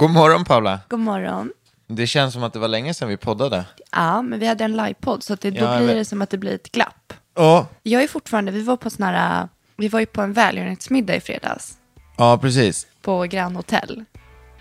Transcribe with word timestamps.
God 0.00 0.10
morgon 0.10 0.44
Paula. 0.44 0.80
God 0.88 1.00
morgon. 1.00 1.52
Det 1.88 2.06
känns 2.06 2.34
som 2.34 2.42
att 2.42 2.52
det 2.52 2.58
var 2.58 2.68
länge 2.68 2.94
sedan 2.94 3.08
vi 3.08 3.16
poddade. 3.16 3.64
Ja, 3.92 4.22
men 4.22 4.38
vi 4.38 4.46
hade 4.46 4.64
en 4.64 4.76
livepodd 4.76 5.22
så 5.22 5.34
att 5.34 5.40
det, 5.40 5.50
då 5.50 5.56
Ja, 5.56 5.62
jag 5.72 5.78
blir 5.78 5.86
vet. 5.86 5.96
det 5.96 6.04
som 6.04 6.22
att 6.22 6.30
det 6.30 6.38
blir 6.38 6.54
ett 6.54 6.72
glapp. 6.72 6.94
Ja. 7.34 7.66
Jag 7.82 8.02
är 8.02 8.08
fortfarande, 8.08 8.52
vi 8.52 8.62
var 8.62 8.76
på 8.76 8.90
sån 8.90 9.02
här, 9.06 9.48
vi 9.76 9.88
var 9.88 10.00
ju 10.00 10.06
på 10.06 10.22
en 10.22 10.32
välgörenhetsmiddag 10.32 11.14
i 11.16 11.20
fredags 11.20 11.78
Ja, 12.16 12.38
precis. 12.38 12.86
på 13.02 13.22
Grand 13.22 13.56
Hotel. 13.56 14.04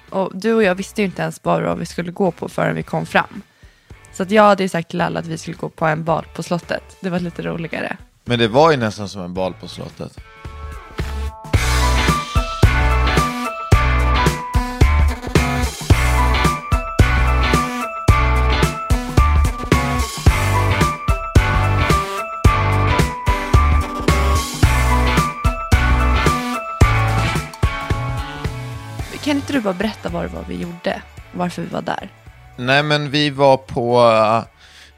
Och 0.10 0.32
du 0.34 0.54
och 0.54 0.64
jag 0.64 0.76
visste 0.76 1.02
ju 1.02 1.06
inte 1.06 1.22
ens 1.22 1.42
bara 1.42 1.68
vad 1.68 1.78
vi 1.80 1.86
skulle 1.86 2.12
gå 2.12 2.32
på 2.32 2.50
förrän 2.50 2.76
vi 2.76 2.84
kom 2.84 3.06
fram. 3.06 3.42
Så 4.14 4.24
att 4.24 4.32
jag 4.32 4.44
hade 4.44 4.64
ju 4.64 4.70
sagt 4.70 4.90
till 4.90 5.02
alla 5.02 5.20
att 5.20 5.26
vi 5.28 5.38
skulle 5.38 5.58
gå 5.58 5.70
på 5.70 5.86
en 5.86 6.04
bal 6.04 6.26
på 6.36 6.44
slottet. 6.44 6.84
Det 7.02 7.10
var 7.10 7.20
lite 7.20 7.42
roligare. 7.42 7.98
Men 8.26 8.40
det 8.40 8.48
var 8.48 8.72
ju 8.72 8.78
nästan 8.78 9.10
som 9.10 9.22
en 9.22 9.34
bal 9.34 9.54
på 9.54 9.68
slottet. 9.68 10.18
Inte 29.52 29.60
du 29.60 29.64
bara 29.64 29.74
berätta 29.74 30.10
vad 30.10 30.24
det 30.24 30.28
var 30.28 30.44
vi 30.48 30.56
gjorde? 30.56 31.02
Varför 31.34 31.62
vi 31.62 31.68
var 31.68 31.82
där? 31.82 32.10
Nej, 32.58 32.84
men 32.84 33.12
vi 33.12 33.30
var 33.30 33.58
på... 33.58 34.02
Eh, 34.02 34.44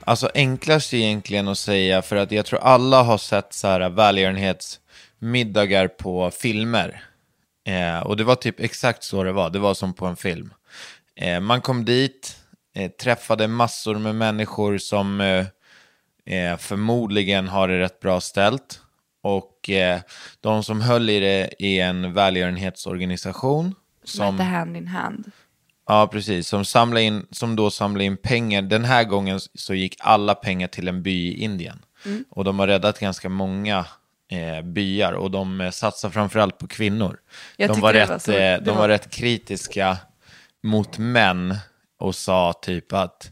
alltså 0.05 0.29
enklast 0.33 0.93
egentligen 0.93 1.47
att 1.47 1.57
säga, 1.57 2.01
för 2.01 2.15
att 2.15 2.31
jag 2.31 2.45
tror 2.45 2.59
alla 2.59 3.03
har 3.03 3.17
sett 3.17 3.53
så 3.53 3.67
här 3.67 3.89
välgörenhetsmiddagar 3.89 5.87
på 5.87 6.31
filmer. 6.31 7.03
Eh, 7.67 7.99
och 7.99 8.17
det 8.17 8.23
var 8.23 8.35
typ 8.35 8.59
exakt 8.59 9.03
så 9.03 9.23
det 9.23 9.31
var, 9.31 9.49
det 9.49 9.59
var 9.59 9.73
som 9.73 9.93
på 9.93 10.05
en 10.05 10.15
film. 10.15 10.53
Eh, 11.15 11.39
man 11.39 11.61
kom 11.61 11.85
dit, 11.85 12.37
eh, 12.75 12.91
träffade 12.91 13.47
massor 13.47 13.95
med 13.95 14.15
människor 14.15 14.77
som 14.77 15.21
eh, 15.21 15.45
eh, 16.25 16.57
förmodligen 16.57 17.47
har 17.47 17.67
det 17.67 17.79
rätt 17.79 17.99
bra 17.99 18.21
ställt. 18.21 18.79
Och 19.23 19.69
eh, 19.69 19.99
de 20.41 20.63
som 20.63 20.81
höll 20.81 21.09
i 21.09 21.19
det 21.19 21.63
är 21.63 21.85
en 21.85 22.13
välgörenhetsorganisation. 22.13 23.75
Som 24.03 24.37
hette 24.39 24.43
Hand 24.49 24.77
in 24.77 24.87
Hand. 24.87 25.31
Ja, 25.87 26.07
precis. 26.11 26.47
Som, 26.47 26.65
samlar 26.65 27.01
in, 27.01 27.25
som 27.31 27.55
då 27.55 27.71
samlar 27.71 28.01
in 28.05 28.17
pengar. 28.17 28.61
Den 28.61 28.83
här 28.85 29.03
gången 29.03 29.39
så 29.53 29.73
gick 29.73 29.95
alla 29.99 30.35
pengar 30.35 30.67
till 30.67 30.87
en 30.87 31.03
by 31.03 31.27
i 31.27 31.43
Indien. 31.43 31.85
Mm. 32.05 32.25
Och 32.29 32.43
de 32.43 32.59
har 32.59 32.67
räddat 32.67 32.99
ganska 32.99 33.29
många 33.29 33.85
eh, 34.31 34.61
byar 34.65 35.13
och 35.13 35.31
de 35.31 35.61
eh, 35.61 35.71
satsar 35.71 36.09
framförallt 36.09 36.57
på 36.57 36.67
kvinnor. 36.67 37.19
Jag 37.57 37.69
de 37.69 37.79
var, 37.81 37.93
rätt, 37.93 38.09
var 38.09 38.19
så- 38.19 38.31
eh, 38.31 38.61
de 38.61 38.71
var... 38.71 38.77
var- 38.77 38.89
rätt 38.89 39.09
kritiska 39.09 39.97
mot 40.63 40.97
män 40.97 41.55
och 41.99 42.15
sa 42.15 42.53
typ 42.61 42.93
att 42.93 43.31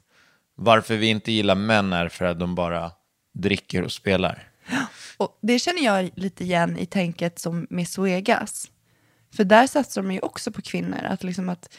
varför 0.56 0.96
vi 0.96 1.08
inte 1.08 1.32
gillar 1.32 1.56
män 1.56 1.94
är 1.94 2.10
för 2.10 2.26
att 2.26 2.40
de 2.40 2.56
bara 2.56 2.92
dricker 3.34 3.84
och 3.84 3.92
spelar. 3.92 4.48
Och 5.18 5.40
det 5.42 5.60
känner 5.60 5.82
jag 5.86 6.10
lite 6.16 6.44
igen 6.44 6.78
i 6.78 6.86
tänket 6.86 7.40
som 7.40 7.68
med 7.70 7.88
Suegas. 7.88 8.71
För 9.36 9.44
där 9.44 9.68
satsar 9.68 10.02
de 10.02 10.12
ju 10.12 10.20
också 10.20 10.52
på 10.52 10.62
kvinnor. 10.62 11.04
Att, 11.04 11.24
liksom 11.24 11.50
att 11.50 11.70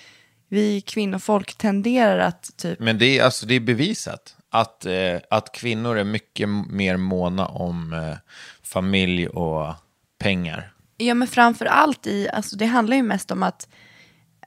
vi 0.48 0.80
kvinnofolk 0.80 1.54
tenderar 1.54 2.18
att 2.18 2.56
typ... 2.56 2.78
Men 2.78 2.98
det 2.98 3.18
är, 3.18 3.24
alltså, 3.24 3.46
det 3.46 3.54
är 3.54 3.60
bevisat 3.60 4.36
att, 4.50 4.86
eh, 4.86 5.16
att 5.30 5.52
kvinnor 5.52 5.98
är 5.98 6.04
mycket 6.04 6.48
mer 6.68 6.96
måna 6.96 7.46
om 7.46 7.92
eh, 7.92 8.16
familj 8.62 9.28
och 9.28 9.74
pengar. 10.18 10.72
Ja 10.96 11.14
men 11.14 11.28
framför 11.28 11.66
allt 11.66 12.06
i, 12.06 12.28
alltså 12.28 12.56
det 12.56 12.66
handlar 12.66 12.96
ju 12.96 13.02
mest 13.02 13.30
om 13.30 13.42
att, 13.42 13.68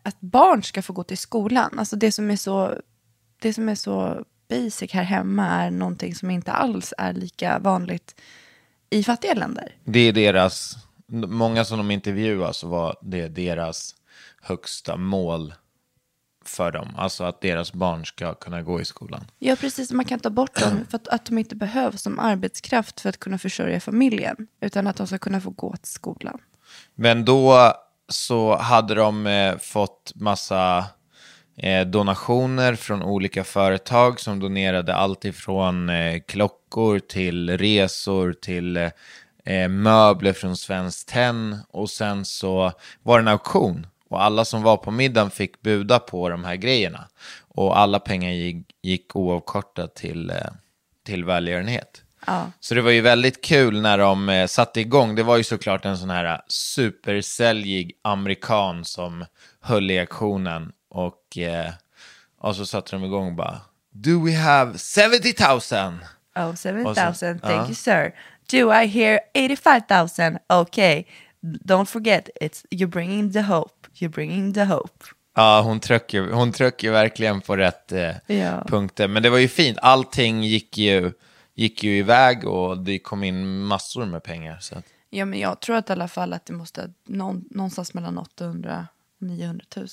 att 0.04 0.22
barn 0.22 0.64
ska 0.64 0.82
få 0.82 0.94
gå 0.94 1.04
till 1.04 1.18
skolan. 1.18 1.80
Alltså 1.80 1.96
det 1.96 2.12
som 2.12 2.32
är 2.32 2.36
så, 2.36 2.74
det 3.40 3.54
som 3.54 3.70
är 3.70 3.76
så 3.76 4.26
basic 4.50 4.92
här 4.92 5.04
hemma 5.04 5.48
är 5.48 5.72
någonting 5.72 6.16
som 6.16 6.32
inte 6.32 6.52
alls 6.52 6.94
är 6.98 7.14
lika 7.14 7.60
vanligt 7.60 8.16
i 8.90 9.04
fattiga 9.04 9.34
länder. 9.34 9.76
Det 9.84 10.00
är 10.00 10.14
deras, 10.14 10.78
många 11.12 11.66
som 11.66 11.78
de 11.78 11.92
intervjuar 11.92 12.52
så 12.52 12.68
var 12.68 12.98
det 13.02 13.28
deras 13.28 13.96
högsta 14.42 14.98
mål 14.98 15.54
för 16.46 16.72
dem. 16.72 16.88
Alltså 16.98 17.24
att 17.24 17.42
deras 17.42 17.74
barn 17.74 18.06
ska 18.06 18.34
kunna 18.34 18.62
gå 18.62 18.82
i 18.82 18.86
skolan. 18.86 19.26
Ja, 19.40 19.56
precis. 19.56 19.92
Man 19.92 20.06
kan 20.06 20.20
ta 20.20 20.30
bort 20.30 20.60
dem 20.60 20.86
för 20.90 20.96
att, 20.96 21.08
att 21.08 21.26
de 21.26 21.38
inte 21.38 21.56
behövs 21.56 22.02
som 22.02 22.20
arbetskraft 22.20 23.02
för 23.02 23.10
att 23.10 23.20
kunna 23.20 23.38
försörja 23.38 23.80
familjen. 23.80 24.48
Utan 24.62 24.88
att 24.88 24.96
de 24.96 25.08
ska 25.08 25.18
kunna 25.18 25.42
få 25.42 25.50
gå 25.50 25.76
till 25.76 25.92
skolan. 25.92 26.40
Men 26.96 27.26
då 27.26 27.74
så 28.10 28.58
hade 28.58 28.96
de 28.96 29.28
eh, 29.28 29.58
fått 29.58 30.12
massa 30.16 30.86
eh, 31.58 31.88
donationer 31.88 32.76
från 32.76 33.04
olika 33.04 33.44
företag 33.44 34.20
som 34.20 34.40
donerade 34.40 34.96
allt 34.96 35.26
ifrån 35.26 35.90
eh, 35.90 36.22
klockor 36.28 37.00
till 37.00 37.58
resor 37.58 38.34
till 38.34 38.90
eh, 39.46 39.68
möbler 39.70 40.34
från 40.34 40.58
Svenskt 40.58 41.08
Tenn 41.10 41.60
och 41.70 41.90
sen 41.90 42.26
så 42.26 42.72
var 43.04 43.20
det 43.20 43.24
en 43.24 43.28
auktion 43.28 43.88
och 44.10 44.24
alla 44.24 44.46
som 44.46 44.64
var 44.64 44.78
på 44.78 44.92
middagen 44.92 45.32
fick 45.32 45.62
buda 45.62 46.00
på 46.00 46.30
de 46.30 46.44
här 46.44 46.56
grejerna 46.56 47.08
och 47.48 47.80
alla 47.80 48.00
pengar 48.00 48.32
gick, 48.32 48.66
gick 48.82 49.16
oavkortat 49.16 49.96
till, 49.96 50.30
eh, 50.30 50.36
till 51.06 51.26
välgörenhet. 51.26 52.02
Ja. 52.28 52.52
Så 52.60 52.76
det 52.76 52.82
var 52.82 52.92
ju 52.92 53.02
väldigt 53.02 53.44
kul 53.44 53.82
när 53.82 53.98
de 53.98 54.30
eh, 54.30 54.48
satte 54.48 54.82
igång. 54.82 55.16
Det 55.16 55.24
var 55.24 55.38
ju 55.38 55.44
såklart 55.44 55.86
en 55.86 55.98
sån 55.98 56.10
här 56.10 56.42
supersäljig 56.48 57.92
amerikan 58.02 58.86
som 58.86 59.26
höll 59.62 59.92
i 59.92 60.00
aktionen. 60.00 60.72
Och, 60.90 61.38
eh, 61.38 61.72
och 62.40 62.56
så 62.56 62.66
satte 62.66 62.96
de 62.96 63.04
igång 63.04 63.28
och 63.28 63.34
bara 63.34 63.62
Do 63.92 64.26
we 64.26 64.36
have 64.36 64.72
70 64.78 65.34
000? 65.76 66.00
Oh, 66.36 66.50
Och 66.50 66.60
7000, 66.60 67.16
så- 67.16 67.26
thank 67.26 67.44
ja. 67.44 67.66
you 67.66 67.76
sir. 67.76 68.14
Do 68.52 68.72
I 68.74 68.86
hear 68.88 69.20
85,000? 69.34 70.38
Okay. 70.50 71.06
Don't 71.42 71.86
forget, 71.90 72.30
it's, 72.42 72.66
you're 72.72 72.88
bringing 72.90 73.32
the 73.32 73.42
hope. 73.42 73.88
You're 73.94 74.10
bringing 74.14 74.54
the 74.54 74.64
hope. 74.66 75.04
Ja, 75.36 75.62
hon 75.62 75.80
trycker, 75.80 76.32
hon 76.32 76.52
trycker 76.52 76.92
verkligen 76.92 77.42
på 77.42 77.56
rätt 77.58 77.92
eh, 77.92 78.12
Ja. 78.28 78.64
punkter. 78.68 79.08
Men 79.08 79.24
det 79.24 79.30
var 79.30 79.38
ju 79.38 79.48
fint. 79.48 79.78
Allting 79.82 80.44
gick 80.44 80.78
ju, 80.78 81.12
gick 81.56 81.84
ju 81.84 81.98
iväg 81.98 82.48
och 82.48 82.78
det 82.78 83.00
kom 83.00 83.24
in 83.24 83.60
massor 83.60 84.06
med 84.06 84.24
pengar. 84.24 84.58
Så 84.62 84.78
att, 84.78 84.86
Ja, 85.10 85.26
men 85.26 85.40
jag 85.40 85.60
tror 85.60 85.76
att 85.76 85.90
i 85.90 85.94
alla 85.94 86.08
fall 86.08 86.34
att 86.34 86.46
det 86.46 86.54
måste 86.54 86.90
någon, 87.08 87.46
någonstans 87.52 87.94
mellan 87.94 88.18
800 88.18 88.88
och 89.22 89.28
900 89.28 89.66
000. 89.76 89.88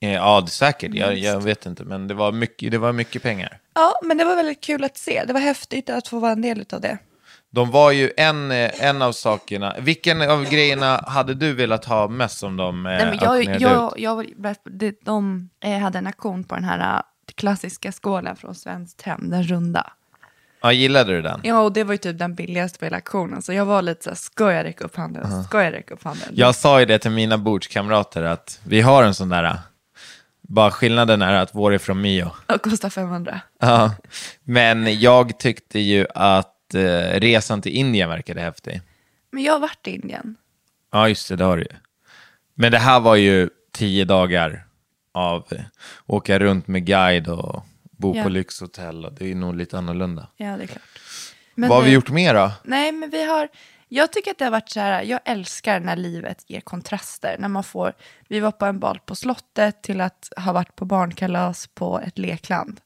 Eh, 0.00 0.12
Ja, 0.12 0.40
det 0.40 0.46
är 0.46 0.50
säkert. 0.50 0.94
Jag, 0.94 1.18
jag 1.18 1.40
vet 1.40 1.66
inte, 1.66 1.84
men 1.84 2.08
det 2.08 2.14
var, 2.14 2.32
mycket, 2.32 2.70
det 2.70 2.78
var 2.78 2.92
mycket 2.92 3.22
pengar. 3.22 3.58
Ja, 3.74 4.00
men 4.02 4.18
det 4.18 4.24
var 4.24 4.36
väldigt 4.36 4.60
kul 4.60 4.84
att 4.84 4.96
se. 4.96 5.24
Det 5.26 5.32
var 5.32 5.40
häftigt 5.40 5.90
att 5.90 6.08
få 6.08 6.18
vara 6.18 6.32
en 6.32 6.42
del 6.42 6.64
av 6.72 6.80
det. 6.80 6.98
De 7.50 7.70
var 7.70 7.90
ju 7.90 8.10
en, 8.16 8.50
eh, 8.50 8.84
en 8.84 9.02
av 9.02 9.12
sakerna. 9.12 9.74
Vilken 9.80 10.30
av 10.30 10.44
grejerna 10.44 11.04
hade 11.06 11.34
du 11.34 11.52
velat 11.52 11.84
ha 11.84 12.08
mest 12.08 12.38
som 12.38 12.56
de 12.56 12.86
eh, 12.86 12.92
Nej, 12.92 13.06
men 13.06 13.18
jag, 13.22 13.60
jag, 13.60 13.94
jag, 13.96 14.26
de 15.04 15.48
eh, 15.60 15.78
hade 15.78 15.98
en 15.98 16.06
auktion 16.06 16.44
på 16.44 16.54
den 16.54 16.64
här 16.64 17.02
klassiska 17.34 17.92
skålen 17.92 18.36
från 18.36 18.54
Svenskt 18.54 18.98
Tenn, 18.98 19.30
den 19.30 19.42
runda. 19.42 19.92
Ja, 20.60 20.72
gillade 20.72 21.12
du 21.12 21.22
den? 21.22 21.40
Ja, 21.44 21.60
och 21.60 21.72
det 21.72 21.84
var 21.84 21.94
ju 21.94 21.98
typ 21.98 22.18
den 22.18 22.34
billigaste 22.34 22.78
på 22.78 22.84
hela 22.84 22.96
auktionen. 22.96 23.42
Så 23.42 23.52
jag 23.52 23.64
var 23.64 23.82
lite 23.82 24.04
så 24.04 24.10
här, 24.10 24.16
ska 24.16 24.52
jag 24.52 24.64
räcka 24.64 24.84
upp 24.84 24.96
handen? 24.96 25.44
Ska 25.44 25.64
jag 25.64 25.72
räcka 25.72 25.94
upp 25.94 26.04
handen? 26.04 26.28
Jag 26.32 26.54
sa 26.54 26.80
ju 26.80 26.86
det 26.86 26.98
till 26.98 27.10
mina 27.10 27.38
bordskamrater 27.38 28.22
att 28.22 28.60
vi 28.64 28.80
har 28.80 29.02
en 29.02 29.14
sån 29.14 29.28
där. 29.28 29.58
Bara 30.42 30.70
skillnaden 30.70 31.22
är 31.22 31.32
att 31.32 31.54
vår 31.54 31.74
är 31.74 31.78
från 31.78 32.00
Mio. 32.00 32.30
Och 32.46 32.62
kostar 32.62 32.90
500. 32.90 33.40
Ja. 33.60 33.94
Men 34.44 35.00
jag 35.00 35.38
tyckte 35.38 35.78
ju 35.78 36.06
att 36.14 36.54
eh, 36.74 37.20
resan 37.20 37.62
till 37.62 37.72
Indien 37.72 38.08
verkade 38.08 38.40
häftig. 38.40 38.80
Men 39.30 39.42
jag 39.42 39.52
har 39.52 39.60
varit 39.60 39.86
i 39.88 39.90
Indien. 39.94 40.36
Ja, 40.92 41.08
just 41.08 41.28
det, 41.28 41.36
det 41.36 41.44
har 41.44 41.56
du 41.56 41.62
ju. 41.62 41.76
Men 42.54 42.72
det 42.72 42.78
här 42.78 43.00
var 43.00 43.16
ju 43.16 43.50
tio 43.72 44.04
dagar 44.04 44.66
av 45.12 45.46
åka 46.06 46.38
runt 46.38 46.68
med 46.68 46.84
guide 46.86 47.28
och 47.28 47.64
bo 47.82 48.16
Ja. 48.16 48.22
på 48.22 48.28
lyxhotell. 48.28 49.04
Och 49.04 49.12
det 49.12 49.30
är 49.30 49.34
nog 49.34 49.56
lite 49.56 49.78
annorlunda. 49.78 50.28
Ja, 50.36 50.56
det 50.56 50.62
är 50.62 50.66
klart. 50.66 50.82
Vad 51.54 51.70
har 51.70 51.82
vi 51.82 51.90
gjort 51.92 52.10
mer 52.10 52.34
då? 52.34 52.52
Nej, 52.64 52.92
men 52.92 53.10
vi 53.10 53.24
har... 53.24 53.48
Jag 53.88 54.12
tycker 54.12 54.30
att 54.30 54.38
det 54.38 54.44
har 54.44 54.52
varit 54.52 54.70
så 54.70 54.80
här, 54.80 55.02
jag 55.02 55.20
älskar 55.24 55.80
när 55.80 55.96
livet 55.96 56.44
ger 56.50 56.60
kontraster. 56.60 57.36
När 57.38 57.48
man 57.48 57.64
får, 57.64 57.92
vi 58.28 58.40
var 58.40 58.50
på 58.52 58.66
en 58.66 58.78
bal 58.78 59.00
på 59.06 59.14
slottet 59.14 59.82
till 59.82 60.00
att 60.00 60.32
ha 60.36 60.52
varit 60.52 60.76
på 60.76 60.84
barnkalas 60.84 61.66
på 61.66 62.00
ett 62.00 62.18
lekland. 62.18 62.80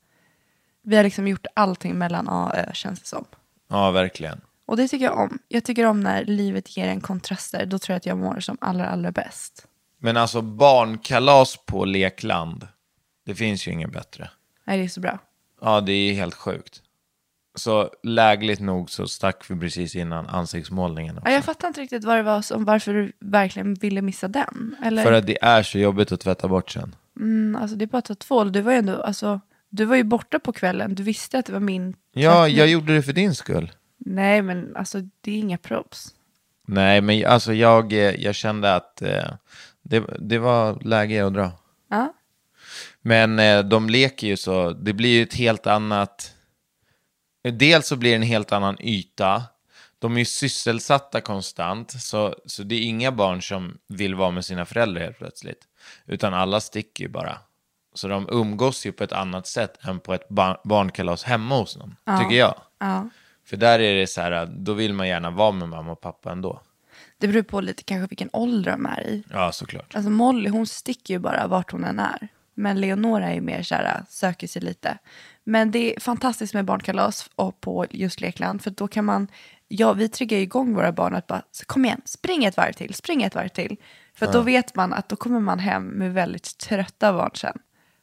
Vi 0.83 0.97
har 0.97 1.05
liksom 1.05 1.29
gjort 1.29 1.47
allting 1.55 1.95
mellan 1.99 2.29
A 2.29 2.47
och 2.47 2.59
Ö 2.59 2.71
känns 2.73 3.01
det 3.01 3.07
som. 3.07 3.25
Ja, 3.73 3.91
verkligen. 3.91 4.41
Och 4.67 4.77
det 4.77 4.89
tycker 4.89 5.05
jag 5.05 5.19
om. 5.19 5.39
Jag 5.49 5.65
tycker 5.65 5.87
om 5.87 6.01
när 6.01 6.25
livet 6.25 6.77
ger 6.77 6.89
en 6.89 7.01
kontraster. 7.01 7.67
Då 7.67 7.79
tror 7.79 7.95
jag 7.95 7.97
att 7.97 8.07
jag 8.07 8.19
mår 8.19 8.41
som 8.41 8.59
allra, 8.61 8.89
allra 8.89 9.13
bäst. 9.13 9.67
Men 9.99 10.17
alltså 10.17 10.43
barnkalas 10.43 11.57
på 11.67 11.85
lekland, 11.85 12.67
det 13.27 13.35
finns 13.35 13.69
ju 13.69 13.73
inget 13.73 13.93
bättre. 13.93 14.31
Nej, 14.65 14.79
det 14.79 14.85
är 14.85 14.89
så 14.89 15.01
bra. 15.01 15.19
Ja, 15.61 15.81
det 15.81 15.93
är 15.93 16.15
helt 16.15 16.35
sjukt. 16.35 16.83
Så 17.55 17.91
lägligt 18.03 18.61
nog 18.61 18.91
så 18.91 19.09
stack 19.09 19.51
vi 19.51 19.57
precis 19.61 19.97
innan 19.97 20.27
ansiktsmålningen. 20.27 21.19
Också. 21.19 21.29
Ja, 21.29 21.35
jag 21.35 21.45
fattar 21.45 21.69
inte 21.69 21.81
riktigt 21.81 22.05
vad 22.05 22.17
det 22.17 22.23
var 22.23 22.43
som, 22.43 22.65
varför 22.65 22.95
du 22.95 23.13
verkligen 23.21 23.75
ville 23.75 24.03
missa 24.03 24.29
den. 24.29 24.77
Eller, 24.85 25.03
För 25.05 25.13
att 25.13 25.27
det 25.27 25.45
är 25.45 25.63
så 25.63 25.79
jobbigt 25.79 26.13
att 26.13 26.21
tvätta 26.21 26.49
bort 26.49 26.71
sen. 26.71 26.95
mm, 27.21 27.63
alltså, 27.63 27.77
det 27.77 27.85
är 27.85 27.87
bara 27.87 27.99
att 27.99 28.05
ta 28.05 28.15
tvål. 28.15 28.53
Du 28.53 28.61
var 28.61 28.73
ju 28.73 28.79
ändå, 28.79 29.03
alltså, 29.03 29.41
du 29.71 29.85
var 29.85 29.97
ju 29.97 30.05
borta 30.05 30.39
på 30.39 30.53
kvällen. 30.53 30.95
Du 30.95 31.03
visste 31.03 31.39
att 31.39 31.47
det 31.47 31.53
var 31.53 31.61
min 31.61 31.95
Ja, 32.13 32.49
jag 32.49 32.69
gjorde 32.69 32.95
det 32.95 33.03
för 33.03 33.13
din 33.13 33.35
skull. 33.35 33.73
Nej, 33.99 34.43
men 34.43 34.77
alltså 34.77 35.01
det 35.21 35.31
är 35.31 35.39
inga 35.39 35.59
props. 35.59 36.15
Nej, 36.67 37.01
men 37.01 37.27
alltså 37.27 37.55
jag, 37.55 37.93
eh, 37.93 37.99
jag 37.99 38.35
kände 38.35 38.75
att 38.75 39.03
eh, 39.03 39.29
det, 39.83 40.05
det 40.19 40.39
var 40.39 40.81
läge 40.85 41.27
att 41.27 41.35
dra. 41.35 41.53
Ja. 41.91 42.15
Men 43.01 43.39
eh, 43.39 43.63
de 43.63 43.89
leker 43.89 44.27
ju 44.27 44.37
så, 44.37 44.73
det 44.73 44.93
blir 44.93 45.11
ju 45.11 45.23
ett 45.23 45.35
helt 45.35 45.67
annat... 45.67 46.35
Dels 47.53 47.87
så 47.87 47.97
blir 47.97 48.11
det 48.11 48.17
en 48.17 48.23
helt 48.23 48.53
annan 48.53 48.77
yta. 48.81 49.43
De 49.99 50.15
är 50.15 50.19
ju 50.19 50.25
sysselsatta 50.25 51.21
konstant, 51.21 52.03
så, 52.03 52.37
så 52.47 52.63
det 52.63 52.75
är 52.75 52.81
inga 52.81 53.13
barn 53.13 53.43
som 53.43 53.79
vill 53.89 54.15
vara 54.15 54.31
med 54.31 54.45
sina 54.45 54.65
föräldrar 54.65 55.03
helt 55.03 55.19
plötsligt. 55.19 55.65
Utan 56.07 56.35
alla 56.35 56.61
sticker 56.61 57.05
ju 57.05 57.11
bara. 57.11 57.39
Så 57.95 58.09
de 58.09 58.29
umgås 58.31 58.87
ju 58.87 58.93
på 58.93 59.05
ett 59.05 59.13
annat 59.13 59.47
sätt 59.47 59.85
än 59.85 60.01
på 60.01 60.15
ett 60.15 60.29
bar- 60.29 60.61
barnkalas 60.65 61.25
hemma 61.25 61.57
hos 61.57 61.77
någon, 61.79 61.97
tycker 62.19 62.37
jag. 62.37 62.55
ja. 62.79 63.09
För 63.45 63.57
där 63.57 63.79
är 63.81 63.95
det 64.01 64.07
så 64.07 64.21
här, 64.21 64.47
då 64.47 64.73
vill 64.73 64.95
man 64.95 65.09
gärna 65.09 65.31
vara 65.31 65.53
med 65.53 65.69
mamma 65.69 65.93
och 65.93 66.01
pappa 66.01 66.33
ändå. 66.33 66.61
Det 67.19 67.29
beror 67.29 67.43
på 67.43 67.61
lite 67.61 67.83
kanske 67.83 68.07
vilken 68.07 68.31
ålder 68.33 68.71
de 68.73 68.87
är 68.87 69.01
i. 69.07 69.25
Ja, 69.31 69.53
såklart. 69.53 69.95
Alltså 69.95 70.11
Molly 70.11 70.51
hon 70.51 70.67
sticker 70.67 71.15
ju 71.15 71.19
bara 71.19 71.47
vart 71.47 71.73
hon 71.73 71.85
än 71.85 71.99
är. 71.99 72.29
Men 72.55 72.81
Leonora 72.81 73.27
är 73.31 73.35
ju 73.35 73.41
mer 73.41 73.63
så 73.63 73.75
här, 73.75 74.05
söker 74.09 74.47
sig 74.47 74.63
lite. 74.63 74.99
Men 75.45 75.71
det 75.71 75.97
är 75.97 76.01
fantastiskt 76.01 76.55
med 76.55 76.65
barnkalas 76.65 77.31
och 77.35 77.61
på 77.61 77.87
just 77.91 78.21
lekland. 78.21 78.63
För 78.63 78.71
då 78.71 78.89
kan 78.89 79.05
man, 79.05 79.29
ja 79.69 79.93
vi 79.93 80.09
triggar 80.09 80.37
ju 80.37 80.43
igång 80.43 80.75
våra 80.75 80.93
barn 80.93 81.15
att 81.15 81.27
bara, 81.27 81.43
så 81.51 81.65
kom 81.67 81.85
igen, 81.85 82.01
spring 82.05 82.45
ett 82.45 82.57
varv 82.57 82.73
till, 82.73 82.95
spring 82.95 83.23
ett 83.23 83.35
varv 83.35 83.49
till. 83.49 83.77
För 84.15 84.27
att 84.27 84.33
då 84.33 84.41
vet 84.41 84.75
man 84.75 84.93
att 84.93 85.09
då 85.09 85.17
kommer 85.17 85.41
man 85.41 85.59
hem 85.59 85.87
med 85.87 86.15
väldigt 86.15 86.59
trötta 86.59 87.13
barn 87.13 87.31
sen. 87.35 87.59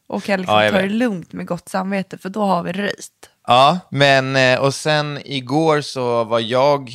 Och 0.09 0.23
kan 0.23 0.39
liksom 0.39 0.55
Ja, 0.55 0.63
jag 0.63 0.73
ta 0.73 0.81
det 0.81 0.89
lugnt 0.89 1.33
med 1.33 1.47
gott 1.47 1.69
samvete, 1.69 2.17
för 2.17 2.29
då 2.29 2.41
har 2.41 2.63
vi 2.63 2.71
röjt. 2.71 3.29
Ja, 3.47 3.79
men 3.89 4.35
eh, 4.35 4.59
och 4.59 4.73
sen 4.73 5.19
igår 5.25 5.81
så 5.81 6.23
var 6.23 6.39
jag, 6.39 6.91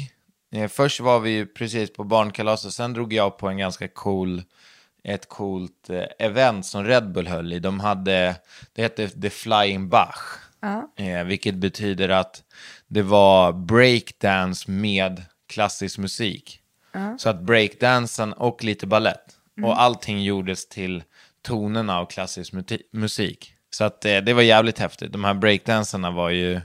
eh, 0.55 0.69
först 0.69 1.01
var 1.01 1.21
vi 1.21 1.47
precis 1.47 1.93
på 1.93 2.05
barnkalas 2.05 2.65
och 2.65 2.73
sen 2.73 2.93
drog 2.93 3.13
jag 3.13 3.39
på 3.39 3.49
en 3.49 3.59
ganska 3.59 3.89
cool, 3.89 4.43
ett 5.05 5.29
coolt 5.29 5.91
eh, 5.91 6.27
event 6.27 6.67
som 6.67 6.85
Red 6.85 7.13
Bull 7.13 7.29
höll 7.29 7.53
i. 7.53 7.59
De 7.59 7.81
hade, 7.81 8.37
det 8.73 8.83
hette 8.83 9.09
The 9.09 9.31
Flying 9.31 9.89
Bach, 9.89 10.19
eh, 10.99 11.25
vilket 11.25 11.55
betyder 11.55 12.09
att 12.09 12.43
det 12.87 13.03
var 13.03 13.53
breakdance 13.53 14.71
med 14.71 15.23
klassisk 15.49 15.99
musik. 15.99 16.61
Så 17.19 17.29
att 17.29 17.41
breakdansen 17.41 18.33
och 18.33 18.65
lite 18.65 18.87
ballett 18.87 19.37
och 19.63 19.81
allting 19.83 20.23
gjordes 20.23 20.69
till 20.69 21.03
tonerna 21.45 21.99
av 21.99 22.07
klassisk 22.07 22.53
musik. 22.93 23.55
Så 23.71 23.85
att 23.85 24.05
eh, 24.05 24.17
det 24.17 24.33
var 24.33 24.43
jävligt 24.43 24.79
häftigt. 24.79 25.13
De 25.13 25.25
här 25.25 25.35
breakdanserna 25.35 26.11
var 26.11 26.31
ju, 26.31 26.61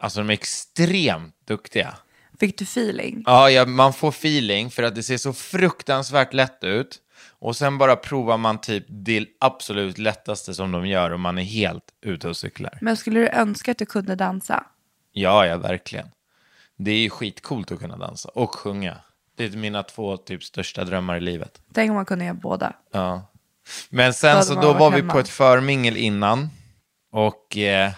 alltså 0.00 0.20
de 0.20 0.30
är 0.30 0.34
extremt 0.34 1.34
duktiga. 1.44 1.94
Fick 2.40 2.58
du 2.58 2.64
feeling? 2.64 3.22
Ja, 3.26 3.50
ja, 3.50 3.66
man 3.66 3.92
får 3.92 4.08
feeling 4.08 4.70
för 4.70 4.82
att 4.82 4.94
det 4.94 5.02
ser 5.02 5.16
så 5.16 5.32
fruktansvärt 5.32 6.32
lätt 6.32 6.64
ut. 6.64 7.00
Och 7.38 7.56
sen 7.56 7.78
bara 7.78 7.96
provar 7.96 8.38
man 8.38 8.60
typ 8.60 8.84
det 8.88 9.26
absolut 9.40 9.98
lättaste 9.98 10.54
som 10.54 10.72
de 10.72 10.86
gör 10.86 11.10
och 11.10 11.20
man 11.20 11.38
är 11.38 11.42
helt 11.42 11.84
ute 12.00 12.28
och 12.28 12.36
cyklar. 12.36 12.78
Men 12.80 12.96
skulle 12.96 13.20
du 13.20 13.28
önska 13.28 13.70
att 13.70 13.78
du 13.78 13.86
kunde 13.86 14.14
dansa? 14.14 14.66
Ja, 15.12 15.46
ja, 15.46 15.56
verkligen. 15.56 16.08
Det 16.76 16.90
är 16.90 16.98
ju 16.98 17.10
skitcoolt 17.10 17.72
att 17.72 17.78
kunna 17.78 17.96
dansa 17.96 18.28
och 18.28 18.54
sjunga. 18.54 18.96
Det 19.36 19.44
är 19.44 19.50
mina 19.50 19.82
två 19.82 20.16
typ 20.16 20.44
största 20.44 20.84
drömmar 20.84 21.16
i 21.16 21.20
livet. 21.20 21.60
Tänk 21.72 21.90
om 21.90 21.96
man 21.96 22.06
kunde 22.06 22.24
göra 22.24 22.34
båda. 22.34 22.76
Ja. 22.92 23.30
Men 23.88 24.14
sen 24.14 24.44
så 24.44 24.54
man 24.54 24.64
då 24.64 24.72
var 24.72 24.90
vi 24.90 24.96
hemma. 24.96 25.12
på 25.12 25.18
ett 25.18 25.28
förmingel 25.28 25.96
innan. 25.96 26.50
Och 27.12 27.56
eh, 27.56 27.92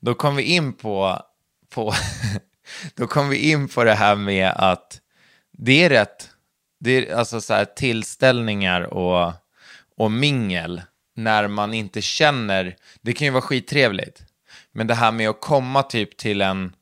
då 0.00 0.14
kom 0.14 0.36
vi 0.36 0.42
in 0.42 0.72
på, 0.72 1.22
på 1.74 1.94
då 2.94 3.06
kom 3.06 3.28
vi 3.28 3.50
in 3.50 3.68
på 3.68 3.84
det 3.84 3.94
här 3.94 4.14
med 4.16 4.52
att 4.56 5.00
det 5.52 5.84
är 5.84 5.88
rätt, 5.88 6.30
det 6.80 6.90
är 6.90 7.16
alltså 7.16 7.40
så 7.40 7.54
här 7.54 7.64
tillställningar 7.64 8.80
och, 8.80 9.32
och 9.96 10.10
mingel 10.10 10.82
när 11.14 11.48
man 11.48 11.74
inte 11.74 12.02
känner, 12.02 12.76
det 13.02 13.12
kan 13.12 13.24
ju 13.24 13.30
vara 13.30 13.42
skittrevligt. 13.42 14.22
Men 14.72 14.86
det 14.86 14.94
här 14.94 15.12
med 15.12 15.28
att 15.28 15.40
komma 15.40 15.82
typ 15.82 16.16
till 16.16 16.40
en 16.40 16.72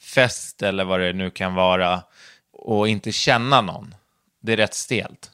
fest 0.00 0.62
eller 0.62 0.84
vad 0.84 1.00
det 1.00 1.12
nu 1.12 1.30
kan 1.30 1.54
vara 1.54 2.02
och 2.52 2.88
inte 2.88 3.12
känna 3.12 3.60
någon, 3.60 3.94
det 4.42 4.52
är 4.52 4.56
rätt 4.56 4.74
stelt. 4.74 5.31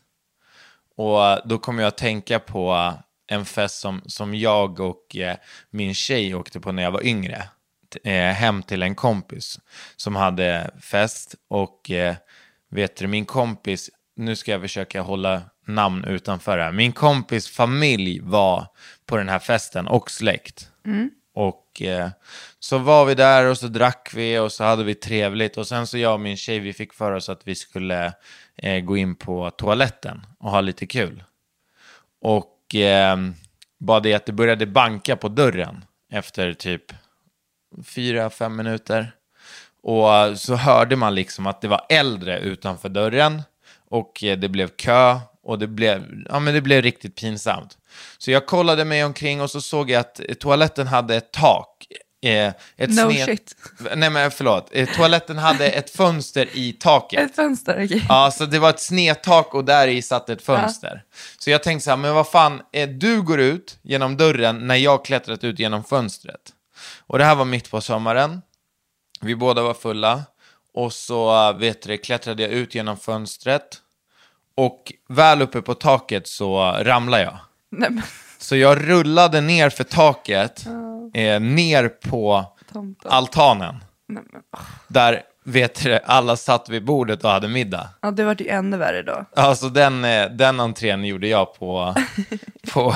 Och 0.98 1.48
då 1.48 1.58
kommer 1.58 1.82
jag 1.82 1.88
att 1.88 1.96
tänka 1.96 2.38
på 2.38 2.94
en 3.30 3.44
fest 3.44 3.80
som, 3.80 4.02
som 4.06 4.34
jag 4.34 4.80
och 4.80 5.16
eh, 5.16 5.36
min 5.70 5.94
tjej 5.94 6.34
åkte 6.34 6.60
på 6.60 6.72
när 6.72 6.82
jag 6.82 6.90
var 6.90 7.06
yngre. 7.06 7.48
Eh, 8.04 8.32
hem 8.32 8.62
till 8.62 8.82
en 8.82 8.94
kompis 8.94 9.58
som 9.96 10.16
hade 10.16 10.70
fest. 10.80 11.34
Och 11.48 11.90
eh, 11.90 12.14
vet 12.70 12.96
du, 12.96 13.06
min 13.06 13.24
kompis, 13.24 13.90
nu 14.16 14.36
ska 14.36 14.50
jag 14.50 14.60
försöka 14.60 15.00
hålla 15.00 15.42
namn 15.66 16.04
utanför 16.04 16.58
här. 16.58 16.72
Min 16.72 16.92
kompis 16.92 17.48
familj 17.48 18.20
var 18.20 18.66
på 19.06 19.16
den 19.16 19.28
här 19.28 19.38
festen 19.38 19.86
och 19.86 20.10
släkt. 20.10 20.70
Och 21.34 21.82
eh, 21.82 22.08
så 22.58 22.78
var 22.78 23.04
vi 23.04 23.14
där 23.14 23.46
och 23.46 23.58
så 23.58 23.66
drack 23.66 24.10
vi 24.14 24.38
och 24.38 24.52
så 24.52 24.64
hade 24.64 24.84
vi 24.84 24.94
trevligt. 24.94 25.56
Och 25.56 25.66
sen 25.66 25.86
så 25.86 25.98
jag 25.98 26.14
och 26.14 26.20
min 26.20 26.36
tjej, 26.36 26.58
vi 26.58 26.72
fick 26.72 26.94
för 26.94 27.12
oss 27.12 27.28
att 27.28 27.40
vi 27.44 27.54
skulle 27.54 28.12
eh, 28.58 28.80
gå 28.80 28.96
in 28.96 29.14
på 29.14 29.50
toaletten 29.50 30.26
och 30.38 30.50
ha 30.50 30.60
lite 30.60 30.86
kul. 30.86 31.24
Och 32.20 32.74
eh, 32.74 33.16
bara 33.78 34.00
det 34.00 34.14
att 34.14 34.26
det 34.26 34.32
började 34.32 34.66
banka 34.66 35.16
på 35.16 35.28
dörren 35.28 35.84
efter 36.12 36.52
typ 36.54 36.92
fyra, 37.84 38.30
fem 38.30 38.56
minuter. 38.56 39.12
Och 39.82 40.38
så 40.38 40.54
hörde 40.54 40.96
man 40.96 41.14
liksom 41.14 41.46
att 41.46 41.60
det 41.60 41.68
var 41.68 41.86
äldre 41.88 42.38
utanför 42.38 42.88
dörren 42.88 43.42
och 43.88 44.24
eh, 44.24 44.38
det 44.38 44.48
blev 44.48 44.68
kö 44.68 45.20
och 45.42 45.58
det 45.58 45.66
blev, 45.66 46.24
ja, 46.28 46.40
men 46.40 46.54
det 46.54 46.60
blev 46.60 46.82
riktigt 46.82 47.16
pinsamt. 47.16 47.78
Så 48.18 48.30
jag 48.30 48.46
kollade 48.46 48.84
mig 48.84 49.04
omkring 49.04 49.40
och 49.40 49.50
så 49.50 49.60
såg 49.60 49.90
jag 49.90 50.00
att 50.00 50.20
toaletten 50.40 50.86
hade 50.86 51.16
ett 51.16 51.32
tak 51.32 51.86
Eh, 52.22 52.46
ett 52.76 52.90
No 52.90 53.10
sned- 53.10 53.24
shit. 53.24 53.56
Nej 53.96 54.10
men 54.10 54.30
förlåt, 54.30 54.68
eh, 54.72 54.88
toaletten 54.88 55.38
hade 55.38 55.70
ett 55.70 55.90
fönster 55.90 56.48
i 56.52 56.72
taket. 56.72 57.30
Ett 57.30 57.36
fönster, 57.36 57.84
okej. 57.84 58.06
Ja, 58.08 58.30
så 58.30 58.46
det 58.46 58.58
var 58.58 58.70
ett 58.70 58.80
snedtak 58.80 59.54
och 59.54 59.64
där 59.64 59.88
i 59.88 60.02
satt 60.02 60.28
ett 60.30 60.42
fönster. 60.42 61.02
Så 61.38 61.50
jag 61.50 61.62
tänkte 61.62 61.84
så 61.84 61.90
här, 61.90 61.96
men 61.96 62.14
vad 62.14 62.28
fan, 62.28 62.62
eh, 62.72 62.88
du 62.88 63.22
går 63.22 63.40
ut 63.40 63.78
genom 63.82 64.16
dörren 64.16 64.66
när 64.66 64.76
jag 64.76 65.04
klättrat 65.04 65.44
ut 65.44 65.58
genom 65.58 65.84
fönstret. 65.84 66.40
Och 67.06 67.18
det 67.18 67.24
här 67.24 67.34
var 67.34 67.44
mitt 67.44 67.70
på 67.70 67.80
sommaren. 67.80 68.42
Vi 69.20 69.36
båda 69.36 69.62
var 69.62 69.74
fulla. 69.74 70.22
Och 70.74 70.92
så 70.92 71.48
eh, 71.50 71.56
vet 71.58 71.82
du, 71.82 71.96
klättrade 71.98 72.42
jag 72.42 72.52
ut 72.52 72.74
genom 72.74 72.96
fönstret. 72.96 73.76
Och 74.54 74.92
väl 75.08 75.42
uppe 75.42 75.62
på 75.62 75.74
taket 75.74 76.26
så 76.28 76.60
ramlade 76.80 77.22
jag. 77.22 77.38
Nej, 77.70 77.90
men, 77.90 78.02
Så 78.38 78.56
jag 78.56 78.88
rullade 78.90 79.40
ner 79.40 79.70
för 79.70 79.84
taket, 79.84 80.66
eh, 81.14 81.40
ner 81.40 81.88
på 81.88 82.44
tomten. 82.72 83.10
altanen. 83.12 83.84
Nej, 84.08 84.22
men, 84.32 84.42
åh. 84.56 84.60
Där, 84.88 85.22
vet 85.44 85.82
du, 85.84 85.98
alla 86.06 86.36
satt 86.36 86.68
vid 86.68 86.84
bordet 86.84 87.24
och 87.24 87.30
hade 87.30 87.48
middag. 87.48 87.88
Ja, 88.02 88.10
det 88.10 88.24
vart 88.24 88.40
ju 88.40 88.48
ännu 88.48 88.76
värre 88.76 89.02
då. 89.02 89.24
Alltså 89.36 89.68
den, 89.68 90.04
eh, 90.04 90.26
den 90.30 90.60
entrén 90.60 91.04
gjorde 91.04 91.28
jag 91.28 91.54
på... 91.54 91.94
på 92.72 92.94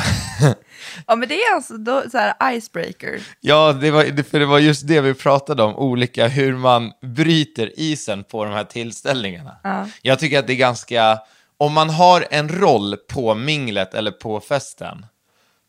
Ja, 1.06 1.16
men 1.16 1.28
det 1.28 1.34
är 1.42 1.54
alltså 1.54 1.76
då, 1.76 2.02
så 2.12 2.18
här 2.18 2.52
icebreaker. 2.56 3.20
ja, 3.40 3.72
det 3.72 3.90
var, 3.90 4.04
det- 4.04 4.24
för 4.24 4.38
det 4.40 4.46
var 4.46 4.58
just 4.58 4.88
det 4.88 5.00
vi 5.00 5.14
pratade 5.14 5.62
om, 5.62 5.76
olika 5.76 6.28
hur 6.28 6.56
man 6.56 6.92
bryter 7.02 7.70
isen 7.80 8.24
på 8.24 8.44
de 8.44 8.52
här 8.54 8.64
tillställningarna. 8.64 9.56
Jag 10.02 10.18
tycker 10.18 10.38
att 10.38 10.46
det 10.46 10.52
är 10.52 10.56
ganska... 10.56 11.18
Om 11.58 11.72
man 11.72 11.90
har 11.90 12.26
en 12.30 12.48
roll 12.48 12.96
på 13.08 13.34
minglet 13.34 13.94
eller 13.94 14.10
på 14.10 14.40
festen, 14.40 15.06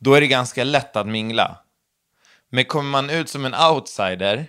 då 0.03 0.13
är 0.13 0.21
det 0.21 0.27
ganska 0.27 0.63
lätt 0.63 0.95
att 0.95 1.07
mingla. 1.07 1.57
Men 2.49 2.65
kommer 2.65 2.89
man 2.89 3.09
ut 3.09 3.29
som 3.29 3.45
en 3.45 3.55
outsider, 3.55 4.45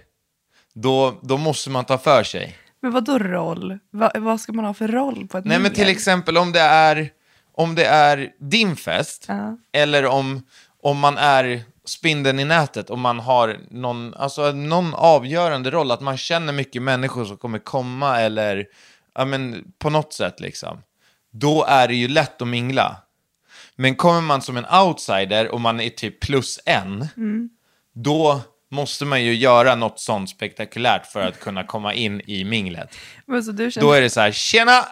då, 0.75 1.18
då 1.23 1.37
måste 1.37 1.70
man 1.70 1.84
ta 1.84 1.99
för 1.99 2.23
sig. 2.23 2.58
Men 2.82 2.92
vad 2.92 3.04
då 3.04 3.18
roll? 3.18 3.78
Va, 3.90 4.11
vad 4.14 4.40
ska 4.40 4.52
man 4.52 4.64
ha 4.64 4.75
för 4.75 4.88
roll 4.88 5.28
på 5.28 5.38
ett 5.38 5.44
Nej 5.44 5.56
men 5.56 5.62
mingel? 5.62 5.75
till 5.76 5.88
exempel 5.88 6.38
om 6.38 6.52
det 6.52 6.61
är, 6.61 7.11
om 7.52 7.75
det 7.75 7.84
är 7.84 8.30
din 8.40 8.76
fest, 8.76 9.25
Ja. 9.28 9.58
eller 9.73 10.06
om, 10.06 10.46
om 10.82 10.99
man 10.99 11.18
är 11.18 11.62
spindeln 11.84 12.40
i 12.40 12.44
nätet, 12.44 12.90
om 12.90 13.00
man 13.00 13.20
har 13.20 13.58
någon, 13.70 14.14
alltså, 14.14 14.52
någon 14.52 14.94
avgörande 14.94 15.70
roll, 15.70 15.90
att 15.90 16.00
man 16.00 16.16
känner 16.16 16.52
mycket 16.52 16.82
människor 16.82 17.25
som 17.25 17.37
kommer 17.37 17.58
komma, 17.58 18.20
eller 18.20 18.66
ja, 19.14 19.25
men, 19.25 19.64
på 19.78 19.90
något 19.90 20.12
sätt 20.12 20.40
liksom. 20.40 20.82
Då 21.32 21.64
är 21.64 21.88
det 21.88 21.94
ju 21.94 22.08
lätt 22.08 22.42
att 22.42 22.49
mingla. 22.49 22.96
Men 23.76 23.95
kommer 23.95 24.21
man 24.21 24.43
som 24.43 24.57
en 24.57 24.66
outsider 24.87 25.49
och 25.49 25.61
man 25.61 25.81
är 25.81 25.88
typ 25.90 26.21
plus 26.21 26.61
en, 26.66 27.09
då 27.95 28.40
måste 28.71 29.04
man 29.04 29.25
ju 29.25 29.35
göra 29.35 29.75
något 29.75 30.00
sånt 30.00 30.31
spektakulärt 30.31 31.07
för 31.07 31.21
att 31.21 31.40
kunna 31.40 31.64
komma 31.64 31.95
in 31.95 32.21
i 32.26 32.45
minglet. 32.45 32.97
Känner... 33.71 33.87
Då 33.87 33.93
är 33.93 34.00
det 34.00 34.11
så 34.11 34.21
här, 34.21 34.33
tjena! 34.33 34.85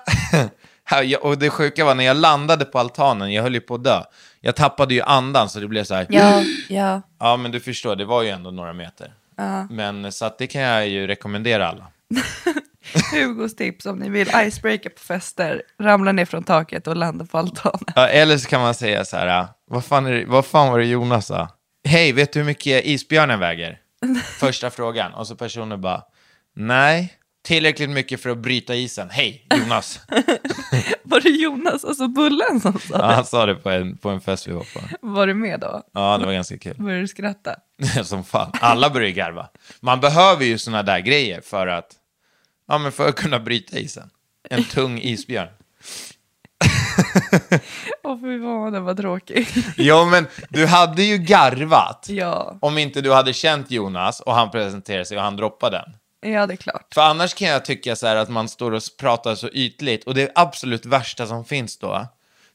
Och 1.21 1.39
det 1.39 1.51
sjuka 1.51 1.85
var 1.85 1.95
när 1.95 2.05
jag 2.05 2.17
landade 2.17 2.65
på 2.65 2.79
altanen, 2.79 3.33
jag 3.33 3.43
höll 3.43 3.55
ju 3.55 3.61
på 3.61 3.75
att 3.75 3.85
dö. 3.85 4.03
Jag 4.41 4.57
tappade 4.57 4.95
ju 4.95 5.03
andan 5.03 5.49
så 5.49 5.61
det 5.61 5.69
blev 5.69 5.85
så 5.85 5.95
här, 5.95 6.07
Ja, 6.09 6.43
ja. 6.69 7.03
ja 7.19 7.37
men 7.37 7.51
du 7.51 7.61
förstår, 7.61 7.97
det 7.97 8.05
var 8.05 8.23
ju 8.23 8.29
ändå 8.29 8.51
några 8.51 8.73
meter. 8.73 9.13
Men 9.71 10.13
så 10.13 10.25
att 10.25 10.39
det 10.39 10.47
kan 10.47 10.63
jag 10.63 10.89
ju 10.89 11.07
rekommendera 11.07 11.69
alla. 11.69 11.87
Hugos 13.13 13.57
tips 13.57 13.87
om 13.87 13.99
ni 13.99 14.09
vill 14.09 14.29
icebreaker 14.47 14.91
på 14.91 15.01
fester, 15.01 15.63
ramla 15.81 16.13
ner 16.13 16.25
från 16.25 16.45
taket 16.45 16.87
och 16.87 16.97
landa 16.97 17.25
på 17.27 17.39
altanen. 17.39 17.85
Ja, 17.97 18.09
eller 18.09 18.39
så 18.39 18.49
kan 18.49 18.61
man 18.61 18.75
säga 18.75 19.05
så 19.05 19.17
här, 19.17 19.47
vad 19.71 19.85
fan, 19.85 20.07
är 20.07 20.13
det, 20.13 20.25
vad 20.27 20.47
fan 20.47 20.73
var 20.73 20.79
det 20.79 20.87
Jonas 20.87 21.27
sa? 21.27 21.49
Hej, 21.89 22.13
vet 22.13 22.33
du 22.33 22.39
hur 22.39 22.47
mycket 22.47 22.85
isbjörnen 22.85 23.41
väger? 23.41 23.79
Första 24.39 24.71
frågan. 24.71 25.15
Och 25.15 25.27
så 25.27 25.37
personen 25.37 25.81
bara, 25.81 26.03
nej, 26.57 27.13
tillräckligt 27.47 27.91
mycket 27.91 28.21
för 28.23 28.31
att 28.31 28.39
bryta 28.39 28.75
isen. 28.75 29.11
Hej, 29.11 29.47
Jonas. 29.55 30.01
Var 31.05 31.21
det 31.21 31.29
Jonas, 31.29 31.85
alltså 31.85 32.09
Bullen 32.09 32.61
som 32.61 32.73
sa 32.79 32.95
Ja, 32.99 33.07
det? 33.07 33.15
han 33.15 33.25
sa 33.25 33.47
det 33.47 33.55
på 33.55 33.71
en, 33.71 33.97
på 33.97 34.09
en 34.11 34.21
fest 34.21 34.49
vi 34.49 34.53
var 34.53 34.61
på. 34.75 34.81
Var 35.01 35.27
du 35.27 35.35
med 35.35 35.61
då? 35.61 35.83
Ja, 35.95 36.19
det 36.19 36.27
var 36.27 36.33
ganska 36.33 36.59
kul. 36.59 36.75
Började 36.79 37.01
du 37.03 37.09
skratta? 37.09 37.55
Som 38.05 38.25
fan. 38.25 38.53
Alla 38.61 38.91
börjar 38.91 39.09
ju 39.09 39.15
garva. 39.15 39.49
Man 39.81 40.01
behöver 40.01 40.45
ju 40.45 40.59
såna 40.59 40.83
där 40.83 41.01
grejer 41.01 41.41
för 41.41 41.67
att, 41.67 41.87
ja, 42.73 42.79
men 42.79 42.93
för 42.93 43.09
att 43.09 43.17
kunna 43.17 43.39
bryta 43.41 43.79
isen. 43.79 44.11
En 44.51 44.65
tung 44.65 44.99
isbjörn. 45.01 45.49
Åh 48.05 48.21
fy 48.21 48.41
fan, 48.41 48.73
den 48.73 48.85
var 48.85 48.95
tråkig. 48.95 49.49
Ja, 49.77 50.05
men 50.05 50.27
du 50.49 50.67
hade 50.67 51.03
ju 51.03 51.19
garvat. 51.19 52.07
ja. 52.11 52.59
Om 52.61 52.79
inte 52.79 53.01
du 53.01 53.13
hade 53.13 53.33
känt 53.33 53.71
Jonas 53.71 54.21
och 54.21 54.35
han 54.35 54.51
presenterade 54.51 55.05
sig 55.05 55.17
och 55.17 55.23
han 55.23 55.37
droppade 55.37 55.77
den. 55.77 56.33
ja, 56.33 56.47
det 56.47 56.55
är 56.55 56.57
klart. 56.57 56.95
För 56.95 57.01
annars 57.01 57.35
kan 57.35 57.49
jag 57.49 57.65
tycka 57.65 57.97
så 57.97 58.07
här 58.07 58.17
att 58.17 58.29
man 58.29 58.49
står 58.49 58.73
och 58.73 58.83
pratar 58.99 59.35
så 59.35 59.49
ytligt. 59.49 60.05
Och 60.05 60.15
det 60.15 60.33
absolut 60.35 60.87
värsta 60.87 61.27
som 61.27 61.45
finns 61.45 61.79
då, 61.79 62.07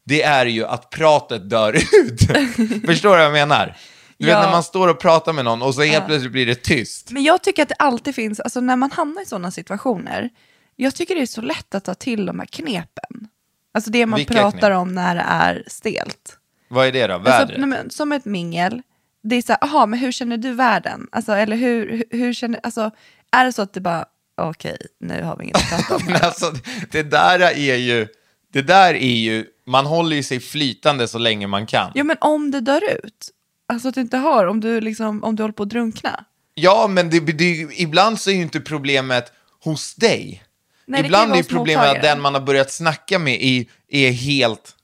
det 0.05 0.23
är 0.23 0.45
ju 0.45 0.65
att 0.65 0.89
pratet 0.89 1.49
dör 1.49 1.73
ut. 1.73 2.21
Förstår 2.85 3.09
du 3.09 3.15
vad 3.17 3.25
jag 3.25 3.31
menar? 3.31 3.75
Du 4.17 4.27
Ja. 4.27 4.35
vet 4.37 4.45
när 4.45 4.51
man 4.51 4.63
står 4.63 4.87
och 4.87 4.99
pratar 4.99 5.33
med 5.33 5.45
någon 5.45 5.61
och 5.61 5.75
så 5.75 5.81
helt 5.81 6.05
plötsligt 6.05 6.31
blir 6.31 6.45
det 6.45 6.55
tyst. 6.63 7.11
Men 7.11 7.23
jag 7.23 7.41
tycker 7.43 7.63
att 7.63 7.69
det 7.69 7.75
alltid 7.79 8.15
finns, 8.15 8.39
alltså 8.39 8.61
när 8.61 8.75
man 8.75 8.91
hamnar 8.91 9.21
i 9.21 9.25
sådana 9.25 9.51
situationer, 9.51 10.29
jag 10.75 10.95
tycker 10.95 11.15
det 11.15 11.21
är 11.21 11.25
så 11.25 11.41
lätt 11.41 11.75
att 11.75 11.83
ta 11.85 11.93
till 11.93 12.25
de 12.25 12.39
här 12.39 12.45
knepen. 12.45 13.27
Alltså 13.73 13.91
det 13.91 14.05
man 14.05 14.17
Vilka 14.17 14.33
pratar 14.33 14.59
knep? 14.59 14.77
om 14.77 14.95
när 14.95 15.15
det 15.15 15.25
är 15.27 15.63
stelt. 15.67 16.37
Vad 16.67 16.87
är 16.87 16.91
det 16.91 17.07
då? 17.07 17.13
Alltså, 17.13 17.57
nej, 17.57 17.67
men, 17.67 17.89
som 17.89 18.11
ett 18.11 18.25
mingel, 18.25 18.81
det 19.23 19.35
är 19.35 19.41
så 19.41 19.51
här, 19.51 19.63
aha, 19.63 19.85
men 19.85 19.99
hur 19.99 20.11
känner 20.11 20.37
du 20.37 20.53
världen? 20.53 21.07
Alltså, 21.11 21.31
eller 21.31 21.55
hur, 21.57 21.89
hur, 21.89 22.17
hur 22.17 22.33
känner, 22.33 22.59
alltså, 22.63 22.91
är 23.31 23.45
det 23.45 23.53
så 23.53 23.61
att 23.61 23.73
det 23.73 23.81
bara, 23.81 24.05
okej, 24.41 24.77
nu 24.99 25.23
har 25.23 25.37
vi 25.37 25.43
inget 25.43 25.55
att 25.57 25.69
prata 25.69 25.95
om. 25.95 26.01
Men 26.11 26.21
alltså, 26.21 26.53
det 26.91 27.03
där 27.03 27.39
är 27.39 27.75
ju, 27.75 28.07
det 28.53 28.61
där 28.61 28.93
är 28.93 29.15
ju, 29.15 29.45
man 29.65 29.85
håller 29.85 30.15
ju 30.15 30.23
sig 30.23 30.39
flytande 30.39 31.07
så 31.07 31.17
länge 31.17 31.47
man 31.47 31.65
kan. 31.67 31.91
Ja, 31.93 32.03
men 32.03 32.17
om 32.21 32.51
det 32.51 32.59
dör 32.59 32.81
ut, 33.05 33.29
alltså 33.67 33.87
att 33.87 33.95
du 33.95 34.01
inte 34.01 34.17
har, 34.17 34.45
om 34.45 34.59
du, 34.59 34.81
liksom, 34.81 35.23
om 35.23 35.35
du 35.35 35.43
håller 35.43 35.53
på 35.53 35.63
att 35.63 35.69
drunkna. 35.69 36.25
Ja, 36.53 36.87
men 36.87 37.09
det, 37.09 37.19
det, 37.19 37.67
ibland 37.77 38.19
så 38.19 38.29
är 38.29 38.35
ju 38.35 38.41
inte 38.41 38.59
problemet 38.59 39.31
hos 39.63 39.95
dig. 39.95 40.43
Nej, 40.85 41.03
det 41.03 41.03
kan 41.03 41.05
ibland 41.05 41.35
ju 41.35 41.39
är 41.39 41.43
vara 41.43 41.57
problemet 41.57 41.95
att 41.95 42.01
den 42.01 42.21
man 42.21 42.33
har 42.33 42.41
börjat 42.41 42.71
snacka 42.71 43.19
med 43.19 43.43
är, 43.43 43.65
är 43.87 44.11
helt 44.11 44.75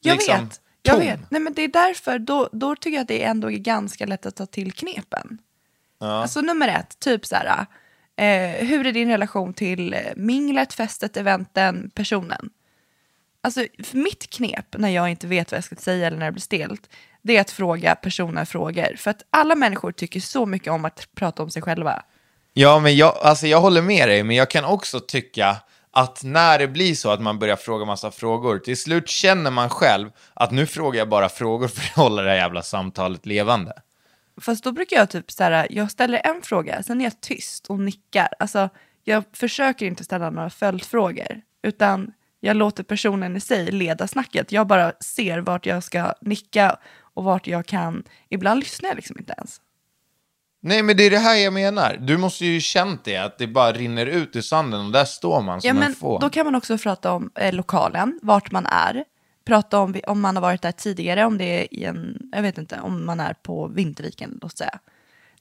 Jag 0.00 0.14
liksom, 0.14 0.44
vet, 0.44 0.60
jag 0.82 0.94
tom. 0.94 1.04
vet. 1.04 1.30
Nej, 1.30 1.40
men 1.40 1.54
det 1.54 1.62
är 1.62 1.68
därför, 1.68 2.18
då, 2.18 2.48
då 2.52 2.76
tycker 2.76 2.96
jag 2.96 3.02
att 3.02 3.08
det 3.08 3.22
ändå 3.22 3.50
är 3.50 3.58
ganska 3.58 4.06
lätt 4.06 4.26
att 4.26 4.36
ta 4.36 4.46
till 4.46 4.72
knepen. 4.72 5.38
Alltså 6.00 6.40
nummer 6.40 6.68
ett, 6.68 6.98
typ 6.98 7.26
så 7.26 7.36
här, 7.36 7.66
eh, 8.16 8.66
hur 8.66 8.86
är 8.86 8.92
din 8.92 9.08
relation 9.08 9.54
till 9.54 9.94
eh, 9.94 10.00
minglet, 10.16 10.72
festet, 10.72 11.16
eventen, 11.16 11.90
personen? 11.94 12.50
Alltså 13.40 13.66
för 13.82 13.98
mitt 13.98 14.30
knep 14.30 14.76
när 14.78 14.88
jag 14.88 15.10
inte 15.10 15.26
vet 15.26 15.50
vad 15.50 15.56
jag 15.56 15.64
ska 15.64 15.76
säga 15.76 16.06
eller 16.06 16.16
när 16.16 16.26
det 16.26 16.32
blir 16.32 16.40
stelt, 16.40 16.88
det 17.28 17.36
är 17.36 17.40
att 17.40 17.50
fråga 17.50 17.94
personen 17.94 18.46
frågor. 18.46 18.96
För 18.96 19.10
att 19.10 19.22
alla 19.30 19.54
människor 19.54 19.92
tycker 19.92 20.20
så 20.20 20.46
mycket 20.46 20.72
om 20.72 20.84
att 20.84 21.08
prata 21.14 21.42
om 21.42 21.50
sig 21.50 21.62
själva. 21.62 22.02
Ja, 22.52 22.78
men 22.78 22.96
jag, 22.96 23.16
alltså 23.22 23.46
jag 23.46 23.60
håller 23.60 23.82
med 23.82 24.08
dig, 24.08 24.22
men 24.22 24.36
jag 24.36 24.50
kan 24.50 24.64
också 24.64 25.00
tycka 25.00 25.56
att 25.90 26.22
när 26.24 26.58
det 26.58 26.68
blir 26.68 26.94
så 26.94 27.10
att 27.10 27.20
man 27.20 27.38
börjar 27.38 27.56
fråga 27.56 27.84
massa 27.84 28.10
frågor, 28.10 28.58
till 28.58 28.76
slut 28.76 29.08
känner 29.08 29.50
man 29.50 29.70
själv 29.70 30.10
att 30.34 30.50
nu 30.50 30.66
frågar 30.66 30.98
jag 30.98 31.08
bara 31.08 31.28
frågor 31.28 31.68
för 31.68 31.80
att 31.80 31.96
hålla 31.96 32.22
det 32.22 32.30
här 32.30 32.36
jävla 32.36 32.62
samtalet 32.62 33.26
levande. 33.26 33.72
Fast 34.40 34.64
då 34.64 34.72
brukar 34.72 34.96
jag 34.96 35.10
typ 35.10 35.30
så 35.30 35.44
här, 35.44 35.66
jag 35.70 35.90
ställer 35.90 36.26
en 36.26 36.42
fråga, 36.42 36.82
sen 36.82 37.00
är 37.00 37.04
jag 37.04 37.20
tyst 37.20 37.66
och 37.66 37.80
nickar. 37.80 38.28
Alltså, 38.38 38.68
jag 39.04 39.24
försöker 39.32 39.86
inte 39.86 40.04
ställa 40.04 40.30
några 40.30 40.50
följdfrågor, 40.50 41.40
utan 41.62 42.12
jag 42.40 42.56
låter 42.56 42.82
personen 42.82 43.36
i 43.36 43.40
sig 43.40 43.70
leda 43.70 44.08
snacket. 44.08 44.52
Jag 44.52 44.66
bara 44.66 44.92
ser 45.00 45.38
vart 45.38 45.66
jag 45.66 45.84
ska 45.84 46.14
nicka 46.20 46.76
och 47.18 47.24
vart 47.24 47.46
jag 47.46 47.66
kan. 47.66 48.02
Ibland 48.28 48.60
lyssnar 48.60 48.88
jag 48.88 48.96
liksom 48.96 49.18
inte 49.18 49.34
ens. 49.38 49.60
Nej, 50.60 50.82
men 50.82 50.96
det 50.96 51.02
är 51.02 51.10
det 51.10 51.18
här 51.18 51.34
jag 51.34 51.52
menar. 51.52 51.96
Du 52.00 52.16
måste 52.16 52.46
ju 52.46 52.60
känt 52.60 53.04
det, 53.04 53.16
att 53.16 53.38
det 53.38 53.46
bara 53.46 53.72
rinner 53.72 54.06
ut 54.06 54.36
i 54.36 54.42
sanden 54.42 54.86
och 54.86 54.92
där 54.92 55.04
står 55.04 55.42
man 55.42 55.60
som 55.60 55.68
Ja, 55.68 55.74
en 55.74 55.80
men 55.80 55.94
fån. 55.94 56.20
då 56.20 56.30
kan 56.30 56.44
man 56.46 56.54
också 56.54 56.78
prata 56.78 57.12
om 57.12 57.30
eh, 57.34 57.54
lokalen, 57.54 58.18
vart 58.22 58.50
man 58.52 58.66
är. 58.66 59.04
Prata 59.44 59.78
om 59.78 60.00
om 60.06 60.20
man 60.20 60.36
har 60.36 60.42
varit 60.42 60.62
där 60.62 60.72
tidigare, 60.72 61.24
om 61.24 61.38
det 61.38 61.44
är 61.44 61.74
i 61.74 61.84
en, 61.84 62.28
jag 62.32 62.42
vet 62.42 62.58
inte, 62.58 62.80
om 62.80 63.06
man 63.06 63.20
är 63.20 63.32
på 63.34 63.68
Vinterviken, 63.68 64.38
låt 64.42 64.58
säga. 64.58 64.78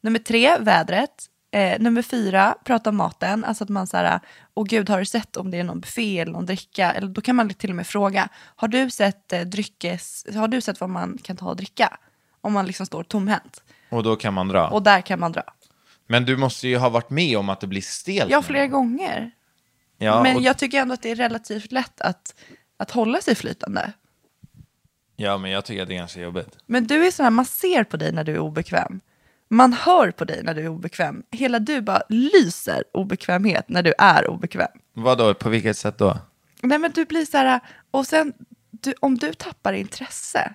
Nummer 0.01 0.19
tre, 0.19 0.57
vädret. 0.59 1.25
Eh, 1.51 1.79
nummer 1.79 2.01
fyra, 2.01 2.55
prata 2.63 2.89
om 2.89 2.95
maten. 2.97 3.43
Alltså 3.43 3.63
att 3.63 3.69
man 3.69 3.87
så 3.87 3.97
här, 3.97 4.19
åh 4.53 4.65
gud, 4.65 4.89
har 4.89 4.99
du 4.99 5.05
sett 5.05 5.37
om 5.37 5.51
det 5.51 5.57
är 5.57 5.63
någon 5.63 5.79
buffé 5.79 6.19
eller 6.19 6.31
någon 6.31 6.45
dricka? 6.45 6.91
Eller 6.91 7.07
då 7.07 7.21
kan 7.21 7.35
man 7.35 7.49
till 7.49 7.69
och 7.69 7.75
med 7.75 7.87
fråga, 7.87 8.29
har 8.55 8.67
du 8.67 8.89
sett 8.89 9.33
eh, 9.33 9.41
dryckes, 9.41 10.25
har 10.35 10.47
du 10.47 10.61
sett 10.61 10.79
vad 10.79 10.89
man 10.89 11.17
kan 11.23 11.37
ta 11.37 11.49
och 11.49 11.55
dricka? 11.55 11.97
Om 12.41 12.53
man 12.53 12.65
liksom 12.65 12.85
står 12.85 13.03
tomhänt. 13.03 13.63
Och 13.89 14.03
då 14.03 14.15
kan 14.15 14.33
man 14.33 14.47
dra. 14.47 14.67
Och 14.67 14.83
där 14.83 15.01
kan 15.01 15.19
man 15.19 15.31
dra. 15.31 15.43
Men 16.07 16.25
du 16.25 16.37
måste 16.37 16.67
ju 16.67 16.77
ha 16.77 16.89
varit 16.89 17.09
med 17.09 17.37
om 17.37 17.49
att 17.49 17.59
det 17.59 17.67
blir 17.67 17.81
stelt. 17.81 18.31
Ja, 18.31 18.41
flera 18.41 18.67
gång. 18.67 18.97
gånger. 18.97 19.31
Ja, 19.97 20.23
Men 20.23 20.35
och, 20.35 20.41
jag 20.41 20.57
tycker 20.57 20.81
ändå 20.81 20.93
att 20.93 21.01
det 21.01 21.11
är 21.11 21.15
relativt 21.15 21.71
lätt 21.71 22.01
att, 22.01 22.35
att 22.77 22.91
hålla 22.91 23.21
sig 23.21 23.35
flytande. 23.35 23.91
ja, 25.15 25.37
men 25.37 25.51
jag 25.51 25.65
tycker 25.65 25.81
att 25.81 25.87
det 25.87 25.93
är 25.93 25.99
ganska 25.99 26.21
jobbigt. 26.21 26.57
Men 26.65 26.87
du 26.87 27.07
är 27.07 27.11
sån 27.11 27.23
här, 27.23 27.31
man 27.31 27.45
ser 27.45 27.83
på 27.83 27.97
dig 27.97 28.11
när 28.11 28.23
du 28.23 28.31
är 28.31 28.39
obekväm. 28.39 29.01
Man 29.49 29.73
hör 29.73 30.11
på 30.11 30.25
dig 30.25 30.43
när 30.43 30.53
du 30.53 30.61
är 30.61 30.67
obekväm. 30.67 31.23
Hela 31.31 31.59
du 31.59 31.81
bara 31.81 32.01
lyser 32.09 32.83
obekvämhet 32.93 33.69
när 33.69 33.83
du 33.83 33.93
är 33.97 34.27
obekväm. 34.29 34.67
Vadå, 34.93 35.33
på 35.33 35.49
vilket 35.49 35.77
sätt 35.77 35.97
då? 35.97 36.17
Nej 36.61 36.77
men 36.79 36.91
du 36.91 37.05
blir 37.05 37.25
så 37.25 37.37
här, 37.37 37.59
och 37.91 38.07
sen 38.07 38.33
du, 38.71 38.93
om 38.99 39.17
du 39.17 39.33
tappar 39.33 39.73
intresse, 39.73 40.53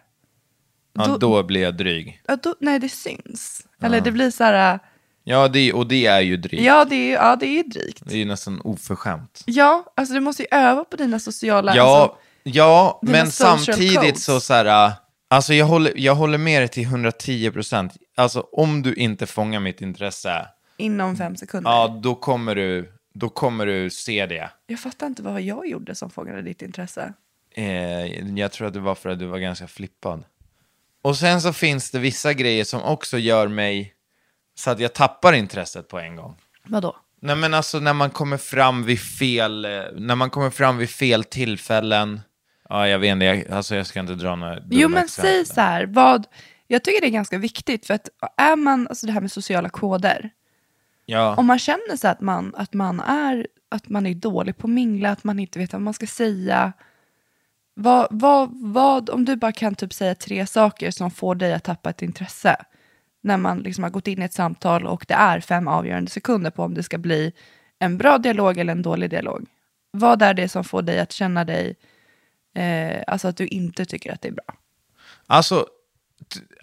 Ja, 0.95 1.07
Då- 1.07 1.17
då, 1.19 1.43
blir 1.43 1.63
jag 1.63 1.77
dryg. 1.77 2.21
ja, 2.29 2.37
då, 2.43 2.55
nej 2.61 2.79
det 2.79 2.89
syns. 2.89 3.67
Eller 3.83 4.01
det 4.01 4.13
blir 4.13 4.31
så 4.31 4.45
här, 4.45 4.79
Ja, 5.25 5.49
det, 5.49 5.73
och 5.73 5.87
det 5.87 6.07
är 6.07 6.21
ju 6.21 6.37
drygt. 6.37 6.63
ja 6.65 6.85
det 6.85 6.95
är 6.97 7.07
ju 7.07 7.13
ja, 7.13 7.37
det 7.37 7.47
är 7.47 7.65
drygt. 7.65 8.03
Det 8.07 8.15
är 8.15 8.19
ju 8.19 8.25
nästan 8.25 8.61
oförskämt. 8.61 9.43
Ja, 9.47 9.85
alltså 9.97 10.15
du 10.15 10.21
måste 10.21 10.43
ju 10.43 10.49
öva 10.51 10.85
på 10.85 10.97
dina 10.97 11.19
sociala... 11.19 11.77
Ja, 11.77 12.03
Alltså, 12.03 12.19
ja 12.43 12.99
men 13.03 13.31
samtidigt 13.31 13.97
codes. 14.01 14.25
så 14.25 14.41
så 14.41 14.55
här, 14.55 14.87
äh, 14.87 14.93
alltså 15.31 15.55
jag 15.55 15.67
håller, 15.67 15.93
jag 15.97 16.15
håller 16.15 16.39
med 16.39 16.63
dig 16.63 16.69
till 16.69 16.83
110 16.85 17.51
procent. 17.51 17.93
Alltså 18.15 18.41
om 18.53 18.83
du 18.83 18.95
inte 18.95 19.27
fångar 19.27 19.61
mitt 19.61 19.81
intresse, 19.81 20.49
inom 20.77 21.17
fem 21.17 21.37
sekunder. 21.37 21.71
ja 21.71 22.01
då 22.03 22.15
kommer 22.15 22.55
du, 22.55 22.93
då 23.15 23.29
kommer 23.29 23.67
du 23.67 23.91
se 23.91 24.27
det. 24.27 24.51
Jag 24.67 24.79
fattar 24.81 25.07
inte 25.07 25.23
vad 25.23 25.41
jag 25.43 25.67
gjorde 25.69 25.95
som 25.95 26.11
fångade 26.11 26.43
ditt 26.43 26.63
intresse. 26.63 27.13
Eh, 27.55 28.29
jag 28.39 28.53
tror 28.53 28.67
att 28.69 28.75
det 28.75 28.81
var 28.81 28.95
för 28.95 29.09
att 29.11 29.19
du 29.19 29.27
var 29.27 29.39
ganska 29.39 29.67
flippad. 29.69 30.25
Och 31.03 31.17
sen 31.17 31.41
så 31.41 31.53
finns 31.53 31.91
det 31.91 31.99
vissa 31.99 32.33
grejer 32.33 32.65
som 32.65 32.83
också 32.83 33.19
gör 33.19 33.49
mig 33.49 33.95
så 34.55 34.71
att 34.71 34.81
jag 34.81 34.93
tappar 34.93 35.33
intresset 35.33 35.89
på 35.89 35.99
en 35.99 36.17
gång. 36.17 36.37
Vadå? 36.65 36.97
Nej 37.21 37.37
men 37.37 37.55
alltså 37.55 37.79
när 37.81 37.93
man 37.93 38.11
kommer 38.11 38.37
fram 38.37 38.85
vid 38.85 39.01
fel, 39.01 39.65
eh, 39.65 39.71
när 39.97 40.15
man 40.15 40.31
kommer 40.31 40.51
fram 40.51 40.79
vid 40.79 40.91
fel 40.91 41.25
tillfällen. 41.25 42.21
Ja, 42.69 42.89
jag 42.89 42.99
vet 42.99 43.13
inte, 43.13 43.25
jag, 43.25 43.51
alltså 43.51 43.75
jag 43.77 43.87
ska 43.87 44.01
inte 44.01 44.15
dra 44.15 44.37
några 44.37 44.59
Jo 44.71 44.89
men 44.89 45.05
exempel. 45.05 45.31
säg 45.47 45.55
så 45.55 45.61
här, 45.61 45.87
vad... 45.87 46.27
Jag 46.73 46.85
tycker 46.85 47.01
det 47.01 47.07
är 47.07 47.11
ganska 47.11 47.39
viktigt 47.39 47.87
för 47.87 47.95
att 47.95 48.09
är 48.37 48.57
man, 48.57 48.89
alltså 48.89 49.07
det 49.07 49.13
här 49.13 49.21
med 49.21 49.33
sociala 49.33 49.69
koder, 49.69 50.31
Ja, 51.07 51.37
om 51.37 51.47
man 51.47 51.59
känner 51.59 51.97
sig 51.97 52.11
att 52.11 52.21
man, 52.21 52.55
att 52.57 52.75
man 52.75 53.01
är 53.01 53.47
att 53.69 53.89
man 53.89 54.07
är 54.07 54.15
dålig 54.15 54.59
på 54.59 54.67
att 54.67 54.73
mingla, 54.73 55.11
att 55.11 55.25
man 55.25 55.39
inte 55.39 55.59
vet 55.59 55.73
vad 55.73 55.83
man 55.83 55.95
ska 55.95 56.07
säga. 56.07 56.73
Vad, 57.75 58.09
vad, 58.11 58.51
vad, 58.53 59.11
om 59.11 59.25
du 59.25 59.37
bara 59.37 59.53
kan 59.53 59.75
typ 59.75 59.93
säga 59.93 60.15
tre 60.15 60.47
saker 60.47 60.91
som 60.91 61.11
får 61.11 61.35
dig 61.35 61.55
att 61.55 61.65
tappa 61.65 61.91
ett 61.91 62.03
intresse. 62.03 62.57
När 63.21 63.37
man 63.37 63.59
liksom 63.59 63.85
har 63.85 63.91
gått 63.91 64.07
in 64.07 64.23
i 64.23 64.25
ett 64.25 64.33
samtal 64.33 64.87
och 64.87 65.05
det 65.09 65.15
är 65.15 65.41
fem 65.41 65.69
avgörande 65.69 66.11
sekunder 66.11 66.51
på 66.51 66.63
om 66.63 66.75
det 66.75 66.83
ska 66.83 66.99
bli 66.99 67.33
en 67.79 67.99
bra 67.99 68.19
dialog 68.19 68.59
eller 68.59 68.73
en 68.73 68.83
dålig 68.83 69.11
dialog. 69.11 69.47
Vad 69.91 70.23
är 70.23 70.35
det 70.35 70.49
som 70.49 70.65
får 70.65 70.83
dig 70.83 71.01
att 71.01 71.13
känna 71.13 71.45
dig, 71.45 71.77
eh, 72.55 73.03
alltså 73.07 73.29
att 73.29 73.37
du 73.37 73.47
inte 73.47 73.85
tycker 73.85 74.13
att 74.13 74.23
det 74.23 74.29
är 74.29 74.33
bra? 74.33 74.55
alltså 75.27 75.67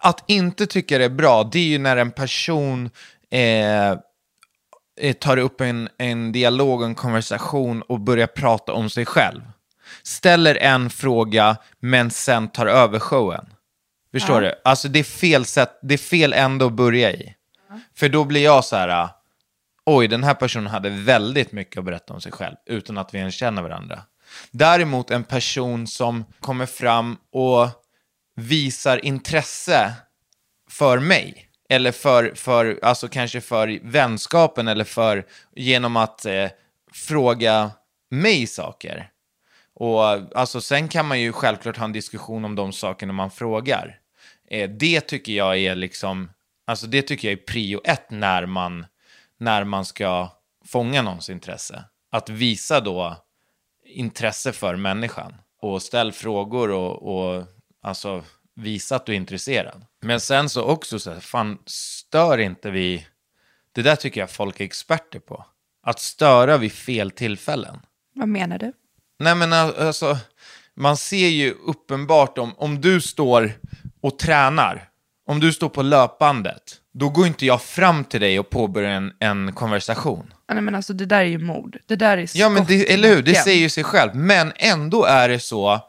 att 0.02 0.24
inte 0.28 0.68
tycka 0.68 0.98
det 0.98 1.06
är 1.06 1.10
bra, 1.10 1.44
det 1.44 1.60
är 1.60 1.64
ju 1.64 1.78
när 1.78 1.98
en 1.98 2.12
person 2.12 2.90
eh, 3.32 3.92
eh, 3.92 5.14
tar 5.20 5.38
upp 5.38 5.62
en, 5.62 5.90
en 5.98 6.32
dialog, 6.32 6.84
en 6.84 6.96
konversation 6.96 7.82
och 7.82 8.00
börjar 8.00 8.28
prata 8.28 8.74
om 8.74 8.90
sig 8.90 9.06
själv. 9.06 9.42
Ställer 10.04 10.56
en 10.56 10.90
fråga 10.90 11.58
men 11.80 12.12
sen 12.12 12.48
tar 12.48 12.66
över 12.66 13.00
showen. 13.00 13.46
Förstår 14.12 14.42
du? 14.42 14.54
Alltså 14.64 14.88
det 14.88 15.00
är 15.00 15.04
fel 15.04 15.46
sätt, 15.46 15.80
det 15.82 15.94
är 15.94 15.98
fel 15.98 16.34
ände 16.34 16.66
att 16.66 16.74
börja 16.74 17.12
i. 17.12 17.36
För 17.96 18.10
då 18.10 18.26
blir 18.26 18.44
jag 18.44 18.66
så 18.66 18.76
här, 18.76 19.10
oj 19.86 20.08
den 20.08 20.24
här 20.24 20.34
personen 20.34 20.68
hade 20.68 20.90
väldigt 20.90 21.52
mycket 21.52 21.78
att 21.78 21.86
berätta 21.86 22.14
om 22.14 22.22
sig 22.22 22.32
själv 22.32 22.56
utan 22.66 22.98
att 22.98 23.14
vi 23.14 23.18
ens 23.18 23.36
känner 23.36 23.62
varandra. 23.62 24.00
Däremot 24.52 25.12
en 25.12 25.24
person 25.24 25.88
som 25.88 26.26
kommer 26.40 26.66
fram 26.66 27.18
och 27.32 27.68
visar 28.40 29.06
intresse 29.06 29.94
för 30.70 31.00
mig. 31.00 31.46
Eller 31.70 31.92
för, 31.92 32.32
för, 32.36 32.80
alltså 32.82 33.08
kanske 33.08 33.42
för 33.42 33.80
vänskapen 33.84 34.68
eller 34.68 34.84
för, 34.84 35.26
genom 35.56 35.98
att 35.98 36.26
eh, 36.26 36.48
fråga 36.92 37.72
mig 38.10 38.48
saker. 38.48 39.10
Och 39.74 40.04
alltså 40.38 40.62
sen 40.62 40.88
kan 40.88 41.08
man 41.08 41.22
ju 41.22 41.32
självklart 41.32 41.78
ha 41.78 41.86
en 41.86 41.94
diskussion 41.94 42.46
om 42.46 42.56
de 42.56 42.74
sakerna 42.74 43.14
man 43.14 43.32
frågar. 43.32 44.00
Eh, 44.50 44.70
det 44.70 45.02
tycker 45.02 45.34
jag 45.34 45.58
är 45.58 45.76
liksom, 45.76 46.32
alltså 46.68 46.88
det 46.88 47.02
tycker 47.02 47.28
jag 47.28 47.40
är 47.40 47.46
prio 47.46 47.82
ett 47.84 48.12
när 48.12 48.46
man, 48.46 48.86
när 49.38 49.64
man 49.64 49.86
ska 49.86 50.30
fånga 50.66 51.02
någons 51.02 51.30
intresse. 51.30 51.84
Att 52.12 52.30
visa 52.30 52.80
då 52.80 53.18
intresse 53.86 54.52
för 54.52 54.76
människan 54.76 55.36
och 55.62 55.82
ställ 55.82 56.12
frågor 56.12 56.72
och, 56.72 57.16
och 57.16 57.44
alltså 57.82 58.24
visa 58.56 58.96
att 58.96 59.06
du 59.06 59.12
är 59.12 59.16
intresserad. 59.16 59.86
Men 60.02 60.20
sen 60.20 60.50
så 60.50 60.64
också 60.64 61.00
så 61.00 61.12
här, 61.12 61.20
fan 61.20 61.58
stör 61.66 62.38
inte 62.38 62.72
vi, 62.72 63.08
det 63.72 63.82
där 63.82 63.96
tycker 63.96 64.22
jag 64.22 64.30
folk 64.30 64.60
är 64.60 64.66
experter 64.66 65.20
på. 65.20 65.46
Att 65.84 66.00
störa 66.00 66.58
vid 66.58 66.72
fel 66.72 67.12
tillfällen. 67.12 67.80
Vad 68.16 68.28
menar 68.28 68.58
du? 68.58 68.74
Nej 69.20 69.36
men 69.36 69.54
alltså, 69.54 70.18
man 70.76 70.98
ser 70.98 71.28
ju 71.28 71.52
uppenbart 71.52 72.38
om, 72.38 72.54
om 72.58 72.82
du 72.82 73.02
står 73.02 73.52
och 74.02 74.20
tränar, 74.20 74.90
om 75.26 75.40
du 75.40 75.54
står 75.54 75.70
på 75.70 75.82
löpbandet, 75.82 76.76
då 76.94 77.10
går 77.10 77.28
inte 77.28 77.46
jag 77.46 77.62
fram 77.62 78.04
till 78.04 78.22
dig 78.22 78.40
och 78.40 78.50
påbörjar 78.50 78.90
en, 78.90 79.14
en 79.20 79.54
konversation. 79.54 80.34
Nej, 80.52 80.62
men 80.62 80.76
alltså 80.76 80.94
det 80.94 81.06
där 81.06 81.20
är 81.20 81.24
ju 81.24 81.38
mord. 81.38 81.78
Det 81.86 81.96
där 81.96 82.18
är 82.18 82.30
Ja 82.34 82.50
men 82.50 82.58
skott 82.58 82.68
det, 82.68 82.94
eller 82.94 83.10
hur, 83.10 83.22
det 83.22 83.36
säger 83.36 83.60
ju 83.60 83.70
sig 83.70 83.84
själv. 83.84 84.16
Men 84.16 84.54
ändå 84.56 85.06
är 85.06 85.30
det 85.30 85.40
så, 85.40 85.89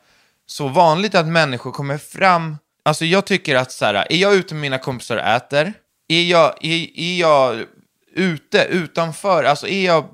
så 0.50 0.68
vanligt 0.68 1.14
att 1.14 1.26
människor 1.26 1.72
kommer 1.72 1.98
fram, 1.98 2.56
alltså 2.82 3.04
jag 3.04 3.24
tycker 3.24 3.56
att 3.56 3.72
så 3.72 3.84
här, 3.84 3.94
är 3.94 4.16
jag 4.16 4.34
ute 4.34 4.54
med 4.54 4.60
mina 4.60 4.78
kompisar 4.78 5.16
och 5.16 5.22
äter, 5.22 5.72
är 6.08 6.22
jag, 6.22 6.64
är, 6.64 6.98
är 6.98 7.18
jag 7.18 7.64
ute, 8.12 8.64
utanför, 8.64 9.44
alltså 9.44 9.68
är 9.68 9.86
jag 9.86 10.04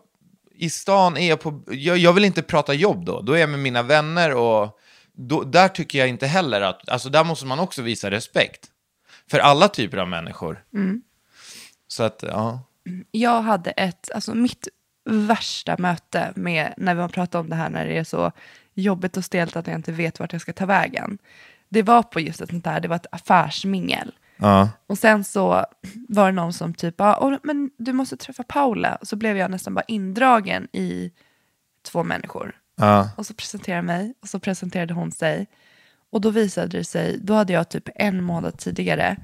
i 0.54 0.70
stan, 0.70 1.16
är 1.16 1.28
jag 1.28 1.40
på, 1.40 1.62
jag, 1.66 1.98
jag 1.98 2.12
vill 2.12 2.24
inte 2.24 2.42
prata 2.42 2.74
jobb 2.74 3.04
då, 3.04 3.20
då 3.20 3.32
är 3.32 3.38
jag 3.38 3.48
med 3.48 3.58
mina 3.58 3.82
vänner 3.82 4.34
och 4.34 4.78
då, 5.12 5.42
där 5.42 5.68
tycker 5.68 5.98
jag 5.98 6.08
inte 6.08 6.26
heller 6.26 6.60
att, 6.60 6.88
alltså 6.88 7.08
där 7.08 7.24
måste 7.24 7.46
man 7.46 7.58
också 7.58 7.82
visa 7.82 8.10
respekt. 8.10 8.66
För 9.30 9.38
alla 9.38 9.68
typer 9.68 9.98
av 9.98 10.08
människor. 10.08 10.64
Så 11.88 12.02
att, 12.02 12.24
ja. 12.28 12.60
Jag 13.10 13.42
hade 13.42 13.70
ett, 13.70 14.10
alltså 14.14 14.34
mitt 14.34 14.68
värsta 15.10 15.76
möte 15.78 16.32
med 16.36 16.74
när 16.76 16.94
vi 16.94 17.00
har 17.00 17.08
pratat 17.08 17.34
om 17.34 17.50
det 17.50 17.56
här 17.56 17.70
när 17.70 17.86
det 17.86 17.98
är 17.98 18.04
så 18.04 18.32
jobbigt 18.76 19.16
och 19.16 19.24
stelt 19.24 19.56
att 19.56 19.66
jag 19.66 19.76
inte 19.76 19.92
vet 19.92 20.20
vart 20.20 20.32
jag 20.32 20.42
ska 20.42 20.52
ta 20.52 20.66
vägen. 20.66 21.18
Det 21.68 21.82
var 21.82 22.02
på 22.02 22.20
just 22.20 22.40
ett 22.40 22.50
sånt 22.50 22.64
där, 22.64 22.80
det 22.80 22.88
var 22.88 22.96
ett 22.96 23.06
affärsmingel. 23.12 24.12
Ja. 24.36 24.70
Och 24.86 24.98
sen 24.98 25.24
så 25.24 25.64
var 26.08 26.26
det 26.26 26.32
någon 26.32 26.52
som 26.52 26.74
typ, 26.74 26.94
ja, 26.98 27.18
"Åh, 27.20 27.36
men 27.42 27.70
du 27.78 27.92
måste 27.92 28.16
träffa 28.16 28.42
Paula. 28.42 28.94
Och 28.94 29.08
så 29.08 29.16
blev 29.16 29.36
jag 29.36 29.50
nästan 29.50 29.74
bara 29.74 29.84
indragen 29.88 30.68
i 30.72 31.12
två 31.82 32.04
människor. 32.04 32.56
Ja. 32.76 33.10
Och 33.16 33.26
så 33.26 33.34
presenterade 33.34 33.78
jag 33.78 33.84
mig 33.84 34.14
och 34.22 34.28
så 34.28 34.40
presenterade 34.40 34.94
hon 34.94 35.12
sig. 35.12 35.46
Och 36.10 36.20
då 36.20 36.30
visade 36.30 36.78
det 36.78 36.84
sig, 36.84 37.18
då 37.22 37.34
hade 37.34 37.52
jag 37.52 37.68
typ 37.68 37.88
en 37.94 38.22
månad 38.24 38.58
tidigare, 38.58 39.16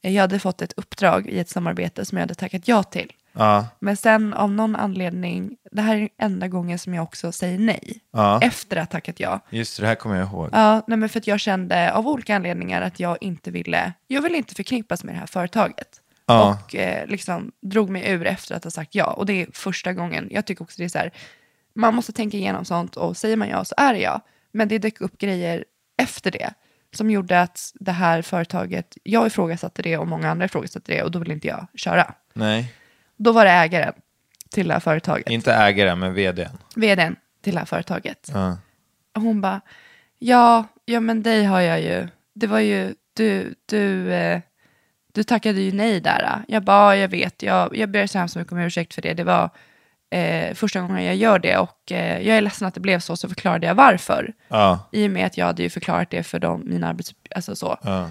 jag 0.00 0.20
hade 0.20 0.38
fått 0.38 0.62
ett 0.62 0.72
uppdrag 0.76 1.26
i 1.26 1.38
ett 1.38 1.48
samarbete 1.48 2.04
som 2.04 2.18
jag 2.18 2.22
hade 2.22 2.34
tackat 2.34 2.68
ja 2.68 2.82
till. 2.82 3.12
Ja. 3.32 3.66
Men 3.78 3.96
sen 3.96 4.34
av 4.34 4.50
någon 4.50 4.76
anledning, 4.76 5.56
det 5.72 5.82
här 5.82 5.96
är 5.96 6.08
enda 6.18 6.48
gången 6.48 6.78
som 6.78 6.94
jag 6.94 7.02
också 7.02 7.32
säger 7.32 7.58
nej. 7.58 8.00
Ja. 8.12 8.40
Efter 8.42 8.76
att 8.76 8.92
ha 8.92 8.98
tackat 8.98 9.20
ja. 9.20 9.40
Just 9.50 9.76
det, 9.76 9.82
det 9.82 9.86
här 9.86 9.94
kommer 9.94 10.16
jag 10.16 10.28
ihåg. 10.28 10.48
Ja, 10.52 10.82
nej 10.86 10.98
men 10.98 11.08
för 11.08 11.18
att 11.18 11.26
jag 11.26 11.40
kände 11.40 11.92
av 11.92 12.08
olika 12.08 12.36
anledningar 12.36 12.82
att 12.82 13.00
jag 13.00 13.18
inte 13.20 13.50
ville, 13.50 13.92
jag 14.06 14.22
ville 14.22 14.36
inte 14.36 14.54
förknippas 14.54 15.04
med 15.04 15.14
det 15.14 15.18
här 15.18 15.26
företaget. 15.26 16.00
Ja. 16.26 16.58
Och 16.64 16.74
eh, 16.74 17.06
liksom 17.06 17.52
drog 17.62 17.90
mig 17.90 18.10
ur 18.10 18.26
efter 18.26 18.54
att 18.54 18.64
ha 18.64 18.70
sagt 18.70 18.94
ja. 18.94 19.06
Och 19.06 19.26
det 19.26 19.42
är 19.42 19.46
första 19.52 19.92
gången, 19.92 20.28
jag 20.30 20.46
tycker 20.46 20.62
också 20.62 20.74
det 20.78 20.84
är 20.84 20.88
så 20.88 20.98
här, 20.98 21.10
man 21.74 21.94
måste 21.94 22.12
tänka 22.12 22.36
igenom 22.36 22.64
sånt 22.64 22.96
och 22.96 23.16
säger 23.16 23.36
man 23.36 23.48
ja 23.48 23.64
så 23.64 23.74
är 23.76 23.92
det 23.94 24.00
ja. 24.00 24.20
Men 24.52 24.68
det 24.68 24.78
dök 24.78 25.00
upp 25.00 25.18
grejer 25.18 25.64
efter 25.96 26.30
det 26.30 26.54
som 26.94 27.10
gjorde 27.10 27.40
att 27.40 27.72
det 27.74 27.92
här 27.92 28.22
företaget, 28.22 28.96
jag 29.02 29.26
ifrågasatte 29.26 29.82
det 29.82 29.98
och 29.98 30.08
många 30.08 30.30
andra 30.30 30.44
ifrågasatte 30.44 30.92
det 30.92 31.02
och 31.02 31.10
då 31.10 31.18
ville 31.18 31.34
inte 31.34 31.48
jag 31.48 31.66
köra. 31.74 32.14
Nej, 32.32 32.74
Då 33.16 33.32
var 33.32 33.44
det 33.44 33.50
ägaren 33.50 33.94
till 34.50 34.68
det 34.68 34.74
här 34.74 34.80
företaget, 34.80 35.30
inte 35.30 35.54
ägaren, 35.54 35.98
men 35.98 36.14
vdn. 36.14 36.58
vdn 36.76 37.16
till 37.42 37.52
det 37.52 37.58
här 37.58 37.66
företaget. 37.66 38.30
Ja. 38.32 38.58
Och 39.14 39.22
hon 39.22 39.40
bara, 39.40 39.60
ja, 40.18 40.64
ja 40.84 41.00
men 41.00 41.22
dig 41.22 41.44
har 41.44 41.60
jag 41.60 41.80
ju, 41.80 42.08
det 42.34 42.46
var 42.46 42.58
ju, 42.58 42.94
du, 43.14 43.54
du, 43.66 44.12
eh, 44.12 44.40
du 45.12 45.22
tackade 45.22 45.60
ju 45.60 45.72
nej 45.72 46.00
där. 46.00 46.44
Jag 46.48 46.62
bara, 46.62 46.96
ja, 46.96 47.00
jag 47.00 47.08
vet, 47.08 47.42
jag, 47.42 47.76
jag 47.76 47.90
ber 47.90 48.06
så 48.06 48.18
hemskt 48.18 48.36
mycket 48.36 48.52
om 48.52 48.58
ursäkt 48.58 48.94
för 48.94 49.02
det. 49.02 49.14
Det 49.14 49.24
var 49.24 49.50
eh, 50.10 50.54
första 50.54 50.80
gången 50.80 51.04
jag 51.04 51.16
gör 51.16 51.38
det 51.38 51.58
och 51.58 51.92
eh, 51.92 52.26
jag 52.26 52.36
är 52.36 52.40
ledsen 52.40 52.68
att 52.68 52.74
det 52.74 52.80
blev 52.80 52.98
så, 53.00 53.16
så 53.16 53.28
förklarade 53.28 53.66
jag 53.66 53.74
varför. 53.74 54.32
Ja. 54.48 54.88
I 54.92 55.06
och 55.06 55.10
med 55.10 55.26
att 55.26 55.36
jag 55.36 55.46
hade 55.46 55.62
ju 55.62 55.70
förklarat 55.70 56.10
det 56.10 56.22
för 56.22 56.38
dem, 56.38 56.62
mina 56.64 56.88
arbets... 56.88 57.14
Alltså 57.30 57.56
så. 57.56 57.78
Ja. 57.82 58.10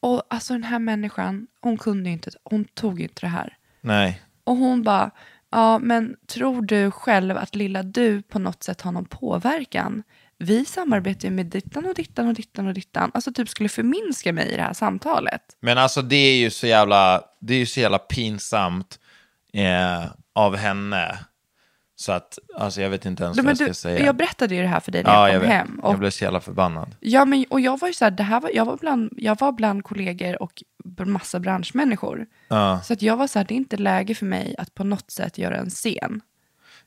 Och 0.00 0.22
alltså 0.28 0.52
den 0.52 0.64
här 0.64 0.78
människan, 0.78 1.46
hon 1.60 1.78
kunde 1.78 2.08
ju 2.08 2.12
inte, 2.12 2.30
hon 2.44 2.64
tog 2.64 2.98
ju 2.98 3.02
inte 3.02 3.20
det 3.20 3.28
här. 3.28 3.56
Nej. 3.80 4.22
Och 4.46 4.56
hon 4.56 4.82
bara, 4.82 5.10
ja 5.50 5.78
men 5.78 6.16
tror 6.26 6.62
du 6.62 6.90
själv 6.90 7.36
att 7.36 7.54
lilla 7.54 7.82
du 7.82 8.22
på 8.22 8.38
något 8.38 8.62
sätt 8.62 8.80
har 8.80 8.92
någon 8.92 9.04
påverkan 9.04 10.02
vi 10.38 10.64
samarbetar 10.64 11.28
ju 11.28 11.34
med 11.34 11.46
dittan 11.46 11.86
och 11.86 11.94
dittan 11.94 12.28
och 12.28 12.34
dittan 12.34 12.66
och 12.66 12.74
dittan. 12.74 13.10
Alltså 13.14 13.32
typ 13.32 13.48
skulle 13.48 13.68
förminska 13.68 14.32
mig 14.32 14.52
i 14.52 14.56
det 14.56 14.62
här 14.62 14.72
samtalet. 14.72 15.42
Men 15.60 15.78
alltså 15.78 16.02
det 16.02 16.16
är 16.16 16.36
ju 16.36 16.50
så 16.50 16.66
jävla, 16.66 17.22
det 17.40 17.54
är 17.54 17.58
ju 17.58 17.66
så 17.66 17.80
jävla 17.80 17.98
pinsamt 17.98 18.98
eh, 19.52 20.04
av 20.34 20.56
henne. 20.56 21.18
Så 21.98 22.12
att, 22.12 22.38
alltså 22.56 22.80
jag 22.80 22.90
vet 22.90 23.06
inte 23.06 23.24
ens 23.24 23.36
Men 23.36 23.44
vad 23.44 23.50
jag 23.52 23.58
du, 23.58 23.64
ska 23.64 23.74
säga. 23.74 24.04
jag 24.06 24.16
berättade 24.16 24.54
ju 24.54 24.62
det 24.62 24.68
här 24.68 24.80
för 24.80 24.92
dig 24.92 25.02
när 25.02 25.10
ja, 25.10 25.26
jag 25.28 25.34
jag 25.34 25.40
kom 25.42 25.48
vet. 25.48 25.58
hem. 25.58 25.80
Och, 25.82 25.92
Jag 25.92 25.98
blev 25.98 26.10
så 26.10 26.24
jävla 26.24 26.40
förbannad. 26.40 26.96
ja, 27.00 27.24
men, 27.24 27.44
och 27.50 27.60
jag 27.60 27.80
var 27.80 27.88
ju 27.88 27.94
så 27.94 28.04
här, 28.04 28.10
det 28.10 28.22
här 28.22 28.40
var, 28.40 28.50
jag, 28.54 28.64
var 28.64 28.76
bland, 28.76 29.12
jag 29.16 29.38
var 29.40 29.52
bland 29.52 29.84
kollegor 29.84 30.42
och 30.42 30.62
massa 31.06 31.40
branschmänniskor. 31.40 32.26
Ja. 32.48 32.80
Så 32.84 32.92
att 32.92 33.02
jag 33.02 33.16
var 33.16 33.26
så 33.26 33.38
här, 33.38 33.46
det 33.46 33.54
är 33.54 33.56
inte 33.56 33.76
läge 33.76 34.14
för 34.14 34.26
mig 34.26 34.54
att 34.58 34.74
på 34.74 34.84
något 34.84 35.10
sätt 35.10 35.38
göra 35.38 35.56
en 35.56 35.70
scen. 35.70 36.20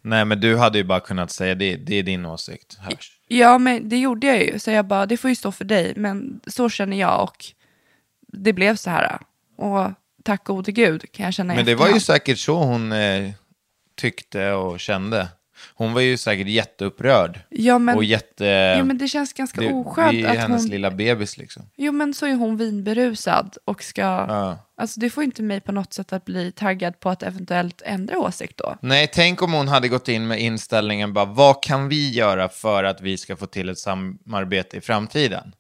Nej, 0.02 0.26
men 0.26 0.40
du 0.42 0.58
hade 0.58 0.78
ju 0.78 0.84
bara 0.84 1.00
kunnat 1.00 1.32
säga 1.32 1.56
det, 1.56 1.76
det 1.76 1.96
är 1.96 2.04
din 2.04 2.26
åsikt. 2.26 2.78
Hörs. 2.80 3.12
Ja, 3.28 3.58
men 3.58 3.90
det 3.90 3.98
gjorde 3.98 4.28
jag 4.28 4.44
ju. 4.44 4.60
Så 4.60 4.72
jag 4.72 4.86
bara, 4.86 5.06
det 5.06 5.18
får 5.18 5.30
ju 5.30 5.36
stå 5.36 5.52
för 5.52 5.66
dig. 5.66 5.94
Men 5.96 6.40
så 6.48 6.70
känner 6.70 6.98
jag 7.00 7.24
och 7.24 7.46
det 8.28 8.54
blev 8.54 8.76
så 8.76 8.90
här. 8.90 9.18
Och 9.58 9.92
tack 10.24 10.44
gode 10.44 10.72
gud 10.72 11.12
kan 11.12 11.26
jag 11.26 11.34
känna 11.34 11.56
Men 11.56 11.66
det 11.66 11.76
var 11.76 11.90
ju 11.90 12.00
säkert 12.00 12.38
så 12.40 12.64
hon 12.64 12.92
eh, 12.92 13.30
tyckte 14.00 14.52
och 14.52 14.80
kände. 14.80 15.28
Hon 15.74 15.94
var 15.94 16.02
ju 16.02 16.18
säkert 16.18 16.48
jätteupprörd. 16.48 17.40
Ja, 17.50 17.80
men, 17.80 17.98
och 17.98 18.04
jätte... 18.04 18.46
ja, 18.46 18.84
men 18.84 18.98
det 18.98 19.08
känns 19.08 19.34
ganska 19.34 19.62
det, 19.62 19.68
det 19.68 19.74
oskönt 19.74 20.14
är 20.14 20.18
ju 20.18 20.28
att 20.28 20.38
hennes 20.38 20.62
hon... 20.62 20.72
lilla 20.72 20.92
bebis 20.92 21.38
liksom. 21.38 21.70
Jo, 21.78 21.92
men 21.92 22.14
så 22.14 22.26
är 22.26 22.34
hon 22.34 22.58
vinberusad 22.58 23.58
och 23.66 23.84
ska... 23.84 24.02
Ja. 24.02 24.66
Alltså 24.78 25.00
det 25.00 25.10
får 25.10 25.24
inte 25.24 25.44
mig 25.44 25.62
på 25.62 25.72
något 25.72 25.94
sätt 25.94 26.14
att 26.14 26.26
bli 26.26 26.52
taggad 26.52 27.00
på 27.00 27.10
att 27.10 27.24
eventuellt 27.24 27.82
ändra 27.86 28.18
åsikt 28.18 28.58
då. 28.58 28.78
Nej, 28.82 29.10
tänk 29.14 29.42
om 29.42 29.54
hon 29.54 29.68
hade 29.68 29.88
gått 29.88 30.08
in 30.08 30.28
med 30.28 30.42
inställningen 30.42 31.14
bara, 31.14 31.26
vad 31.26 31.64
kan 31.64 31.90
vi 31.90 32.12
göra 32.12 32.50
för 32.50 32.84
att 32.84 33.02
vi 33.02 33.18
ska 33.18 33.36
få 33.36 33.46
till 33.46 33.70
ett 33.70 33.80
samarbete 33.80 34.78
i 34.78 34.82
framtiden? 34.82 35.54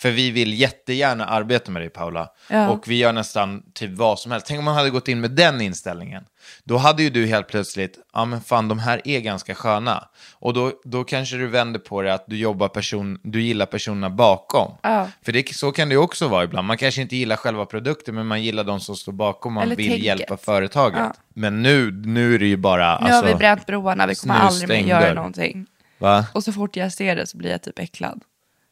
För 0.00 0.10
vi 0.10 0.30
vill 0.30 0.60
jättegärna 0.60 1.24
arbeta 1.24 1.70
med 1.70 1.82
dig 1.82 1.90
Paula. 1.90 2.28
Ja. 2.48 2.68
Och 2.68 2.88
vi 2.88 2.96
gör 2.96 3.12
nästan 3.12 3.62
typ 3.74 3.90
vad 3.90 4.18
som 4.18 4.32
helst. 4.32 4.46
Tänk 4.46 4.58
om 4.58 4.64
man 4.64 4.74
hade 4.74 4.90
gått 4.90 5.08
in 5.08 5.20
med 5.20 5.30
den 5.30 5.60
inställningen. 5.60 6.24
Då 6.64 6.76
hade 6.76 7.02
ju 7.02 7.10
du 7.10 7.26
helt 7.26 7.48
plötsligt, 7.48 7.98
ja 8.12 8.24
men 8.24 8.40
fan 8.40 8.68
de 8.68 8.78
här 8.78 9.00
är 9.04 9.20
ganska 9.20 9.54
sköna. 9.54 10.08
Och 10.32 10.54
då, 10.54 10.72
då 10.84 11.04
kanske 11.04 11.36
du 11.36 11.46
vänder 11.46 11.80
på 11.80 12.02
det 12.02 12.14
att 12.14 12.24
du 12.26 12.36
jobbar 12.36 12.68
person, 12.68 13.18
du 13.22 13.42
gillar 13.42 13.66
personerna 13.66 14.10
bakom. 14.10 14.72
Ja. 14.82 15.08
För 15.22 15.32
det, 15.32 15.54
så 15.54 15.72
kan 15.72 15.88
det 15.88 15.92
ju 15.92 15.98
också 15.98 16.28
vara 16.28 16.44
ibland. 16.44 16.66
Man 16.66 16.78
kanske 16.78 17.02
inte 17.02 17.16
gillar 17.16 17.36
själva 17.36 17.66
produkten 17.66 18.14
men 18.14 18.26
man 18.26 18.42
gillar 18.42 18.64
de 18.64 18.80
som 18.80 18.96
står 18.96 19.12
bakom. 19.12 19.52
Man 19.52 19.62
Eller 19.62 19.76
vill 19.76 19.88
tänket. 19.88 20.04
hjälpa 20.06 20.36
företaget. 20.36 20.98
Ja. 20.98 21.14
Men 21.34 21.62
nu, 21.62 21.90
nu 21.90 22.34
är 22.34 22.38
det 22.38 22.46
ju 22.46 22.56
bara... 22.56 23.00
Nu 23.00 23.12
har 23.12 23.24
vi 23.24 23.34
bränt 23.34 23.66
broarna, 23.66 24.06
vi 24.06 24.14
kommer 24.14 24.34
aldrig 24.34 24.68
mer 24.68 24.88
göra 24.88 25.14
någonting. 25.14 25.66
Va? 25.98 26.26
Och 26.34 26.44
så 26.44 26.52
fort 26.52 26.76
jag 26.76 26.92
ser 26.92 27.16
det 27.16 27.26
så 27.26 27.36
blir 27.36 27.50
jag 27.50 27.62
typ 27.62 27.78
äcklad. 27.78 28.20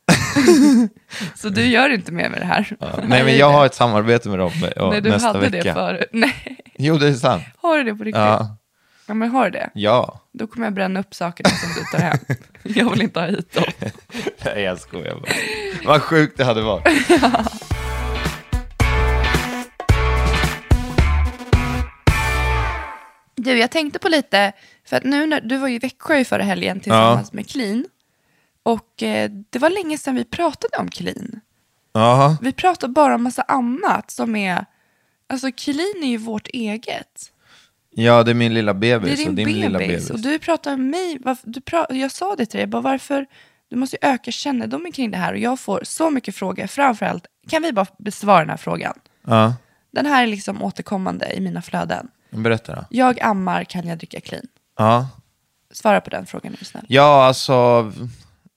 så 1.34 1.48
du 1.48 1.66
gör 1.66 1.88
inte 1.90 2.12
mer 2.12 2.28
med 2.28 2.40
det 2.40 2.46
här? 2.46 2.76
Nej, 3.08 3.24
men 3.24 3.36
jag 3.36 3.50
har 3.50 3.66
ett 3.66 3.74
samarbete 3.74 4.28
med 4.28 4.38
dem 4.38 4.52
och 4.76 4.90
Nej, 4.92 5.00
du 5.00 5.10
nästa 5.10 5.26
hade 5.28 5.38
vecka. 5.38 5.58
det 5.64 5.74
förut. 5.74 6.08
Nej, 6.12 6.58
Jo, 6.78 6.96
det 6.96 7.08
är 7.08 7.12
sant. 7.14 7.42
har 7.56 7.78
du 7.78 7.84
det 7.84 7.94
på 7.94 8.04
riktigt? 8.04 8.20
Ja. 8.20 8.56
Ja, 9.06 9.14
men 9.14 9.30
har 9.30 9.44
du 9.44 9.50
det? 9.50 9.70
Ja. 9.74 10.20
Då 10.32 10.46
kommer 10.46 10.66
jag 10.66 10.74
bränna 10.74 11.00
upp 11.00 11.14
sakerna 11.14 11.48
som 11.48 11.68
du 11.74 11.98
tar 11.98 12.04
hem. 12.04 12.18
Jag 12.62 12.90
vill 12.90 13.02
inte 13.02 13.20
ha 13.20 13.26
hit 13.26 13.52
dem. 13.54 13.64
Nej, 14.44 14.62
jag 14.62 14.78
skojar 14.78 15.14
bara. 15.14 15.32
Vad 15.84 16.02
sjukt 16.02 16.36
det 16.38 16.44
hade 16.44 16.62
varit. 16.62 16.86
Du, 23.36 23.58
jag 23.58 23.70
tänkte 23.70 23.98
på 23.98 24.08
lite, 24.08 24.52
för 24.88 24.96
att 24.96 25.04
nu 25.04 25.26
när 25.26 25.40
du 25.40 25.56
var 25.56 25.68
ju 25.68 25.74
i 25.74 25.78
Växjö 25.78 26.16
i 26.18 26.24
förra 26.24 26.42
helgen 26.42 26.80
tillsammans 26.80 27.32
med 27.32 27.48
Clean. 27.50 27.84
Och 28.68 29.02
eh, 29.02 29.30
det 29.50 29.58
var 29.58 29.70
länge 29.70 29.98
sedan 29.98 30.14
vi 30.14 30.24
pratade 30.24 30.76
om 30.78 30.88
Clean. 30.88 31.40
Jaha. 31.92 32.36
Vi 32.42 32.52
pratar 32.52 32.88
bara 32.88 33.14
om 33.14 33.22
massa 33.22 33.42
annat 33.42 34.10
som 34.10 34.36
är, 34.36 34.64
alltså 35.28 35.50
Clean 35.56 36.02
är 36.02 36.08
ju 36.08 36.16
vårt 36.16 36.48
eget. 36.48 37.32
Ja, 37.90 38.22
det 38.22 38.30
är 38.30 38.34
min 38.34 38.54
lilla 38.54 38.72
Det 38.72 38.90
är 38.90 38.98
bebis 39.00 39.18
din 39.18 39.28
och 39.28 39.34
din 39.34 39.48
lilla 39.60 39.78
bebis. 39.78 39.88
bebis. 39.88 40.10
Och 40.10 40.20
du 40.20 40.38
pratar 40.38 40.70
med 40.76 40.86
mig, 40.86 41.18
varför, 41.24 41.50
du 41.50 41.60
pra, 41.60 41.86
jag 41.90 42.10
sa 42.12 42.36
det 42.36 42.46
till 42.46 42.58
dig, 42.58 42.66
bara 42.66 42.82
varför, 42.82 43.26
du 43.68 43.76
måste 43.76 43.96
ju 44.02 44.08
öka 44.08 44.30
kännedomen 44.30 44.92
kring 44.92 45.10
det 45.10 45.18
här. 45.18 45.32
Och 45.32 45.38
jag 45.38 45.60
får 45.60 45.80
så 45.84 46.10
mycket 46.10 46.34
frågor, 46.34 46.66
framförallt, 46.66 47.26
kan 47.48 47.62
vi 47.62 47.72
bara 47.72 47.86
besvara 47.98 48.40
den 48.40 48.50
här 48.50 48.56
frågan? 48.56 48.94
Ja, 49.26 49.54
Den 49.90 50.06
här 50.06 50.22
är 50.22 50.26
liksom 50.26 50.62
återkommande 50.62 51.32
i 51.32 51.40
mina 51.40 51.62
flöden. 51.62 52.08
berätta 52.30 52.74
då. 52.74 52.84
Jag 52.90 53.20
ammar, 53.20 53.64
kan 53.64 53.86
jag 53.88 53.98
dricka 53.98 54.20
clean? 54.20 54.44
Ja. 54.78 55.08
Svara 55.72 56.00
på 56.00 56.10
den 56.10 56.26
frågan 56.26 56.52
är 56.52 56.56
du 56.58 56.64
snäll. 56.64 56.84
ja, 56.88 57.24
alltså, 57.26 57.92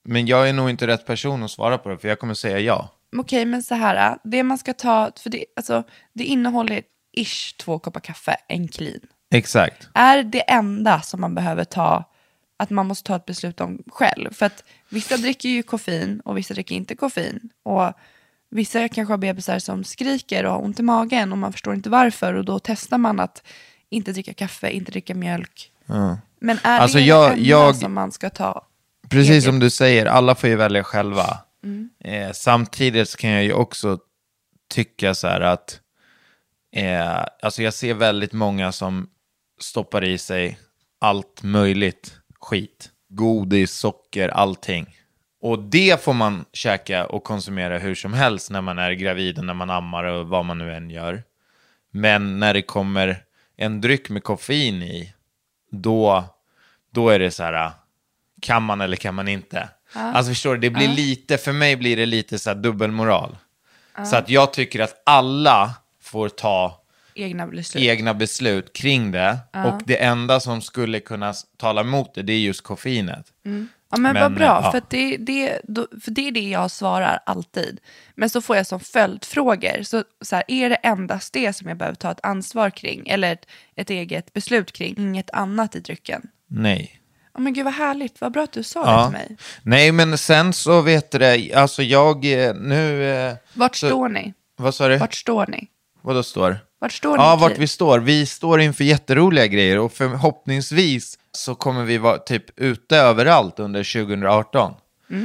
men 0.03 0.25
jag 0.25 0.49
är 0.49 0.53
nog 0.53 0.69
inte 0.69 0.87
rätt 0.87 1.05
person 1.05 1.43
att 1.43 1.51
svara 1.51 1.77
på 1.77 1.89
det, 1.89 1.97
för 1.97 2.07
jag 2.07 2.19
kommer 2.19 2.33
säga 2.33 2.59
ja. 2.59 2.89
Okej, 3.17 3.45
men 3.45 3.63
så 3.63 3.75
här, 3.75 4.17
det 4.23 4.43
man 4.43 4.57
ska 4.57 4.73
ta, 4.73 5.11
för 5.19 5.29
det, 5.29 5.45
alltså, 5.55 5.83
det 6.13 6.23
innehåller 6.23 6.81
ish 7.17 7.55
två 7.57 7.79
koppar 7.79 7.99
kaffe, 7.99 8.35
en 8.47 8.67
clean. 8.67 8.99
Exakt. 9.33 9.87
är 9.93 10.23
det 10.23 10.51
enda 10.51 11.01
som 11.01 11.21
man 11.21 11.35
behöver 11.35 11.63
ta, 11.63 12.03
att 12.57 12.69
man 12.69 12.87
måste 12.87 13.07
ta 13.07 13.15
ett 13.15 13.25
beslut 13.25 13.61
om 13.61 13.83
själv. 13.87 14.33
För 14.33 14.45
att 14.45 14.63
vissa 14.89 15.17
dricker 15.17 15.49
ju 15.49 15.63
koffein 15.63 16.19
och 16.25 16.37
vissa 16.37 16.53
dricker 16.53 16.75
inte 16.75 16.95
koffein. 16.95 17.49
Och 17.63 17.93
vissa 18.49 18.87
kanske 18.89 19.13
har 19.13 19.17
bebisar 19.17 19.59
som 19.59 19.83
skriker 19.83 20.45
och 20.45 20.51
har 20.51 20.63
ont 20.63 20.79
i 20.79 20.83
magen 20.83 21.31
och 21.31 21.37
man 21.37 21.51
förstår 21.51 21.73
inte 21.73 21.89
varför. 21.89 22.33
Och 22.33 22.45
då 22.45 22.59
testar 22.59 22.97
man 22.97 23.19
att 23.19 23.43
inte 23.89 24.11
dricka 24.11 24.33
kaffe, 24.33 24.69
inte 24.71 24.91
dricka 24.91 25.15
mjölk. 25.15 25.71
Men 26.39 26.59
är 26.63 26.79
Alltså, 26.79 26.97
det 26.97 27.03
jag- 27.03 27.31
enda 27.31 27.43
jag- 27.43 27.75
som 27.75 27.93
man 27.93 28.11
ska 28.11 28.29
ta? 28.29 28.65
Precis 29.11 29.45
som 29.45 29.59
du 29.59 29.69
säger, 29.69 30.05
alla 30.05 30.35
får 30.35 30.49
ju 30.49 30.55
välja 30.55 30.83
själva. 30.83 31.37
Mm. 31.63 31.89
Eh, 31.99 32.31
samtidigt 32.31 33.17
kan 33.17 33.29
jag 33.29 33.43
ju 33.43 33.53
också 33.53 33.99
tycka 34.69 35.13
så 35.13 35.27
här 35.27 35.41
att, 35.41 35.79
eh, 36.75 37.25
alltså 37.41 37.63
jag 37.63 37.73
ser 37.73 37.93
väldigt 37.93 38.33
många 38.33 38.71
som 38.71 39.09
stoppar 39.59 40.03
i 40.03 40.17
sig 40.17 40.59
allt 40.99 41.43
möjligt 41.43 42.17
skit. 42.39 42.89
Godis, 43.09 43.71
socker, 43.71 44.29
allting. 44.29 44.97
Och 45.41 45.59
det 45.59 46.03
får 46.03 46.13
man 46.13 46.45
käka 46.53 47.05
och 47.05 47.23
konsumera 47.23 47.77
hur 47.77 47.95
som 47.95 48.13
helst 48.13 48.51
när 48.51 48.61
man 48.61 48.79
är 48.79 48.91
gravid 48.91 49.39
och 49.39 49.45
när 49.45 49.53
man 49.53 49.69
ammar 49.69 50.03
och 50.03 50.27
vad 50.27 50.45
man 50.45 50.57
nu 50.57 50.73
än 50.73 50.89
gör. 50.89 51.23
Men 51.91 52.39
när 52.39 52.53
det 52.53 52.61
kommer 52.61 53.23
en 53.57 53.81
dryck 53.81 54.09
med 54.09 54.23
koffein 54.23 54.83
i, 54.83 55.13
då, 55.71 56.23
då 56.91 57.09
är 57.09 57.19
det 57.19 57.31
så 57.31 57.43
här, 57.43 57.71
kan 58.41 58.63
man 58.63 58.81
eller 58.81 58.97
kan 58.97 59.15
man 59.15 59.27
inte? 59.27 59.69
Alltså 59.93 60.31
förstår 60.31 60.55
du, 60.55 60.59
det 60.59 60.69
blir 60.69 60.87
lite, 60.87 61.37
för 61.37 61.51
mig 61.51 61.75
blir 61.75 61.97
det 61.97 62.05
lite 62.05 62.39
så 62.39 62.49
här 62.49 62.57
dubbelmoral. 62.57 63.37
Så 64.05 64.15
att 64.15 64.29
jag 64.29 64.53
tycker 64.53 64.79
att 64.79 65.01
alla 65.05 65.75
får 66.01 66.29
ta 66.29 66.81
Egna 67.15 67.47
beslut. 67.47 67.83
egna 67.83 68.13
beslut 68.13 68.73
kring 68.73 69.11
det. 69.11 69.37
Och 69.53 69.81
det 69.85 70.03
enda 70.03 70.39
som 70.39 70.61
skulle 70.61 70.99
kunna 70.99 71.33
tala 71.57 71.81
emot 71.81 72.13
det, 72.15 72.21
det 72.21 72.33
är 72.33 72.39
just 72.39 72.61
koffeinet. 72.61 73.25
Ja 73.91 73.97
men, 73.97 74.13
Men, 74.13 74.21
vad 74.21 74.33
bra, 74.33 74.61
ja. 74.63 74.71
för, 74.71 74.81
det, 74.89 75.17
det, 75.17 75.61
för 76.03 76.11
det 76.11 76.27
är 76.27 76.31
det 76.31 76.49
jag 76.49 76.71
svarar 76.71 77.19
alltid. 77.25 77.79
Men 78.15 78.29
så 78.29 78.41
får 78.41 78.57
jag 78.57 78.67
som 78.67 78.79
följdfrågor, 78.79 79.83
så, 79.83 80.03
så 80.21 80.35
här, 80.35 80.43
är 80.47 80.69
det 80.69 80.75
endast 80.75 81.33
det 81.33 81.53
som 81.53 81.67
jag 81.67 81.77
behöver 81.77 81.95
ta 81.95 82.11
ett 82.11 82.19
ansvar 82.23 82.69
kring? 82.69 83.07
Eller 83.07 83.33
ett, 83.33 83.45
ett 83.75 83.89
eget 83.89 84.33
beslut 84.33 84.71
kring? 84.71 84.95
Inget 84.97 85.29
annat 85.29 85.75
i 85.75 85.79
drycken? 85.79 86.21
Nej. 86.47 87.00
Ja 87.33 87.39
men 87.39 87.53
gud 87.53 87.65
vad 87.65 87.73
härligt, 87.73 88.21
vad 88.21 88.31
bra 88.31 88.43
att 88.43 88.51
du 88.51 88.63
sa 88.63 88.85
det 88.85 88.91
Ja. 88.91 89.03
till 89.05 89.13
mig. 89.13 89.37
Nej, 89.63 89.91
men 89.91 90.17
sen 90.17 90.53
så 90.53 90.81
vet 90.81 91.11
du 91.11 91.17
det, 91.17 91.53
alltså 91.53 91.83
jag 91.83 92.25
eh, 92.45 92.53
nu... 92.55 93.11
eh, 93.11 93.33
Vart 93.53 93.75
så- 93.75 93.87
står 93.87 94.09
ni? 94.09 94.33
Vad 94.57 94.75
sa 94.75 94.87
du? 94.87 94.97
Vart 94.97 95.13
står 95.13 95.47
ni? 95.47 95.67
Vad 96.01 96.15
då 96.15 96.23
står? 96.23 96.59
Vart 96.79 96.91
står 96.91 97.17
ni? 97.17 97.23
Ja, 97.23 97.35
vart 97.35 97.57
vi 97.57 97.67
står. 97.67 97.99
Vi 97.99 98.25
står 98.25 98.61
inför 98.61 98.83
jätteroliga 98.83 99.47
grejer 99.47 99.79
och 99.79 99.93
förhoppningsvis 99.93 101.17
så 101.31 101.55
kommer 101.55 101.83
vi 101.83 101.97
vara 101.97 102.17
typ 102.17 102.59
ute 102.59 102.97
överallt 102.97 103.59
under 103.59 103.83
2018. 104.05 104.73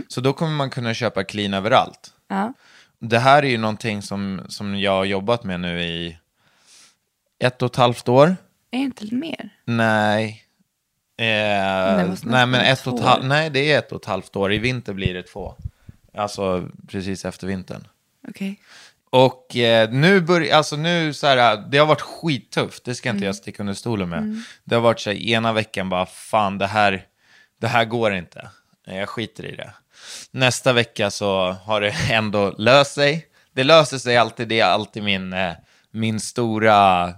Så 0.08 0.20
då 0.20 0.32
kommer 0.32 0.52
man 0.52 0.70
kunna 0.70 0.94
köpa 0.94 1.24
clean 1.24 1.54
överallt. 1.54 2.10
Ja. 2.28 2.52
Det 2.98 3.18
här 3.18 3.42
är 3.42 3.46
ju 3.48 3.58
någonting 3.58 4.02
som, 4.02 4.40
som 4.48 4.78
jag 4.80 4.92
har 4.92 5.04
jobbat 5.04 5.44
med 5.44 5.60
nu 5.60 5.82
i 5.82 6.18
ett 7.38 7.62
och 7.62 7.70
ett 7.70 7.76
halvt 7.76 8.08
år. 8.08 8.36
Är 8.70 8.78
inte 8.78 9.14
mer? 9.14 9.50
Nej. 9.64 10.42
Eh, 11.18 12.14
nej, 12.22 12.46
men 12.46 12.54
ett 12.54 12.86
och 12.86 12.98
ett 13.00 13.24
nej, 13.24 13.50
det 13.50 13.72
är 13.72 13.78
ett 13.78 13.92
och 13.92 14.00
ett 14.00 14.06
halvt 14.08 14.36
år. 14.36 14.52
I 14.52 14.58
vinter 14.58 14.92
blir 14.92 15.14
det 15.14 15.22
två. 15.22 15.54
Alltså 16.16 16.68
precis 16.88 17.24
efter 17.24 17.46
vintern. 17.46 17.86
Okej. 18.28 18.60
Och 19.10 19.56
eh, 19.56 19.90
nu 19.90 20.20
börjar, 20.20 20.56
alltså 20.56 20.76
nu 20.76 21.12
så 21.14 21.26
här, 21.26 21.56
det 21.70 21.78
har 21.78 21.86
varit 21.86 22.00
skittufft, 22.00 22.84
det 22.84 22.94
ska 22.94 23.08
inte 23.08 23.16
Mm. 23.16 23.26
jag 23.26 23.36
sticka 23.36 23.62
under 23.62 23.74
stolen 23.74 24.08
med. 24.08 24.42
Det 24.64 24.74
har 24.74 24.82
varit 24.82 25.00
så 25.00 25.10
här, 25.10 25.16
ena 25.18 25.52
veckan 25.52 25.88
bara, 25.88 26.06
fan 26.06 26.58
det 26.58 26.66
här, 26.66 27.04
det 27.60 27.66
här 27.68 27.84
går 27.84 28.14
inte. 28.14 28.48
Jag 28.86 29.08
skiter 29.08 29.46
i 29.46 29.56
det. 29.56 29.72
Nästa 30.30 30.72
vecka 30.72 31.10
så 31.10 31.50
har 31.50 31.80
det 31.80 31.94
ändå 32.10 32.54
löst 32.58 32.94
sig. 32.94 33.26
Det 33.52 33.64
löser 33.64 33.98
sig 33.98 34.16
alltid, 34.16 34.48
det 34.48 34.60
är 34.60 34.64
alltid 34.66 35.02
min, 35.02 35.32
eh, 35.32 35.52
min 35.90 36.20
stora 36.20 37.08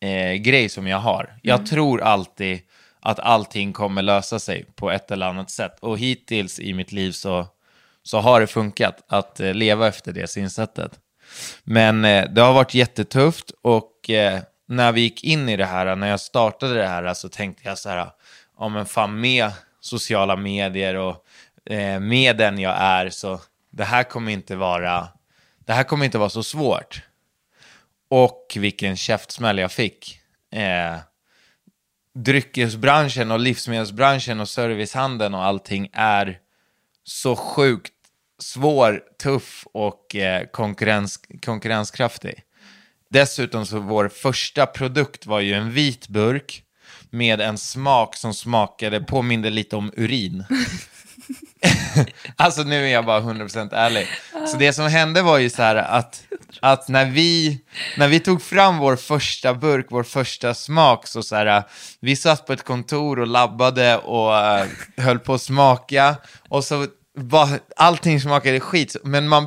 eh, 0.00 0.32
grej 0.34 0.68
som 0.68 0.86
jag 0.86 0.98
har. 0.98 1.38
Jag 1.42 1.54
Mm. 1.58 1.66
tror 1.66 2.02
alltid 2.02 2.60
att 3.04 3.18
allting 3.18 3.72
kommer 3.72 4.02
lösa 4.02 4.38
sig 4.38 4.64
på 4.74 4.90
ett 4.90 5.10
eller 5.10 5.26
annat 5.26 5.50
sätt. 5.50 5.76
Och 5.80 5.98
hittills 5.98 6.60
i 6.60 6.74
mitt 6.74 6.92
liv 6.92 7.12
så, 7.12 7.46
så 8.02 8.18
har 8.18 8.40
det 8.40 8.46
funkat 8.46 9.04
att 9.08 9.40
eh, 9.40 9.54
leva 9.54 9.88
efter 9.88 10.12
det 10.12 10.26
synsättet. 10.26 11.00
Men 11.64 12.04
eh, 12.04 12.30
det 12.30 12.40
har 12.40 12.52
varit 12.52 12.74
jättetufft 12.74 13.50
och 13.62 14.10
eh, 14.10 14.40
när 14.68 14.92
vi 14.92 15.00
gick 15.00 15.24
in 15.24 15.48
i 15.48 15.56
det 15.56 15.64
här, 15.64 15.96
när 15.96 16.08
jag 16.08 16.20
startade 16.20 16.74
det 16.74 16.86
här, 16.86 17.14
så 17.14 17.28
tänkte 17.28 17.68
jag 17.68 17.78
så 17.78 17.88
här, 17.88 18.10
ja 18.58 18.68
men 18.68 18.86
fan 18.86 19.20
med 19.20 19.50
sociala 19.80 20.36
medier 20.36 20.94
och 20.94 21.24
eh, 21.70 22.00
med 22.00 22.36
den 22.36 22.58
jag 22.58 22.76
är, 22.78 23.10
så 23.10 23.40
det 23.70 23.84
här 23.84 24.02
kommer 24.02 24.32
inte 24.32 24.56
vara, 24.56 25.08
det 25.58 25.72
här 25.72 25.84
kommer 25.84 26.04
inte 26.04 26.18
vara 26.18 26.30
så 26.30 26.42
svårt. 26.42 27.02
Och 28.08 28.56
vilken 28.56 28.96
käftsmäll 28.96 29.58
jag 29.58 29.72
fick. 29.72 30.20
Eh, 30.52 30.96
Dryckesbranschen 32.14 33.30
och 33.30 33.40
livsmedelsbranschen 33.40 34.40
och 34.40 34.48
servicehandeln 34.48 35.34
och 35.34 35.44
allting 35.44 35.88
är 35.92 36.38
så 37.04 37.36
sjukt 37.36 37.92
svår, 38.38 39.02
tuff 39.22 39.66
och 39.72 40.16
eh, 40.16 40.46
konkurrens, 40.46 41.20
konkurrenskraftig. 41.44 42.42
Dessutom 43.10 43.66
så 43.66 43.78
vår 43.78 44.08
första 44.08 44.66
produkt 44.66 45.26
var 45.26 45.40
ju 45.40 45.52
en 45.52 45.70
vit 45.70 46.08
burk 46.08 46.62
med 47.10 47.40
en 47.40 47.58
smak 47.58 48.16
som 48.16 48.34
smakade, 48.34 49.00
påminde 49.00 49.50
lite 49.50 49.76
om 49.76 49.92
urin. 49.96 50.44
alltså 52.36 52.62
nu 52.62 52.84
är 52.86 52.92
jag 52.92 53.04
bara 53.04 53.20
100% 53.20 53.74
ärlig. 53.74 54.08
Så 54.46 54.56
det 54.56 54.72
som 54.72 54.86
hände 54.86 55.22
var 55.22 55.38
ju 55.38 55.50
så 55.50 55.62
här 55.62 55.76
att, 55.76 56.22
att 56.60 56.88
när, 56.88 57.04
vi, 57.04 57.60
när 57.96 58.08
vi 58.08 58.20
tog 58.20 58.42
fram 58.42 58.78
vår 58.78 58.96
första 58.96 59.54
burk, 59.54 59.86
vår 59.90 60.02
första 60.02 60.54
smak, 60.54 61.06
så 61.06 61.22
så 61.22 61.36
här, 61.36 61.62
vi 62.00 62.16
satt 62.16 62.46
på 62.46 62.52
ett 62.52 62.64
kontor 62.64 63.20
och 63.20 63.26
labbade 63.26 63.96
och 63.96 64.32
uh, 64.32 64.66
höll 65.04 65.18
på 65.18 65.34
att 65.34 65.42
smaka. 65.42 66.16
Och 66.48 66.64
så 66.64 66.86
var, 67.14 67.48
allting 67.76 68.20
smakade 68.20 68.60
skit, 68.60 68.96
men 69.04 69.28
man 69.28 69.46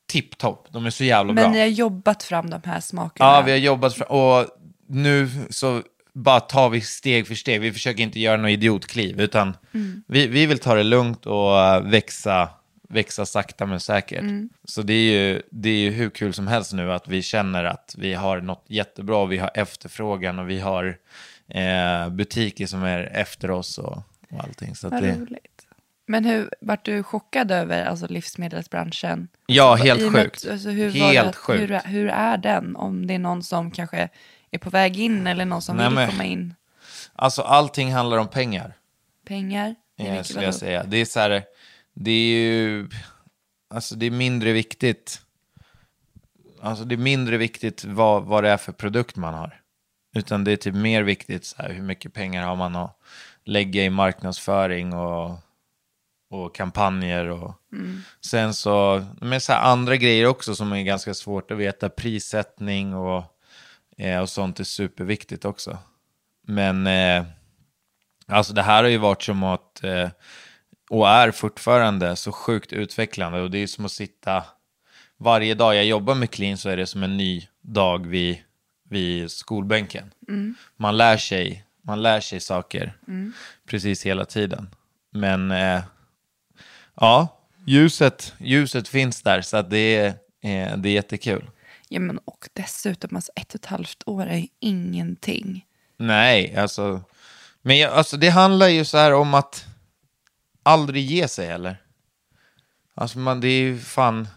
tipptopp. 0.09 0.67
De 0.71 0.87
är 0.87 0.91
så 0.91 1.05
jävla 1.05 1.33
bra. 1.33 1.43
Men 1.43 1.53
ni 1.53 1.61
har 1.61 1.67
jobbat 1.67 2.23
fram 2.23 2.51
de 2.51 2.61
här 2.65 2.81
smakerna. 2.81 3.31
Ja, 3.31 3.41
vi 3.41 3.51
har 3.51 3.59
jobbat 3.59 3.95
fram, 3.95 4.09
och 4.09 4.47
nu 4.89 5.31
så 5.51 5.83
bara 6.15 6.41
tar 6.41 6.71
vi 6.71 6.81
steg 6.81 7.27
för 7.27 7.35
steg. 7.35 7.61
Vi 7.61 7.73
försöker 7.73 8.03
inte 8.03 8.21
göra 8.21 8.37
något 8.37 8.51
idiotkliv, 8.51 9.21
utan 9.21 9.57
vi, 10.07 10.27
vi 10.27 10.47
vill 10.47 10.59
ta 10.59 10.75
det 10.75 10.83
lugnt 10.83 11.27
och 11.27 11.61
eh, 11.61 11.83
växa, 11.83 12.49
växa 12.89 13.27
sakta 13.27 13.67
men 13.67 13.81
säkert. 13.81 14.25
Så 14.65 14.83
det 14.83 14.95
är, 14.95 15.13
ju, 15.13 15.43
det 15.51 15.69
är 15.69 15.77
ju 15.79 15.91
hur 15.91 16.11
kul 16.11 16.33
som 16.33 16.47
helst 16.47 16.73
nu 16.73 16.93
att 16.93 17.09
vi 17.09 17.23
känner 17.23 17.65
att 17.65 17.95
vi 17.99 18.15
har 18.15 18.41
något 18.41 18.65
jättebra, 18.69 19.27
vi 19.27 19.39
har 19.39 19.51
efterfrågan 19.55 20.39
och 20.39 20.51
vi 20.51 20.61
har 20.61 20.99
eh, 21.49 22.09
butiker 22.09 22.67
som 22.67 22.83
är 22.83 23.01
efter 23.01 23.51
oss 23.51 23.79
och, 23.79 24.03
och 24.31 24.41
allting. 24.45 24.75
Så 24.75 24.89
Vad 24.89 25.03
det, 25.03 25.15
roligt. 25.15 25.67
Men 26.07 26.25
hur, 26.25 26.51
vart 26.61 26.85
du 26.85 27.03
chockad 27.03 27.51
över 27.51 27.85
alltså, 27.85 28.07
livsmedelsbranschen? 28.07 29.29
ja, 29.47 29.75
helt 29.75 30.01
I 30.01 30.11
med 30.11 30.23
sjukt. 30.23 30.45
att, 30.45 30.51
Alltså, 30.53 30.69
hur, 30.69 30.91
Helt 30.91 31.33
det, 31.33 31.39
sjukt. 31.39 31.63
Hur, 31.63 31.81
hur 31.91 32.09
är 32.09 32.37
den? 32.37 32.77
Om 32.77 33.07
det 33.07 33.15
är 33.15 33.19
någon 33.19 33.43
som 33.43 33.71
kanske 33.71 34.09
är 34.55 34.59
på 34.59 34.71
väg 34.71 34.97
in 35.01 35.27
eller 35.27 35.45
någon 35.45 35.63
som 35.63 35.77
Nej, 35.77 35.87
vill 35.87 35.95
men- 35.95 36.11
komma 36.11 36.25
in. 36.25 36.55
Alltså 37.13 37.43
allting 37.43 37.93
handlar 37.93 38.19
om 38.19 38.29
pengar. 38.29 38.77
Pengar? 39.27 39.75
Mycket 39.99 40.27
skulle 40.27 40.39
vadå? 40.39 40.47
jag 40.47 40.55
säga. 40.55 40.85
Det 40.85 40.97
är 40.97 41.05
så 41.05 41.21
här, 41.21 41.45
det 41.95 42.11
är 42.11 42.39
ju, 42.39 42.89
alltså 43.71 43.95
det 43.95 44.07
är 44.07 44.11
mindre 44.11 44.53
viktigt. 44.53 45.21
Alltså 46.63 46.85
det 46.85 46.95
är 46.95 46.97
mindre 46.97 47.37
viktigt 47.37 47.85
vad, 47.85 48.25
vad 48.25 48.45
det 48.45 48.51
är 48.51 48.57
för 48.57 48.73
produkt 48.73 49.17
man 49.17 49.35
har. 49.35 49.61
Utan 50.17 50.45
det 50.45 50.53
är 50.53 50.57
typ 50.57 50.75
mer 50.75 51.03
viktigt 51.03 51.45
så 51.45 51.63
här, 51.63 51.71
hur 51.73 51.83
mycket 51.83 52.13
pengar 52.15 52.47
har 52.47 52.57
man 52.57 52.77
att 52.77 52.99
lägga 53.45 53.85
i 53.85 53.91
marknadsföring 53.91 54.93
och 54.95 55.39
och 56.31 56.55
kampanjer 56.55 57.25
och 57.29 57.55
sen 58.21 58.55
så, 58.55 59.05
men 59.21 59.41
så 59.41 59.53
här 59.53 59.61
andra 59.61 59.97
grejer 59.97 60.27
också 60.27 60.55
som 60.55 60.73
är 60.73 60.83
ganska 60.83 61.15
svårt 61.15 61.51
att 61.51 61.59
veta, 61.59 61.89
prissättning 61.89 62.95
och, 62.95 63.25
eh, 63.99 64.19
och 64.19 64.29
sånt 64.29 64.61
är 64.61 64.65
superviktigt 64.65 65.45
också. 65.45 65.79
Men 66.47 66.87
eh, 66.87 67.25
alltså 68.27 68.53
det 68.53 68.63
här 68.63 68.83
har 68.83 68.91
ju 68.91 68.99
varit 68.99 69.23
som 69.23 69.43
att, 69.43 69.85
eh, 69.85 70.09
och 70.91 71.09
är 71.09 71.31
fortfarande 71.31 72.17
så 72.17 72.33
sjukt 72.33 72.73
utvecklande 72.73 73.41
och 73.41 73.51
det 73.51 73.59
är 73.59 73.67
som 73.67 73.85
att 73.85 73.93
sitta, 73.93 74.45
varje 75.17 75.55
dag 75.55 75.77
jag 75.77 75.85
jobbar 75.85 76.15
med 76.15 76.31
clean 76.31 76.59
så 76.59 76.69
är 76.69 76.77
det 76.77 76.87
som 76.87 77.03
en 77.03 77.17
ny 77.17 77.49
dag 77.61 78.07
vid, 78.07 78.39
vid 78.89 79.31
skolbänken. 79.31 80.11
Man 80.77 80.97
lär 80.97 81.17
sig, 81.17 81.65
man 81.83 82.03
lär 82.03 82.21
sig 82.21 82.41
saker 82.41 82.93
precis 83.67 84.07
hela 84.07 84.25
tiden. 84.25 84.69
Men 85.11 85.51
eh, 85.51 85.83
ja, 86.95 87.41
ljuset, 87.67 88.35
ljuset 88.39 88.89
finns 88.89 89.23
där 89.23 89.41
så 89.41 89.57
att 89.57 89.71
det 89.71 89.97
är, 89.97 90.07
eh, 90.43 90.77
det 90.77 90.89
är 90.89 90.93
jättekul. 90.93 91.51
Ja, 91.95 92.01
men 92.01 92.19
och 92.19 92.49
dessutom, 92.53 93.17
alltså 93.17 93.33
ett 93.37 93.49
och 93.49 93.61
ett 93.61 93.67
halvt 93.67 94.03
år 94.07 94.27
är 94.27 94.37
ju 94.37 94.47
ingenting. 94.61 95.67
Nej, 95.97 96.57
alltså, 96.57 97.03
men 97.63 97.79
jag, 97.79 97.93
alltså 97.93 98.17
det 98.17 98.29
handlar 98.29 98.69
ju 98.69 98.85
så 98.85 98.99
här 98.99 99.13
om 99.13 99.35
att 99.35 99.67
aldrig 100.63 101.05
ge 101.05 101.29
sig 101.29 101.47
heller. 101.47 101.77
Alltså 102.95 103.19
man, 103.19 103.41
det 103.41 103.49
är 103.49 103.61
ju 103.61 103.79
fan, 103.79 104.29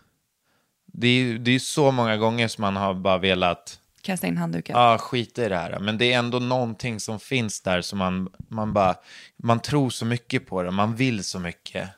det 0.85 1.07
är 1.07 1.37
det 1.37 1.51
är 1.51 1.59
så 1.59 1.91
många 1.91 2.17
gånger 2.17 2.47
som 2.47 2.61
man 2.61 2.75
har 2.75 2.93
bara 2.93 3.17
velat 3.17 3.79
Kasta 4.01 4.27
in 4.27 4.37
handduken. 4.37 4.75
Ja, 4.75 4.97
skita 4.97 5.45
i 5.45 5.49
det 5.49 5.57
här. 5.57 5.79
Men 5.79 5.97
det 5.97 6.13
är 6.13 6.19
ändå 6.19 6.39
någonting 6.39 6.99
som 6.99 7.19
finns 7.19 7.61
där 7.61 7.81
som 7.81 7.99
man, 7.99 8.29
man 8.47 8.73
bara, 8.73 8.95
man 9.37 9.59
tror 9.59 9.89
så 9.89 10.05
mycket 10.05 10.47
på 10.47 10.63
det, 10.63 10.71
man 10.71 10.95
vill 10.95 11.23
så 11.23 11.39
mycket. 11.39 11.89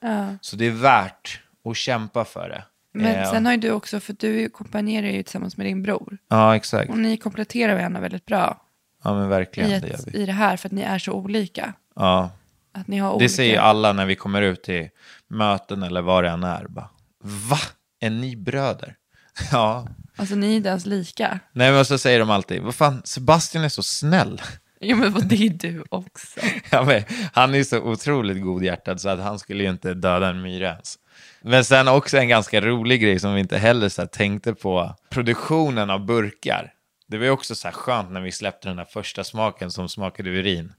Så 0.42 0.56
det 0.56 0.66
är 0.66 0.72
värt 0.72 1.42
att 1.66 1.78
kämpa 1.78 2.26
för 2.26 2.50
det. 2.50 2.64
Men 2.94 3.26
sen 3.26 3.46
har 3.46 3.54
ju 3.54 3.60
du 3.60 3.72
också, 3.72 4.00
för 4.00 4.16
du 4.20 4.50
kompanjerar 4.50 5.08
ju 5.08 5.24
tillsammans 5.24 5.58
med 5.58 5.66
din 5.66 5.84
bror. 5.84 6.18
Ja, 6.30 6.56
exakt. 6.56 6.90
Och 6.90 6.98
ni 6.98 7.18
kompletterar 7.18 7.76
varandra 7.76 8.02
väldigt 8.02 8.26
bra 8.26 8.66
Ja, 9.04 9.14
men 9.14 9.30
verkligen, 9.30 9.72
i, 9.72 9.80
det 9.80 9.88
ett, 9.88 10.08
vi. 10.08 10.18
i 10.18 10.26
det 10.26 10.32
här, 10.32 10.58
för 10.58 10.68
att 10.68 10.74
ni 10.74 10.82
är 10.82 11.00
så 11.00 11.14
olika. 11.14 11.74
Ja, 11.96 12.32
Att 12.74 12.88
ni 12.88 12.98
har 12.98 13.12
olika... 13.12 13.24
det 13.24 13.30
säger 13.30 13.60
alla 13.60 13.94
när 13.94 14.06
vi 14.06 14.16
kommer 14.16 14.42
ut 14.42 14.64
till 14.64 14.90
möten 15.28 15.84
eller 15.84 16.02
vad 16.02 16.24
det 16.24 16.30
än 16.30 16.44
är. 16.44 16.68
Bara, 16.68 16.90
Va? 17.24 17.60
Är 18.00 18.10
ni 18.10 18.36
bröder? 18.36 18.96
ja. 19.52 19.88
Alltså 20.16 20.36
ni 20.36 20.52
är 20.52 20.56
inte 20.56 20.70
ens 20.70 20.86
lika. 20.86 21.40
Nej, 21.52 21.72
men 21.72 21.86
så 21.86 21.98
säger 21.98 22.20
de 22.20 22.30
alltid, 22.30 22.62
vad 22.62 22.76
fan, 22.76 23.02
Sebastian 23.06 23.64
är 23.64 23.70
så 23.70 23.84
snäll. 23.84 24.42
Jo 24.82 24.98
men 24.98 25.14
vad 25.14 25.26
det 25.26 25.36
är 25.36 25.50
du 25.50 25.84
också. 25.90 26.40
Ja, 26.70 26.84
men, 26.84 27.04
han 27.34 27.56
är 27.56 27.64
så 27.64 27.80
otroligt 27.80 28.44
godhjärtad 28.44 29.02
så 29.02 29.10
att 29.10 29.20
han 29.20 29.40
skulle 29.40 29.64
ju 29.64 29.70
inte 29.70 29.94
döda 29.94 30.30
en 30.30 30.42
myra 30.42 30.70
ens. 30.70 30.98
Men 31.42 31.66
sen 31.66 31.88
också 31.88 32.18
en 32.18 32.28
ganska 32.28 32.62
rolig 32.62 33.02
grej 33.02 33.20
som 33.20 33.34
vi 33.34 33.40
inte 33.40 33.58
heller 33.58 33.90
så 33.90 34.02
här 34.02 34.08
tänkte 34.08 34.54
på. 34.54 34.96
Produktionen 35.10 35.90
av 35.90 36.06
burkar. 36.06 36.74
Det 37.08 37.18
var 37.18 37.26
ju 37.26 37.32
också 37.32 37.56
så 37.56 37.68
här 37.68 37.76
skönt 37.76 38.12
när 38.12 38.22
vi 38.22 38.32
släppte 38.32 38.68
den 38.70 38.78
här 38.78 38.86
första 38.86 39.24
smaken 39.24 39.72
som 39.72 39.90
smakade 39.90 40.30
urin. 40.30 40.74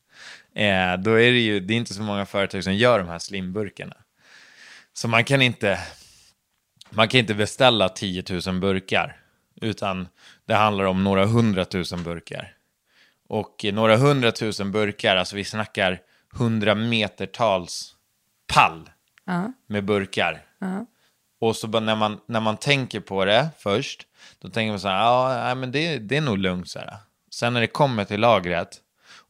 Eh, 0.55 0.96
då 0.99 1.11
är 1.11 1.33
det 1.33 1.40
ju, 1.40 1.61
det 1.61 1.75
är 1.75 1.77
inte 1.77 1.94
så 1.94 2.03
många 2.03 2.27
företag 2.27 2.64
som 2.64 2.75
gör 2.75 2.99
de 2.99 3.09
här 3.09 3.18
slimburkarna. 3.18 3.96
Så 4.92 5.09
man 5.09 5.25
kan 5.25 5.42
inte, 5.42 5.81
man 6.90 7.09
kan 7.09 7.20
inte 7.20 7.35
beställa 7.35 7.88
10 7.88 8.25
000 8.46 8.61
burkar. 8.61 9.16
Utan 9.61 10.09
det 10.46 10.55
handlar 10.55 10.85
om 10.85 11.05
några 11.05 11.25
hundratusen 11.25 12.03
burkar. 12.03 12.53
Och 13.29 13.64
några 13.73 13.96
hundratusen 13.96 14.73
burkar, 14.73 15.16
alltså 15.16 15.37
vi 15.37 15.44
snackar 15.44 16.01
hundra 16.33 16.75
metertals 16.75 17.94
pall 18.55 18.90
med 19.66 19.85
burkar. 19.85 20.42
Och 21.40 21.56
så 21.56 21.66
när 21.66 21.96
man, 21.96 22.20
när 22.26 22.40
man 22.40 22.56
tänker 22.56 23.00
på 23.00 23.24
det 23.24 23.48
först, 23.59 24.06
då 24.38 24.48
tänker 24.48 24.70
man 24.70 24.80
så 24.80 24.88
här, 24.88 24.96
ja, 24.96 25.42
nej, 25.44 25.54
men 25.54 25.72
det, 25.72 25.98
det 25.98 26.16
är 26.16 26.20
nog 26.20 26.38
lugnt 26.38 26.68
så 26.68 26.78
här. 26.78 26.96
Sen 27.30 27.52
när 27.52 27.61
det 27.61 27.66
kommer 27.66 28.04
till 28.04 28.20
lagret 28.20 28.78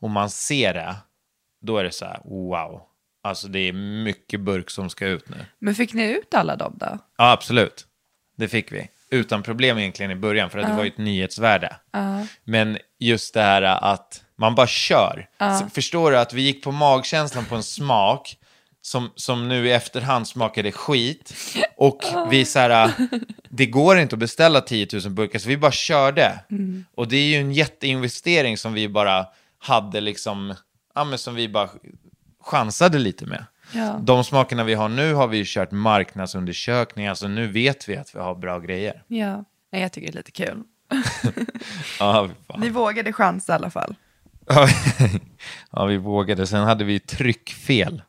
och 0.01 0.11
man 0.11 0.31
ser 0.31 0.75
det, 0.75 0.97
då 1.61 1.79
är 1.79 1.85
det 1.85 1.93
så 1.93 2.05
här, 2.05 2.21
wow. 2.25 2.83
Alltså 3.23 3.49
det 3.49 3.59
är 3.59 3.73
mycket 4.05 4.41
burk 4.41 4.71
som 4.71 4.91
ska 4.91 5.07
ut 5.07 5.29
nu. 5.29 5.37
Men 5.59 5.75
fick 5.75 5.93
ni 5.93 6.05
ut 6.05 6.35
alla 6.35 6.57
dem 6.57 6.77
då? 6.81 6.99
Ja, 7.19 7.33
absolut. 7.33 7.87
Det 8.37 8.49
fick 8.49 8.73
vi. 8.73 8.89
Utan 9.11 9.43
problem 9.43 9.79
egentligen 9.79 10.11
i 10.11 10.17
början, 10.17 10.51
för 10.51 10.59
att 10.59 10.67
det 10.67 10.73
var 10.73 10.85
ju 10.85 10.91
ett 10.91 10.99
nyhetsvärde. 10.99 11.77
Men 12.45 12.79
just 12.99 13.35
det 13.35 13.43
här 13.43 13.63
att 13.63 14.25
man 14.37 14.55
bara 14.55 14.67
kör. 14.67 15.29
Så 15.61 15.69
förstår 15.69 16.11
du 16.11 16.19
att 16.19 16.33
vi 16.33 16.43
gick 16.43 16.65
på 16.65 16.73
magkänslan 16.73 17.45
på 17.45 17.55
en 17.55 17.63
smak 17.63 18.37
som, 18.83 19.11
som 19.15 19.49
nu 19.49 19.67
i 19.69 19.73
efterhand 19.73 20.29
smakade 20.29 20.73
skit. 20.73 21.35
Och 21.77 22.03
vi 22.31 22.45
så 22.45 22.59
här, 22.59 22.93
det 23.49 23.67
går 23.67 23.99
inte 23.99 24.15
att 24.15 24.21
beställa 24.21 24.61
10 24.61 24.87
000 24.93 25.11
burkar, 25.13 25.39
så 25.39 25.49
vi 25.49 25.57
bara 25.57 25.73
körde. 25.73 26.41
Och 26.95 27.09
det 27.09 27.17
är 27.17 27.27
ju 27.27 27.37
en 27.37 27.53
jätteinvestering 27.53 28.57
som 28.59 28.73
vi 28.73 28.89
bara 28.89 29.27
hade 29.59 30.01
liksom, 30.01 30.55
ja 30.95 31.05
men 31.05 31.19
som 31.19 31.35
vi 31.35 31.49
bara 31.49 31.69
chansade 32.43 32.99
lite 32.99 33.27
med. 33.27 33.45
Ja. 33.73 34.01
De 34.03 34.25
smakerna 34.25 34.65
vi 34.65 34.75
har 34.75 34.89
nu 34.89 35.15
har 35.15 35.29
vi 35.29 35.37
ju 35.37 35.45
kört 35.47 35.71
marknadsundersökningar, 35.71 37.15
så 37.15 37.29
nu 37.29 37.47
vet 37.47 37.89
vi 37.89 37.97
att 37.97 38.15
vi 38.15 38.19
har 38.19 38.35
bra 38.35 38.59
grejer. 38.59 39.03
Ja. 39.07 39.45
Nej, 39.73 39.83
jag 39.83 39.93
tycker 39.93 40.13
det 40.13 40.15
är 40.15 40.17
lite 40.17 40.31
kul. 40.33 40.63
Ja. 41.99 42.29
Ni 42.59 42.69
vågade 42.69 43.13
chansa 43.13 43.53
i 43.53 43.57
alla 43.57 43.71
fall. 43.71 43.95
ja, 45.71 45.87
vi 45.89 45.97
vågade. 45.97 46.47
Sen 46.47 46.65
hade 46.65 46.85
vi 46.85 47.01
tryckfel. 47.01 48.03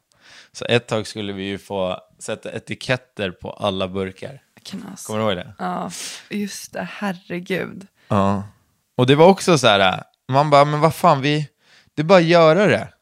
Så 0.54 0.66
ett 0.66 0.88
tag 0.88 1.08
skulle 1.08 1.34
vi 1.34 1.44
ju 1.44 1.58
få 1.58 2.00
sätta 2.20 2.52
etiketter 2.52 3.32
på 3.32 3.52
alla 3.52 3.88
burkar. 3.88 4.42
Knas. 4.64 5.06
Kommer 5.06 5.20
du 5.20 5.26
ihåg 5.26 5.36
det? 5.36 5.54
Ja, 5.60 5.92
just 6.30 6.74
det. 6.74 6.88
Herregud. 6.92 7.88
Ja. 8.08 8.44
Och 8.98 9.08
det 9.08 9.16
var 9.16 9.28
också 9.28 9.58
så 9.58 9.68
här, 9.68 10.04
man 10.28 10.50
bara, 10.50 10.66
men 10.66 10.80
vad 10.80 10.96
fan, 10.96 11.22
vi, 11.22 11.50
det 11.96 12.02
är 12.02 12.04
bara 12.04 12.20
att 12.20 12.26
göra 12.26 12.68
det. 12.68 12.94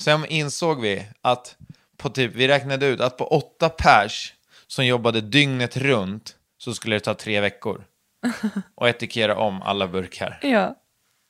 Sen 0.00 0.26
insåg 0.26 0.80
vi 0.80 1.06
att 1.22 1.56
på 1.96 2.10
typ, 2.10 2.34
vi 2.34 2.48
räknade 2.48 2.86
ut 2.86 3.00
att 3.00 3.16
på 3.16 3.26
åtta 3.26 3.68
pers 3.68 4.34
som 4.66 4.86
jobbade 4.86 5.20
dygnet 5.20 5.76
runt 5.76 6.36
så 6.58 6.74
skulle 6.74 6.96
det 6.96 7.00
ta 7.00 7.14
tre 7.14 7.40
veckor. 7.40 7.84
Och 8.74 8.88
etikera 8.88 9.36
om 9.36 9.62
alla 9.62 9.88
burkar. 9.88 10.38
Ja. 10.42 10.74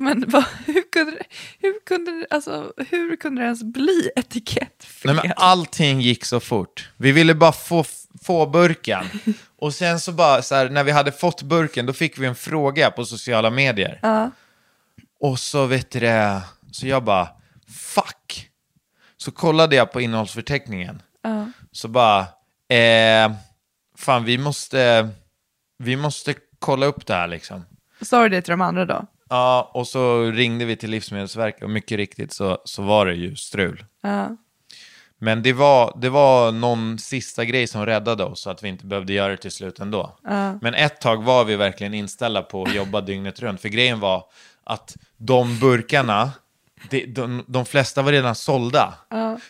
Men 0.00 0.24
vad, 0.28 0.44
hur, 0.66 0.90
kunde 0.92 1.18
hur, 1.58 1.84
kunde 1.86 2.26
alltså, 2.30 2.72
hur 2.76 3.16
kunde 3.16 3.40
det 3.40 3.44
ens 3.44 3.62
bli 3.62 4.10
etikettfel? 4.16 5.14
Nej, 5.14 5.20
men 5.24 5.32
allting 5.36 6.00
gick 6.00 6.24
så 6.24 6.40
fort. 6.40 6.90
Vi 6.96 7.12
ville 7.12 7.34
bara 7.34 7.52
få, 7.52 7.84
få 8.22 8.46
burken. 8.46 9.04
Och 9.58 9.74
sen 9.74 10.00
så 10.00 10.12
bara, 10.12 10.42
så 10.42 10.54
här, 10.54 10.70
när 10.70 10.84
vi 10.84 10.90
hade 10.90 11.12
fått 11.12 11.42
burken, 11.42 11.86
då 11.86 11.92
fick 11.92 12.18
vi 12.18 12.26
en 12.26 12.34
fråga 12.34 12.90
på 12.90 13.04
sociala 13.04 13.50
medier. 13.50 14.00
Och 15.20 15.38
så 15.38 15.66
vet 15.66 15.90
du 15.90 16.00
det, 16.00 16.42
så 16.72 16.86
jag 16.86 17.04
bara, 17.04 17.28
fuck. 17.94 18.48
Så 19.16 19.30
kollade 19.30 19.76
jag 19.76 19.92
på 19.92 20.00
innehållsförteckningen. 20.00 21.02
Så 21.72 21.88
bara, 21.88 22.20
eh, 22.68 23.32
fan 23.96 24.24
vi 24.24 24.38
måste, 24.38 25.08
vi 25.78 25.96
måste 25.96 26.34
kolla 26.58 26.86
upp 26.86 27.06
det 27.06 27.14
här 27.14 27.26
liksom. 27.26 27.64
Sa 28.00 28.22
du 28.22 28.28
det 28.28 28.42
till 28.42 28.50
de 28.50 28.60
andra 28.60 28.84
då? 28.84 29.06
Ja, 29.30 29.70
och 29.74 29.86
så 29.86 30.30
ringde 30.30 30.64
vi 30.64 30.76
till 30.76 30.90
Livsmedelsverket 30.90 31.62
och 31.62 31.70
mycket 31.70 31.96
riktigt 31.96 32.32
så, 32.32 32.58
så 32.64 32.82
var 32.82 33.06
det 33.06 33.14
ju 33.14 33.36
strul. 33.36 33.84
Ja. 34.02 34.36
Men 35.20 35.42
det 35.42 35.52
var, 35.52 35.98
det 36.00 36.08
var 36.08 36.52
någon 36.52 36.98
sista 36.98 37.44
grej 37.44 37.66
som 37.66 37.86
räddade 37.86 38.24
oss 38.24 38.40
så 38.40 38.50
att 38.50 38.62
vi 38.62 38.68
inte 38.68 38.86
behövde 38.86 39.12
göra 39.12 39.28
det 39.28 39.36
till 39.36 39.50
slut 39.50 39.78
ändå. 39.78 40.18
Men 40.62 40.74
ett 40.74 41.00
tag 41.00 41.24
var 41.24 41.44
vi 41.44 41.56
verkligen 41.56 41.94
inställda 41.94 42.42
på 42.42 42.62
att 42.62 42.74
jobba 42.74 43.00
dygnet 43.00 43.40
runt. 43.40 43.60
För 43.60 43.68
grejen 43.68 44.00
var 44.00 44.24
att 44.64 44.96
de 45.16 45.58
burkarna, 45.58 46.30
de, 46.90 47.06
de, 47.06 47.44
de 47.46 47.66
flesta 47.66 48.02
var 48.02 48.12
redan 48.12 48.34
sålda. 48.34 48.94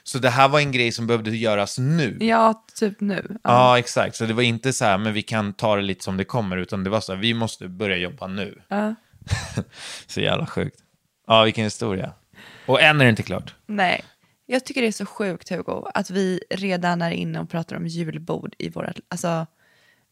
Så 0.02 0.18
det 0.18 0.30
här 0.30 0.48
var 0.48 0.60
en 0.60 0.72
grej 0.72 0.92
som 0.92 1.06
behövde 1.06 1.36
göras 1.36 1.78
nu. 1.78 2.16
Ja. 2.20 2.26
Ja, 2.26 2.64
typ 2.74 3.00
nu. 3.00 3.38
Ja. 3.44 3.78
exakt. 3.78 4.16
Så 4.16 4.24
det 4.24 4.34
var 4.34 4.42
inte 4.42 4.72
så 4.72 4.84
här, 4.84 4.98
men 4.98 5.12
vi 5.12 5.22
kan 5.22 5.52
ta 5.52 5.76
det 5.76 5.82
lite 5.82 6.04
som 6.04 6.16
det 6.16 6.24
kommer, 6.24 6.56
utan 6.56 6.84
det 6.84 6.90
var 6.90 7.00
så 7.00 7.14
här, 7.14 7.20
vi 7.20 7.34
måste 7.34 7.68
börja 7.68 7.96
jobba 7.96 8.26
nu. 8.26 8.62
så 10.06 10.20
jävla 10.20 10.46
sjukt. 10.46 10.80
Ja, 11.26 11.42
vilken 11.44 11.64
historia. 11.64 12.12
Och 12.66 12.80
än 12.82 13.00
är 13.00 13.04
det 13.04 13.10
inte 13.10 13.22
klart. 13.22 13.54
Nej. 13.66 14.04
Jag 14.46 14.64
tycker 14.64 14.80
det 14.82 14.86
är 14.88 14.92
så 14.92 15.06
sjukt, 15.06 15.48
Hugo, 15.50 15.90
att 15.94 16.10
vi 16.10 16.40
redan 16.50 17.02
är 17.02 17.10
inne 17.10 17.40
och 17.40 17.50
pratar 17.50 17.76
om 17.76 17.86
julbord 17.86 18.54
i 18.58 18.68
våra... 18.68 18.92
Alltså, 19.08 19.46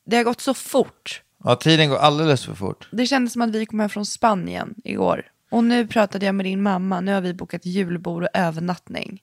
det 0.07 0.17
har 0.17 0.25
gått 0.25 0.41
så 0.41 0.55
fort. 0.55 1.23
Ja, 1.45 1.57
tiden 1.57 1.89
går 1.89 1.97
alldeles 1.97 2.45
för 2.45 2.55
fort. 2.55 2.89
Det 2.93 3.07
kändes 3.07 3.33
som 3.33 3.43
att 3.43 3.51
vi 3.51 3.67
kom 3.67 3.81
hem 3.81 3.89
från 3.89 4.07
Spanien 4.07 4.75
igår. 4.85 5.27
Och 5.51 5.65
nu 5.65 5.87
pratade 5.87 6.27
jag 6.27 6.35
med 6.35 6.47
din 6.47 6.63
mamma. 6.63 7.01
Nu 7.01 7.13
har 7.15 7.21
vi 7.21 7.35
bokat 7.35 7.67
julbord 7.67 8.23
och 8.23 8.29
övernattning. 8.35 9.23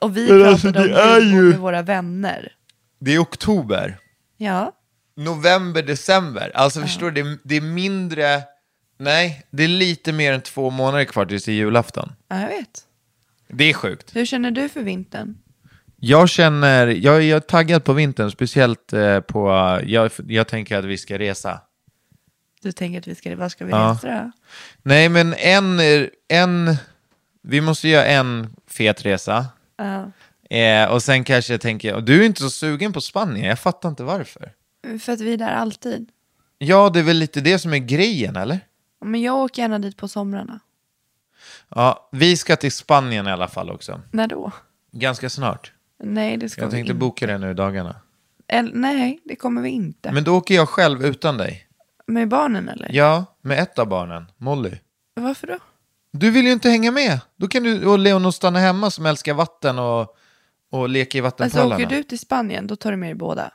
Och 0.00 0.16
vi 0.16 0.28
Men 0.32 0.42
pratade 0.42 0.80
alltså, 0.80 0.92
om 0.92 0.98
är 0.98 1.20
julbord 1.20 1.42
ju- 1.44 1.50
med 1.50 1.58
våra 1.58 1.82
vänner. 1.82 2.52
Det 2.98 3.14
är 3.14 3.18
oktober. 3.22 3.98
Ja. 4.36 4.72
november, 5.16 5.82
december. 5.82 6.52
Alltså 6.54 6.80
förstår 6.80 7.10
du, 7.10 7.22
det, 7.22 7.38
det 7.44 7.56
är 7.56 7.60
mindre, 7.60 8.42
nej, 9.00 9.42
det 9.50 9.64
är 9.64 9.68
lite 9.68 10.12
mer 10.12 10.32
än 10.32 10.40
två 10.40 10.70
månader 10.70 11.04
kvar 11.04 11.26
tills 11.26 11.44
det 11.44 11.52
är 11.52 11.54
julafton. 11.54 12.12
ja, 12.28 12.40
jag 12.40 12.48
vet. 12.48 12.84
Det 13.48 13.64
är 13.64 13.72
sjukt. 13.74 14.16
Hur 14.16 14.24
känner 14.26 14.50
du 14.50 14.68
för 14.68 14.82
vintern? 14.82 15.38
Jag 15.96 16.28
känner, 16.28 16.86
jag, 16.86 17.22
jag 17.22 17.36
är 17.36 17.40
taggad 17.40 17.84
på 17.84 17.92
vintern, 17.92 18.30
speciellt 18.30 18.92
eh, 18.92 19.20
på, 19.20 19.48
jag, 19.86 20.10
jag 20.26 20.48
tänker 20.48 20.76
att 20.78 20.84
vi 20.84 20.98
ska 20.98 21.18
resa. 21.18 21.60
Du 22.62 22.72
tänker 22.72 22.98
att 22.98 23.06
vi 23.06 23.14
ska, 23.14 23.36
vad 23.36 23.52
ska 23.52 23.64
vi 23.64 23.70
Ja. 23.70 23.98
resa 24.02 24.08
då? 24.24 24.30
Nej, 24.82 25.08
men 25.08 25.34
en, 25.34 25.80
en, 26.28 26.76
vi 27.42 27.60
måste 27.60 27.88
göra 27.88 28.04
en 28.06 28.56
fet 28.66 29.04
resa. 29.04 29.46
Ja. 29.76 30.10
Eh, 30.56 30.90
och 30.92 31.02
sen 31.02 31.24
kanske 31.24 31.52
jag 31.52 31.60
tänker, 31.60 31.94
och 31.94 32.02
du 32.04 32.20
är 32.22 32.26
inte 32.26 32.40
så 32.40 32.50
sugen 32.50 32.92
på 32.92 33.00
Spanien, 33.00 33.46
jag 33.48 33.58
fattar 33.58 33.88
inte 33.88 34.02
varför. 34.02 34.52
För 35.00 35.12
att 35.12 35.20
vi 35.20 35.32
är 35.32 35.36
där 35.36 35.52
alltid. 35.54 36.08
Ja, 36.58 36.90
det 36.90 36.98
är 36.98 37.02
väl 37.04 37.16
lite 37.16 37.40
det 37.40 37.58
som 37.58 37.72
är 37.74 37.78
grejen, 37.78 38.36
eller? 38.36 38.60
Men 39.00 39.22
jag 39.22 39.36
åker 39.36 39.62
gärna 39.62 39.78
dit 39.78 39.96
på 39.96 40.08
somrarna. 40.08 40.60
Ja, 41.68 42.08
vi 42.12 42.36
ska 42.36 42.56
till 42.56 42.72
Spanien 42.72 43.26
i 43.26 43.30
alla 43.30 43.48
fall 43.48 43.70
också. 43.70 44.00
När 44.12 44.26
då? 44.26 44.52
Ganska 44.92 45.30
snart. 45.30 45.72
Nej, 46.02 46.36
det 46.36 46.48
ska 46.48 46.60
Jag 46.60 46.66
vi 46.68 46.72
tänkte 46.72 46.92
inte. 46.92 47.00
boka 47.00 47.26
det 47.26 47.38
nu 47.38 47.50
i 47.50 47.54
dagarna. 47.54 47.96
Eller, 48.48 48.72
nej, 48.74 49.20
det 49.24 49.36
kommer 49.36 49.62
vi 49.62 49.68
inte. 49.70 50.12
Men 50.12 50.24
då 50.24 50.36
åker 50.36 50.54
jag 50.54 50.68
själv 50.68 51.04
utan 51.04 51.36
dig. 51.36 51.66
Med 52.06 52.28
barnen 52.28 52.68
eller? 52.68 52.90
Ja, 52.92 53.24
med 53.40 53.58
ett 53.58 53.78
av 53.78 53.86
barnen, 53.88 54.26
Molly. 54.36 54.78
Varför 55.14 55.46
då? 55.46 55.58
Du 56.12 56.30
vill 56.30 56.46
ju 56.46 56.52
inte 56.52 56.70
hänga 56.70 56.90
med. 56.90 57.20
Då 57.36 57.48
kan 57.48 57.62
du 57.62 57.86
och 57.86 57.98
Leonor 57.98 58.30
stanna 58.30 58.58
hemma 58.58 58.90
som 58.90 59.06
älskar 59.06 59.34
vatten 59.34 59.78
och, 59.78 60.16
och 60.70 60.88
leka 60.88 61.18
i 61.18 61.20
Alltså 61.20 61.42
vattenpölarna. 61.44 61.74
åker 61.84 61.96
du 61.96 62.02
till 62.02 62.18
Spanien, 62.18 62.66
då 62.66 62.76
tar 62.76 62.90
du 62.90 62.96
med 62.96 63.10
er 63.10 63.14
båda. 63.14 63.52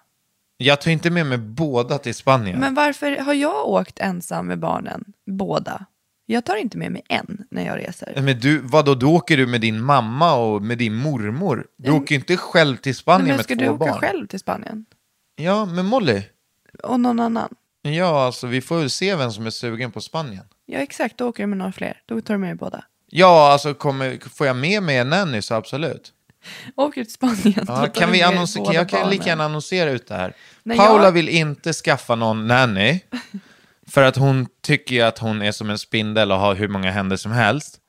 Jag 0.58 0.82
tar 0.82 0.91
inte 0.91 1.10
med 1.10 1.26
mig 1.26 1.38
båda 1.38 1.97
till 1.97 2.16
Spanien. 2.16 2.60
Men 2.60 2.74
varför 2.74 3.18
har 3.18 3.34
jag 3.34 3.68
åkt 3.68 3.99
ensam 3.99 4.47
med 4.47 4.60
barnen, 4.60 5.03
båda? 5.26 5.86
Jag 6.26 6.45
tar 6.45 6.56
inte 6.56 6.78
med 6.78 6.91
mig 6.91 7.01
en 7.10 7.45
när 7.51 7.66
jag 7.66 7.78
reser. 7.80 8.22
Men 8.22 8.39
du, 8.39 8.60
vadå, 8.60 8.95
då 8.95 9.14
åker 9.16 9.38
du 9.38 9.47
med 9.47 9.62
din 9.62 9.82
mamma 9.84 10.36
och 10.36 10.62
med 10.62 10.78
din 10.78 10.95
mormor. 10.95 11.68
Du 11.78 11.91
åker 11.91 12.16
ju 12.16 12.20
inte 12.20 12.38
själv 12.38 12.78
till 12.78 12.95
Spanien 12.95 13.28
Men 13.28 13.36
med 13.36 13.43
ska 13.45 13.56
två 13.56 13.62
du 13.62 13.70
åka 13.70 13.78
barn. 13.86 13.99
själv 13.99 14.28
till 14.28 14.39
Spanien? 14.39 14.86
Ja, 15.36 15.66
med 15.66 15.86
Molly. 15.86 16.22
Och 16.84 16.99
någon 16.99 17.20
annan? 17.20 17.56
Ja, 17.82 18.26
alltså 18.26 18.47
vi 18.47 18.62
får 18.62 18.78
väl 18.78 18.89
se 18.89 19.16
vem 19.16 19.32
som 19.32 19.45
är 19.45 19.49
sugen 19.49 19.91
på 19.91 20.01
Spanien. 20.01 20.43
Ja 20.66 20.80
exakt, 20.80 21.18
då 21.18 21.28
åker 21.28 21.43
du 21.43 21.47
med 21.47 21.58
några 21.58 21.72
fler. 21.72 22.01
Då 22.06 22.22
tar 22.22 22.34
du 22.34 22.38
med 22.38 22.49
er 22.51 22.56
båda. 22.56 22.84
Ja, 23.10 23.51
alltså 23.51 23.74
kommer, 23.74 24.30
får 24.30 24.47
jag 24.47 24.56
med 24.56 24.84
mig 24.84 24.97
en 24.97 25.10
nanny 25.10 25.41
så 25.41 25.53
absolut. 25.56 26.14
Åker 26.76 27.02
du 27.02 27.06
till 27.06 27.14
Spanien, 27.14 27.66
Ja, 27.68 27.88
kan 27.93 28.12
vi 28.12 28.20
er 28.20 28.26
annonsera, 28.26 28.74
jag 28.74 28.89
kan 28.89 29.10
lika 29.10 29.26
gärna 29.30 29.46
annonsera 29.46 29.89
ut 29.89 30.08
det 30.08 30.16
här. 30.16 30.34
Nej, 30.64 30.78
Paula 30.78 31.04
jag- 31.04 31.12
vill 31.12 31.30
inte 31.30 31.74
skaffa 31.74 32.16
någon 32.16 32.48
nanny. 32.48 33.00
För 33.88 34.02
att 34.04 34.16
hon 34.16 34.48
tycker 34.64 34.96
ju 34.96 35.02
att 35.02 35.20
hon 35.20 35.41
är 35.41 35.52
som 35.52 35.70
en 35.70 35.78
spindel 35.78 36.32
och 36.32 36.38
har 36.39 36.56
hur 36.56 36.68
många 36.68 36.91
händer 36.91 37.18
som 37.18 37.32
helst. 37.32 37.80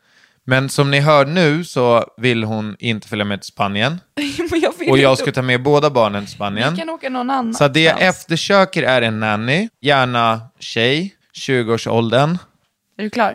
Men 0.45 0.69
som 0.69 0.91
ni 0.91 1.01
hör 1.01 1.27
nu 1.27 1.65
så 1.65 2.05
vill 2.17 2.45
hon 2.45 2.77
inte 2.79 3.09
följa 3.09 3.25
med 3.25 3.41
till 3.41 3.47
Spanien. 3.49 4.01
Jag 4.79 4.91
Och 4.91 4.99
jag 4.99 5.19
ska 5.19 5.33
ta 5.33 5.43
med 5.43 5.63
båda 5.63 5.91
barnen 5.91 6.25
till 6.25 6.35
Spanien. 6.35 6.73
Vi 6.75 6.79
kan 6.79 6.91
åka 6.91 7.09
någon 7.09 7.31
annan. 7.31 7.55
Så 7.55 7.69
det 7.69 7.81
jag 7.81 8.03
eftersöker 8.03 8.83
är 8.83 9.03
en 9.03 9.21
nanny, 9.21 9.69
gärna 9.81 10.41
tjej, 10.59 11.15
20-årsåldern. 11.35 12.39
Är 12.99 13.03
du 13.03 13.11
klar? 13.11 13.35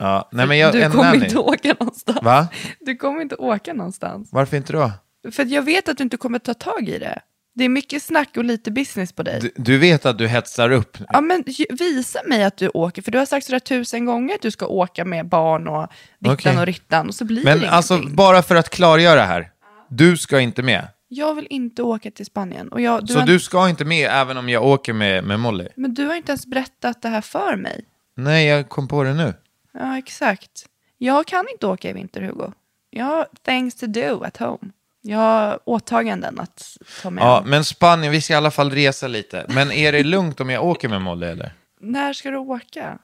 Ja, 0.00 0.28
nej 0.32 0.46
men 0.46 0.58
jag, 0.58 0.72
du 0.72 0.90
kommer 0.90 1.14
inte 1.14 1.38
åka 1.38 1.74
någonstans. 1.80 2.18
Va? 2.22 2.48
Du 2.80 2.96
kommer 2.96 3.20
inte 3.22 3.36
åka 3.36 3.72
någonstans. 3.72 4.28
Varför 4.32 4.56
inte 4.56 4.72
då? 4.72 4.92
För 5.32 5.44
jag 5.44 5.62
vet 5.62 5.88
att 5.88 5.96
du 5.96 6.02
inte 6.04 6.16
kommer 6.16 6.38
ta 6.38 6.54
tag 6.54 6.88
i 6.88 6.98
det. 6.98 7.20
Det 7.54 7.64
är 7.64 7.68
mycket 7.68 8.02
snack 8.02 8.36
och 8.36 8.44
lite 8.44 8.70
business 8.70 9.12
på 9.12 9.22
dig. 9.22 9.40
Du, 9.40 9.52
du 9.56 9.78
vet 9.78 10.06
att 10.06 10.18
du 10.18 10.28
hetsar 10.28 10.70
upp. 10.70 10.98
Ja, 11.08 11.20
men 11.20 11.44
visa 11.70 12.20
mig 12.28 12.44
att 12.44 12.56
du 12.56 12.68
åker, 12.68 13.02
för 13.02 13.10
du 13.12 13.18
har 13.18 13.26
sagt 13.26 13.46
sådär 13.46 13.58
tusen 13.58 14.04
gånger 14.04 14.34
att 14.34 14.42
du 14.42 14.50
ska 14.50 14.66
åka 14.66 15.04
med 15.04 15.28
barn 15.28 15.68
och 15.68 15.86
dittan 16.18 16.34
Okej. 16.34 16.58
och 16.58 16.66
rittan, 16.66 17.08
och 17.08 17.14
så 17.14 17.24
blir 17.24 17.44
Men 17.44 17.60
det 17.60 17.70
alltså, 17.70 17.94
ingenting. 17.94 18.16
bara 18.16 18.42
för 18.42 18.54
att 18.56 18.70
klargöra 18.70 19.22
här. 19.22 19.50
Du 19.88 20.16
ska 20.16 20.40
inte 20.40 20.62
med. 20.62 20.88
Jag 21.08 21.34
vill 21.34 21.46
inte 21.50 21.82
åka 21.82 22.10
till 22.10 22.26
Spanien. 22.26 22.68
Och 22.68 22.80
jag, 22.80 23.06
du 23.06 23.12
Så 23.12 23.18
har, 23.18 23.26
du 23.26 23.40
ska 23.40 23.68
inte 23.68 23.84
med 23.84 24.10
även 24.12 24.36
om 24.36 24.48
jag 24.48 24.64
åker 24.64 24.92
med, 24.92 25.24
med 25.24 25.40
Molly? 25.40 25.68
Men 25.76 25.94
du 25.94 26.06
har 26.06 26.14
inte 26.14 26.32
ens 26.32 26.46
berättat 26.46 27.02
det 27.02 27.08
här 27.08 27.20
för 27.20 27.56
mig. 27.56 27.84
Nej, 28.16 28.46
jag 28.46 28.68
kom 28.68 28.88
på 28.88 29.04
det 29.04 29.14
nu. 29.14 29.34
Ja, 29.72 29.98
exakt. 29.98 30.66
Jag 30.98 31.26
kan 31.26 31.46
inte 31.52 31.66
åka 31.66 31.90
i 31.90 31.92
vinter, 31.92 32.20
Hugo. 32.22 32.52
Jag 32.90 33.04
har 33.04 33.26
things 33.44 33.74
to 33.74 33.86
do 33.86 34.22
at 34.24 34.36
home. 34.36 34.70
Jag 35.02 35.18
har 35.18 35.60
åtaganden 35.64 36.40
att 36.40 36.76
ta 37.02 37.10
med. 37.10 37.22
Ja, 37.22 37.42
men 37.46 37.64
Spanien, 37.64 38.12
vi 38.12 38.20
ska 38.20 38.32
i 38.32 38.36
alla 38.36 38.50
fall 38.50 38.70
resa 38.70 39.08
lite. 39.08 39.46
Men 39.48 39.72
är 39.72 39.92
det 39.92 40.02
lugnt 40.02 40.40
om 40.40 40.50
jag 40.50 40.64
åker 40.64 40.88
med 40.88 41.00
Molly 41.02 41.26
eller? 41.26 41.52
När 41.80 42.12
ska 42.12 42.30
du 42.30 42.36
åka? 42.36 42.98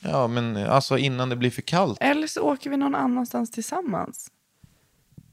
Ja, 0.00 0.26
men 0.26 0.56
alltså 0.56 0.98
innan 0.98 1.28
det 1.28 1.36
blir 1.36 1.50
för 1.50 1.62
kallt. 1.62 1.98
Eller 2.00 2.26
så 2.26 2.40
åker 2.40 2.70
vi 2.70 2.76
någon 2.76 2.94
annanstans 2.94 3.50
tillsammans. 3.50 4.30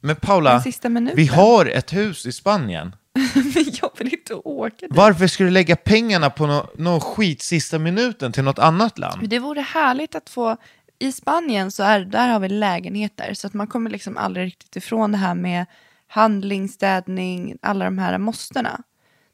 Men 0.02 0.16
Paula, 0.16 0.52
Den 0.52 0.62
sista 0.62 0.90
minuten. 0.90 1.16
vi 1.18 1.26
har 1.28 1.66
ett 1.66 1.94
hus 1.94 2.26
i 2.26 2.32
Spanien. 2.32 2.96
Men 3.36 3.66
jag 3.82 3.92
vill 3.98 4.14
inte 4.14 4.34
åka 4.34 4.76
dit. 4.88 4.90
Varför 4.98 5.28
ska 5.28 5.44
du 5.44 5.50
lägga 5.50 5.76
pengarna 5.76 6.30
på 6.30 6.48
någon 6.48 6.68
no 6.76 7.00
skit 7.00 7.42
sista 7.42 7.80
minuten 7.80 8.32
till 8.32 8.44
något 8.44 8.60
annat 8.60 8.98
land? 8.98 9.30
Det 9.30 9.40
vore 9.40 9.62
härligt 9.62 10.16
att 10.16 10.30
få, 10.30 10.58
i 11.00 11.12
Spanien 11.12 11.72
så 11.72 11.84
är, 11.84 12.00
där 12.00 12.28
har 12.30 12.40
vi 12.40 12.50
lägenheter 12.50 13.34
så 13.34 13.48
att 13.48 13.54
man 13.54 13.68
kommer 13.68 13.90
liksom 13.90 14.18
aldrig 14.18 14.46
riktigt 14.46 14.76
ifrån 14.76 15.12
det 15.12 15.18
här 15.18 15.36
med 15.36 15.66
handling, 16.08 16.70
städning, 16.70 17.58
alla 17.62 17.86
de 17.86 17.98
här 17.98 18.18
måstena. 18.18 18.82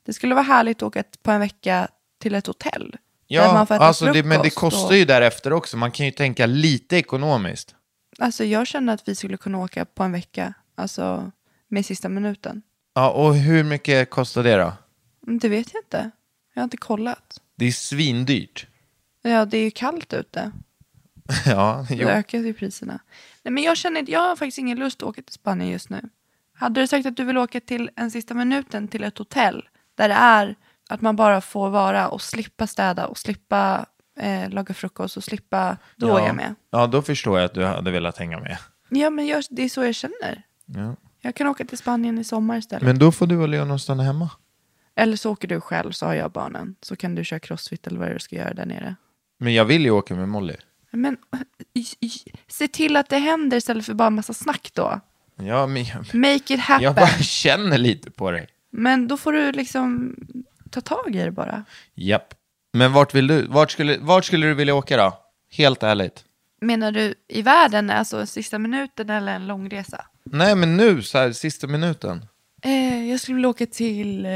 Det 0.06 0.14
skulle 0.14 0.36
vara 0.36 0.44
härligt 0.46 0.78
att 0.78 0.84
åka 0.84 1.00
ett- 1.00 1.24
på 1.24 1.32
en 1.32 1.40
vecka 1.40 1.88
till 2.22 2.36
ett 2.36 2.48
hotell. 2.48 2.90
där 2.92 3.00
Ja, 3.36 3.54
man 3.54 3.68
får 3.68 3.76
äta 3.76 3.84
alltså 3.84 4.06
det, 4.06 4.24
men 4.24 4.30
det 4.38 4.50
frukost 4.50 4.56
kostar 4.60 4.88
och- 4.88 4.98
ju 4.98 5.06
därefter 5.06 5.54
också. 5.54 5.78
Man 5.78 5.92
kan 5.92 6.06
ju 6.06 6.12
tänka 6.12 6.46
lite 6.46 6.98
ekonomiskt. 6.98 7.76
Alltså 8.20 8.44
jag 8.46 8.68
känner 8.68 8.94
att 8.94 9.08
vi 9.08 9.16
skulle 9.16 9.38
kunna 9.38 9.58
åka 9.58 9.86
på 9.86 10.04
en 10.04 10.12
vecka, 10.12 10.54
alltså 10.76 11.32
med 11.68 11.86
sista 11.86 12.10
minuten. 12.10 12.62
Ja, 13.00 13.10
och 13.10 13.36
hur 13.36 13.64
mycket 13.64 14.10
kostar 14.10 14.44
det 14.44 14.56
då? 14.56 14.74
Men 15.22 15.40
Det 15.40 15.50
vet 15.50 15.74
jag 15.74 15.84
inte. 15.84 16.12
Jag 16.54 16.62
har 16.62 16.64
inte 16.64 16.78
kollat. 16.78 17.42
Det 17.56 17.66
är 17.66 17.72
svindyrt. 17.72 18.68
Ja, 19.22 19.46
det 19.46 19.58
är 19.58 19.64
ju 19.64 19.72
kallt 19.72 20.14
ute. 20.14 20.52
ja, 21.46 21.86
Då 21.90 21.96
jo. 21.96 22.08
ökar 22.08 22.40
ju 22.40 22.54
priserna. 22.54 23.00
Nej, 23.44 23.52
men 23.52 23.64
jag 23.64 23.78
känner 23.78 24.06
jag 24.08 24.20
har 24.20 24.36
faktiskt 24.36 24.58
ingen 24.58 24.80
lust 24.80 25.04
att 25.04 25.10
åka 25.10 25.22
till 25.22 25.34
Spanien 25.34 25.72
just 25.72 25.90
nu. 25.90 26.10
Hade 26.54 26.82
du 26.82 26.88
sagt 26.88 27.06
att 27.06 27.18
du 27.18 27.24
vill 27.24 27.38
åka 27.38 27.60
till 27.60 27.90
en 27.96 28.12
sista 28.12 28.34
minuten 28.34 28.88
till 28.88 29.04
ett 29.04 29.18
hotell 29.18 29.70
där 29.96 30.10
det 30.10 30.16
är 30.16 30.56
att 30.90 31.02
man 31.02 31.16
bara 31.16 31.42
får 31.42 31.70
vara 31.70 32.08
och 32.08 32.22
slippa 32.22 32.68
städa 32.68 33.08
och 33.08 33.18
slippa 33.18 33.86
eh, 34.20 34.50
laga 34.50 34.74
frukost 34.74 35.18
och 35.18 35.24
slippa, 35.24 35.78
då 35.96 36.08
ja. 36.08 36.20
är 36.20 36.28
jag 36.28 36.36
med. 36.36 36.56
Ja, 36.70 36.88
då 36.88 37.02
förstår 37.02 37.40
jag 37.40 37.46
att 37.46 37.54
du 37.54 37.66
hade 37.66 37.92
velat 37.92 38.18
hänga 38.18 38.40
med. 38.40 38.58
Ja, 38.90 39.10
men 39.10 39.28
jag, 39.28 39.44
det 39.50 39.64
är 39.64 39.70
så 39.70 39.84
jag 39.84 39.96
känner. 39.96 40.44
Ja. 40.66 40.96
Jag 41.22 41.36
kan 41.36 41.48
åka 41.48 41.66
till 41.66 41.78
Spanien 41.78 42.20
i 42.20 42.24
sommar 42.24 42.58
istället. 42.58 42.84
Men 42.84 43.00
då 43.00 43.12
får 43.12 43.28
du 43.28 43.38
och 43.38 43.50
Leonor 43.50 43.78
stanna 43.78 44.04
hemma. 44.04 44.30
Eller 44.96 45.18
så 45.18 45.32
åker 45.32 45.48
du 45.48 45.62
själv 45.62 45.92
så 45.92 46.06
har 46.06 46.14
jag 46.14 46.32
barnen. 46.32 46.76
Så 46.82 46.96
kan 46.96 47.16
du 47.16 47.24
köra 47.24 47.40
crossfit 47.40 47.88
eller 47.88 48.00
vad 48.00 48.12
du 48.12 48.20
ska 48.20 48.36
göra 48.36 48.54
där 48.54 48.66
nere. 48.66 48.96
Men 49.38 49.54
jag 49.54 49.66
vill 49.66 49.82
ju 49.82 49.92
åka 49.92 50.16
med 50.16 50.30
Molly. 50.30 50.56
Men 50.92 51.18
se 52.48 52.68
till 52.68 52.96
att 52.96 53.10
det 53.10 53.18
händer 53.18 53.58
istället 53.58 53.86
för 53.86 53.94
bara 53.94 54.08
en 54.08 54.16
massa 54.16 54.34
snack 54.34 54.70
då. 54.74 55.00
Ja, 55.36 55.68
men 55.68 55.84
jag, 55.84 56.16
Make 56.16 56.54
it 56.54 56.60
happen. 56.60 56.84
jag 56.84 56.96
bara 56.96 57.08
känner 57.08 57.78
lite 57.78 58.12
på 58.12 58.32
dig. 58.32 58.48
Men 58.72 59.08
då 59.08 59.18
får 59.18 59.34
du 59.34 59.52
liksom 59.52 60.16
ta 60.70 60.82
tag 60.82 61.16
i 61.16 61.24
det 61.24 61.32
bara. 61.32 61.66
Japp. 61.96 62.34
Men 62.74 62.94
vart 62.94 63.16
vill 63.16 63.28
du? 63.28 63.46
Vart 63.48 63.72
skulle, 63.72 63.98
vart 63.98 64.26
skulle 64.26 64.48
du 64.48 64.54
vilja 64.54 64.76
åka 64.76 64.98
då? 64.98 65.20
Helt 65.52 65.84
ärligt. 65.84 66.26
Menar 66.62 66.92
du 66.92 67.14
i 67.28 67.42
världen, 67.42 67.90
alltså 67.90 68.26
sista 68.26 68.60
minuten 68.60 69.10
eller 69.10 69.36
en 69.36 69.48
lång 69.48 69.70
resa? 69.70 70.06
Nej, 70.24 70.56
men 70.56 70.78
nu, 70.78 71.02
så 71.02 71.18
här, 71.18 71.32
sista 71.32 71.68
minuten. 71.68 72.26
Eh, 72.62 73.10
jag 73.10 73.20
skulle 73.20 73.36
vilja 73.36 73.50
åka 73.50 73.66
till 73.66 74.26
eh, 74.26 74.32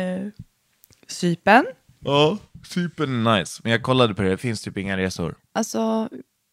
Cypern. 1.07 1.65
Ja, 1.99 2.37
Cypern 2.65 3.27
är 3.27 3.39
nice. 3.39 3.61
Men 3.63 3.71
jag 3.71 3.83
kollade 3.83 4.13
på 4.15 4.21
det, 4.21 4.29
det 4.29 4.37
finns 4.37 4.61
typ 4.61 4.77
inga 4.77 4.97
resor. 4.97 5.35
Alltså, 5.53 6.09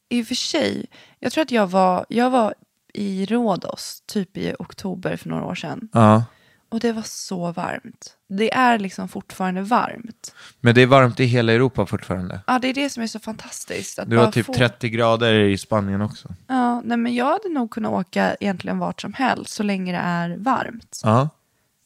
i 0.09 0.23
och 0.23 0.27
för 0.27 0.35
sig, 0.35 0.87
jag 1.19 1.33
tror 1.33 1.43
att 1.43 1.51
jag 1.51 1.67
var, 1.67 2.07
jag 2.09 2.31
var 2.31 2.55
i 2.95 3.27
Rhodos 3.27 4.03
typ 4.07 4.37
i 4.37 4.55
oktober 4.59 5.17
för 5.17 5.29
några 5.29 5.45
år 5.45 5.55
sedan. 5.55 5.89
Ja. 5.93 6.25
Och 6.71 6.81
det 6.81 6.93
var 6.93 7.03
så 7.03 7.53
varmt. 7.53 8.17
Det 8.29 8.55
är 8.55 8.79
liksom 8.79 9.09
fortfarande 9.09 9.63
varmt. 9.63 10.35
Men 10.61 10.75
det 10.75 10.83
är 10.83 10.87
varmt 10.87 11.21
i 11.21 11.25
hela 11.25 11.53
Europa 11.53 11.87
fortfarande. 11.87 12.41
Ja, 12.47 12.59
det 12.59 12.69
är 12.69 12.75
det 12.75 12.91
som 12.91 13.03
är 13.03 13.07
så 13.07 13.19
fantastiskt. 13.19 13.99
Att 13.99 14.11
Du 14.11 14.17
har 14.17 14.33
typ 14.33 14.47
få- 14.47 14.53
30 14.55 14.89
grader 14.89 15.35
i 15.35 15.59
Spanien 15.59 16.01
också. 16.01 16.29
Ja, 16.47 16.81
nej, 16.85 16.97
men 16.97 17.15
jag 17.15 17.25
hade 17.25 17.49
nog 17.49 17.71
kunnat 17.71 17.93
åka 17.93 18.37
egentligen 18.41 18.79
vart 18.79 19.01
som 19.01 19.13
helst 19.13 19.53
så 19.55 19.63
länge 19.63 19.93
det 19.93 19.99
är 19.99 20.37
varmt. 20.39 21.01
Ja. 21.05 21.29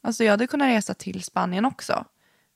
Alltså 0.03 0.23
jag 0.23 0.31
hade 0.31 0.47
kunnat 0.47 0.67
resa 0.67 0.93
till 0.93 1.23
Spanien 1.23 1.65
också. 1.65 2.05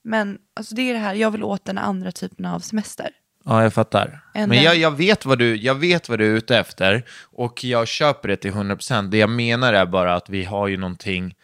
Men 0.04 0.38
alltså 0.56 0.76
det 0.76 0.82
är 0.82 0.94
det 0.94 1.00
här, 1.00 1.14
jag 1.14 1.32
vill 1.32 1.44
åt 1.44 1.66
den 1.66 1.78
andra 1.78 2.12
typen 2.12 2.46
av 2.46 2.60
semester. 2.60 3.10
Ja, 3.46 3.64
jag 3.64 3.74
fattar. 3.74 4.22
En 4.34 4.50
Men 4.50 4.64
jag, 4.64 4.76
jag, 4.76 4.92
vet 4.92 5.26
vad 5.26 5.40
du, 5.40 5.56
jag 5.56 5.76
vet 5.76 6.10
vad 6.10 6.20
du 6.20 6.26
är 6.34 6.38
ute 6.38 6.58
efter 6.58 7.04
och 7.22 7.64
jag 7.64 7.88
köper 7.88 8.28
det 8.28 8.36
till 8.38 8.52
100%. 8.52 9.10
Det 9.10 9.18
jag 9.18 9.30
menar 9.30 9.74
är 9.74 9.86
bara 9.86 10.16
att 10.16 10.30
vi 10.30 10.44
har 10.44 10.68
ju 10.68 10.78
någonting 10.78 11.36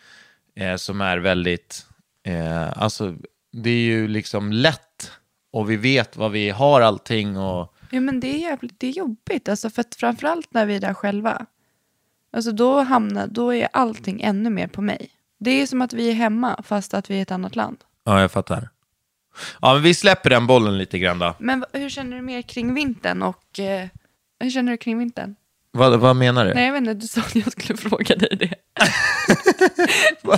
eh, 0.55 0.75
som 0.75 1.01
är 1.01 1.17
väldigt, 1.17 1.85
eh, 2.23 2.77
alltså 2.81 3.15
det 3.51 3.69
är 3.69 3.83
ju 3.83 4.07
liksom 4.07 4.51
lätt 4.51 5.11
och 5.51 5.69
vi 5.69 5.75
vet 5.75 6.17
vad 6.17 6.31
vi 6.31 6.49
har 6.49 6.81
allting 6.81 7.37
och 7.37 7.75
Ja 7.91 7.99
men 7.99 8.19
det 8.19 8.27
är 8.27 8.37
jävligt, 8.37 8.79
det 8.79 8.87
är 8.87 8.91
jobbigt. 8.91 9.49
Alltså 9.49 9.69
för 9.69 9.81
att 9.81 9.95
framförallt 9.95 10.53
när 10.53 10.65
vi 10.65 10.75
är 10.75 10.79
där 10.79 10.93
själva. 10.93 11.45
Alltså 12.31 12.51
då 12.51 12.81
hamnar, 12.81 13.27
då 13.27 13.53
är 13.53 13.67
allting 13.73 14.21
ännu 14.21 14.49
mer 14.49 14.67
på 14.67 14.81
mig. 14.81 15.09
Det 15.39 15.61
är 15.61 15.67
som 15.67 15.81
att 15.81 15.93
vi 15.93 16.09
är 16.09 16.13
hemma 16.13 16.63
fast 16.63 16.93
att 16.93 17.09
vi 17.09 17.15
är 17.15 17.19
i 17.19 17.21
ett 17.21 17.31
annat 17.31 17.55
land. 17.55 17.77
Ja, 18.03 18.21
jag 18.21 18.31
fattar. 18.31 18.69
Ja, 19.61 19.73
men 19.73 19.83
vi 19.83 19.93
släpper 19.93 20.29
den 20.29 20.47
bollen 20.47 20.77
lite 20.77 20.99
grann 20.99 21.19
då. 21.19 21.35
Men 21.39 21.65
hur 21.73 21.89
känner 21.89 22.15
du 22.15 22.21
mer 22.21 22.41
kring 22.41 22.73
vintern 22.73 23.21
och 23.21 23.59
eh, 23.59 23.87
hur 24.39 24.49
känner 24.49 24.71
du 24.71 24.77
kring 24.77 24.97
vintern? 24.97 25.35
Vad, 25.75 25.99
vad 25.99 26.15
menar 26.15 26.45
du? 26.45 26.53
Nej, 26.53 26.65
jag 26.65 26.73
vet 26.73 26.79
inte, 26.79 26.93
du 26.93 27.07
sa 27.07 27.21
att 27.21 27.35
jag 27.35 27.51
skulle 27.51 27.77
fråga 27.77 28.15
dig 28.15 28.37
det. 28.39 28.53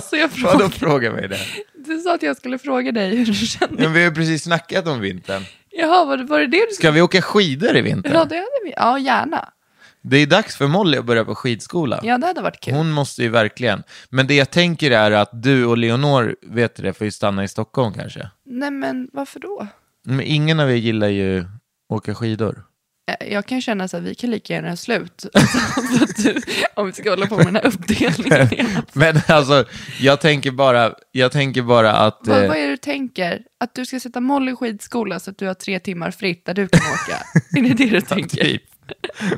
Så 0.02 0.16
jag 0.16 0.28
Vadå 0.42 0.68
fråga 0.68 1.12
mig 1.12 1.28
det? 1.28 1.38
du 1.86 1.98
sa 2.00 2.14
att 2.14 2.22
jag 2.22 2.36
skulle 2.36 2.58
fråga 2.58 2.92
dig 2.92 3.16
hur 3.16 3.26
du 3.26 3.34
kände. 3.34 3.82
Men 3.82 3.92
vi 3.92 3.98
har 4.00 4.08
ju 4.08 4.14
precis 4.14 4.42
snackat 4.44 4.86
om 4.88 5.00
vintern. 5.00 5.42
Jaha, 5.70 6.04
var 6.04 6.18
var 6.18 6.38
det 6.40 6.46
det 6.46 6.66
du 6.68 6.74
Ska 6.74 6.90
vi 6.90 7.02
åka 7.02 7.22
skidor 7.22 7.76
i 7.76 7.80
vinter? 7.80 8.10
Ja, 8.14 8.24
det 8.24 8.34
hade 8.36 8.46
vi. 8.64 8.72
Ja, 8.76 8.98
gärna. 8.98 9.48
Det 10.02 10.16
är 10.16 10.26
dags 10.26 10.56
för 10.56 10.66
Molly 10.66 10.98
att 10.98 11.04
börja 11.04 11.24
på 11.24 11.34
skidskola. 11.34 12.00
Ja, 12.02 12.18
det 12.18 12.26
hade 12.26 12.40
varit 12.40 12.60
kul. 12.60 12.74
Hon 12.74 12.90
måste 12.90 13.22
ju 13.22 13.28
verkligen. 13.28 13.82
Men 14.10 14.26
det 14.26 14.34
jag 14.34 14.50
tänker 14.50 14.90
är 14.90 15.10
att 15.10 15.30
du 15.42 15.64
och 15.66 15.78
Leonor, 15.78 16.36
vet 16.42 16.76
du 16.76 16.82
det, 16.82 16.92
får 16.92 17.04
ju 17.04 17.10
stanna 17.10 17.44
i 17.44 17.48
Stockholm 17.48 17.94
kanske. 17.94 18.30
Nej, 18.46 18.70
men 18.70 19.08
varför 19.12 19.40
då? 19.40 19.66
Men 20.04 20.20
ingen 20.20 20.60
av 20.60 20.70
er 20.70 20.74
gillar 20.74 21.08
ju 21.08 21.44
åka 21.88 22.14
skidor. 22.14 22.64
Eh, 23.08 23.32
Jag 23.32 23.46
kan 23.46 23.60
känna 23.62 23.88
så 23.88 23.96
att 23.96 24.02
vi 24.02 24.14
kan 24.14 24.30
lika 24.30 24.52
gärna 24.54 24.66
göra 24.68 24.76
slut. 24.76 25.26
Du, 26.16 26.40
om 26.74 26.86
vi 26.86 26.92
ska 26.92 27.10
hålla 27.10 27.26
på 27.26 27.36
med 27.36 27.46
den 27.46 27.56
här 27.56 27.66
uppdelningen. 27.66 28.52
igen. 28.52 28.82
Men 28.92 29.20
alltså, 29.26 29.64
jag 30.00 30.20
tänker 30.20 30.50
bara, 30.50 30.92
jag 31.12 31.32
tänker 31.32 31.62
bara 31.62 31.92
att... 31.92 32.20
Vad, 32.24 32.42
eh, 32.42 32.48
vad 32.48 32.56
är 32.56 32.62
det 32.62 32.70
du 32.70 32.76
tänker? 32.76 33.42
Att 33.60 33.74
du 33.74 33.86
ska 33.86 34.00
sätta 34.00 34.20
Molly 34.20 34.52
i 34.52 34.56
skidskola 34.56 35.20
så 35.20 35.30
att 35.30 35.38
du 35.38 35.46
har 35.46 35.54
tre 35.54 35.78
timmar 35.78 36.10
fritt 36.10 36.46
där 36.46 36.54
du 36.54 36.68
kan 36.68 36.80
åka? 36.80 37.22
är 37.58 37.62
det 37.62 37.84
det 37.84 37.90
du 37.90 38.00
tänker? 38.00 38.44
Typ. 38.44 38.62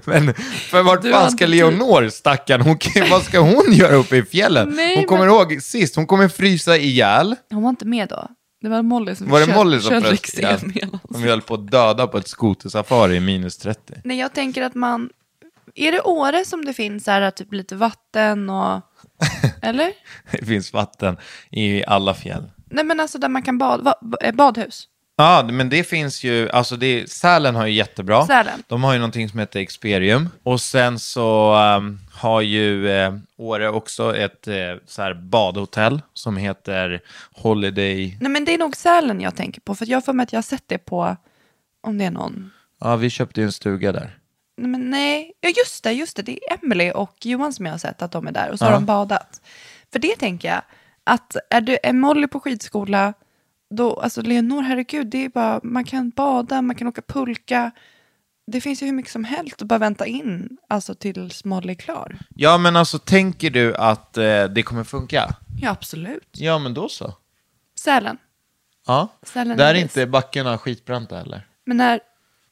Men 0.05 0.35
för 0.71 0.83
vart 0.83 1.03
Du 1.03 1.13
fan 1.13 1.31
ska 1.31 1.47
Leonor, 1.47 2.09
stackarn, 2.09 2.61
hon, 2.61 2.79
vad 3.11 3.23
ska 3.23 3.39
hon 3.39 3.73
göra 3.73 3.95
uppe 3.95 4.17
i 4.17 4.23
fjällen? 4.23 4.69
Nej, 4.77 4.97
hon 4.97 5.05
kommer 5.05 5.27
men- 5.27 5.35
ihåg 5.35 5.63
sist, 5.63 5.97
hon 5.97 6.07
kommer 6.07 6.29
frysa 6.29 6.77
ihjäl. 6.77 7.37
Hon 7.51 7.63
var 7.63 7.71
inte 7.71 7.87
med 7.87 8.09
då. 8.09 8.29
Det 8.61 8.69
var 8.69 8.83
Molly 8.83 9.15
som 9.15 9.29
Var 9.29 9.41
det 9.41 9.55
Molly 9.55 9.81
som 9.81 9.91
körde 9.91 10.17
ihjäl? 10.39 10.61
med 10.63 10.95
oss. 10.95 11.01
Som 11.13 11.23
vi 11.23 11.29
höll 11.29 11.43
på 11.43 11.55
att 11.55 11.71
döda 11.71 12.07
på 12.07 12.19
ett 12.19 12.29
skotersafari 12.29 13.17
i 13.17 13.21
minus 13.21 13.59
30. 13.59 13.95
Nej, 14.05 14.19
jag 14.19 14.33
tänker 14.33 14.63
att 14.63 14.75
man... 14.75 15.11
Är 15.75 15.93
det 15.93 16.01
Åre 16.01 16.45
som 16.45 16.65
det 16.65 16.75
finns 16.75 17.05
så 17.05 17.11
här, 17.11 17.31
typ 17.31 17.53
lite 17.53 17.77
vatten 17.77 18.51
och... 18.51 18.81
Eller? 19.63 19.93
Det 20.31 20.47
finns 20.47 20.73
vatten 20.73 21.17
i 21.51 21.85
alla 21.85 22.15
fjäll. 22.15 22.51
Nej, 22.71 22.85
men 22.85 23.01
alltså 23.01 23.19
där 23.19 23.29
man 23.29 23.43
kan 23.43 23.59
bada. 23.59 23.95
Eh, 24.21 24.35
badhus. 24.35 24.89
Ja, 25.21 25.43
men 25.53 25.69
det 25.69 25.85
finns 25.85 26.25
ju, 26.25 26.51
alltså 26.51 26.77
det, 26.77 27.11
Sälen 27.11 27.55
har 27.55 27.67
ju 27.67 27.73
jättebra. 27.73 28.27
Sälen. 28.27 28.63
De 28.67 28.85
har 28.85 28.93
ju 28.93 28.99
någonting 28.99 29.29
som 29.29 29.39
heter 29.39 29.61
Experium. 29.61 30.29
Och 30.43 30.61
sen 30.61 30.99
så 30.99 31.55
ehm, 31.55 31.99
har 32.13 32.41
ju 32.41 32.91
eh, 32.91 33.15
Åre 33.37 33.69
också 33.71 34.17
ett 34.17 34.49
eh, 34.49 34.55
så 34.87 35.03
här 35.03 35.15
badhotell 35.15 36.03
som 36.15 36.37
heter 36.37 37.01
Holiday. 37.33 38.19
Nej, 38.21 38.31
men 38.31 38.45
det 38.45 38.55
är 38.55 38.59
nog 38.59 38.77
Sälen 38.77 39.21
jag 39.21 39.37
tänker 39.37 39.61
på. 39.61 39.75
För 39.75 39.87
jag 39.91 39.97
har 39.97 40.03
för 40.03 40.13
mig 40.13 40.25
att 40.25 40.33
jag 40.33 40.39
har 40.39 40.43
sett 40.43 40.65
det 40.67 40.79
på... 40.79 41.17
Om 41.83 41.99
det 41.99 42.05
är 42.05 42.11
någon... 42.11 42.51
Ja, 42.81 42.97
vi 42.97 43.11
köpte 43.11 43.41
ju 43.41 43.45
en 43.45 43.53
stuga 43.53 43.93
där. 43.93 44.17
Nej, 44.57 44.69
men 44.71 44.91
nej. 44.91 45.33
Ja, 45.41 45.49
just 45.57 45.85
det, 45.85 45.93
just 45.93 46.17
det. 46.17 46.23
Det 46.23 46.33
är 46.33 46.59
Emily 46.63 46.91
och 46.91 47.15
Johan 47.27 47.53
som 47.53 47.67
jag 47.67 47.73
har 47.73 47.79
sett 47.79 48.03
att 48.03 48.13
de 48.13 48.27
är 48.27 48.33
där. 48.33 48.51
Och 48.51 48.59
så 48.59 48.65
Ja. 48.65 48.69
har 48.69 48.75
de 48.75 48.87
badat. 48.87 49.41
För 49.93 49.99
det 49.99 50.17
tänker 50.17 50.49
jag, 50.49 50.63
att 51.05 51.37
är 51.51 51.61
du 51.61 51.79
är 51.83 51.93
Molly 51.93 52.27
på 52.27 52.41
skidskola, 52.41 53.15
då, 53.71 53.95
alltså 53.95 54.23
Leonor, 54.23 54.63
herregud, 54.63 55.07
det 55.07 55.25
är 55.25 55.29
bara, 55.29 55.61
man 55.63 55.85
kan 55.85 56.11
bada, 56.11 56.63
man 56.63 56.77
kan 56.77 56.87
åka 56.87 57.03
pulka. 57.03 57.71
Det 58.47 58.61
finns 58.61 58.83
ju 58.83 58.87
hur 58.87 58.93
mycket 58.93 59.13
som 59.13 59.25
helst 59.25 59.63
att 59.63 59.69
bara 59.69 59.79
vänta 59.79 60.07
in, 60.07 60.59
alltså 60.69 60.95
tills 60.95 61.45
Molly 61.45 61.71
är 61.71 61.75
klar. 61.75 62.19
Ja, 62.35 62.59
men 62.59 62.77
alltså 62.77 62.99
tänker 62.99 63.51
du 63.51 63.75
att 63.75 64.17
eh, 64.17 64.45
det 64.45 64.63
kommer 64.63 64.85
funka? 64.85 65.35
Ja, 65.61 65.71
absolut. 65.71 66.29
Ja, 66.33 66.59
men 66.59 66.75
då 66.75 66.89
så. 66.89 67.15
Sälen. 67.79 68.19
Ja. 68.87 69.09
Sälen 69.23 69.57
Där 69.57 69.75
är 69.75 69.79
inte 69.79 70.07
backarna 70.07 70.59
skitbranta 70.59 71.17
heller. 71.17 71.47
Men 71.65 71.77
när, 71.77 72.01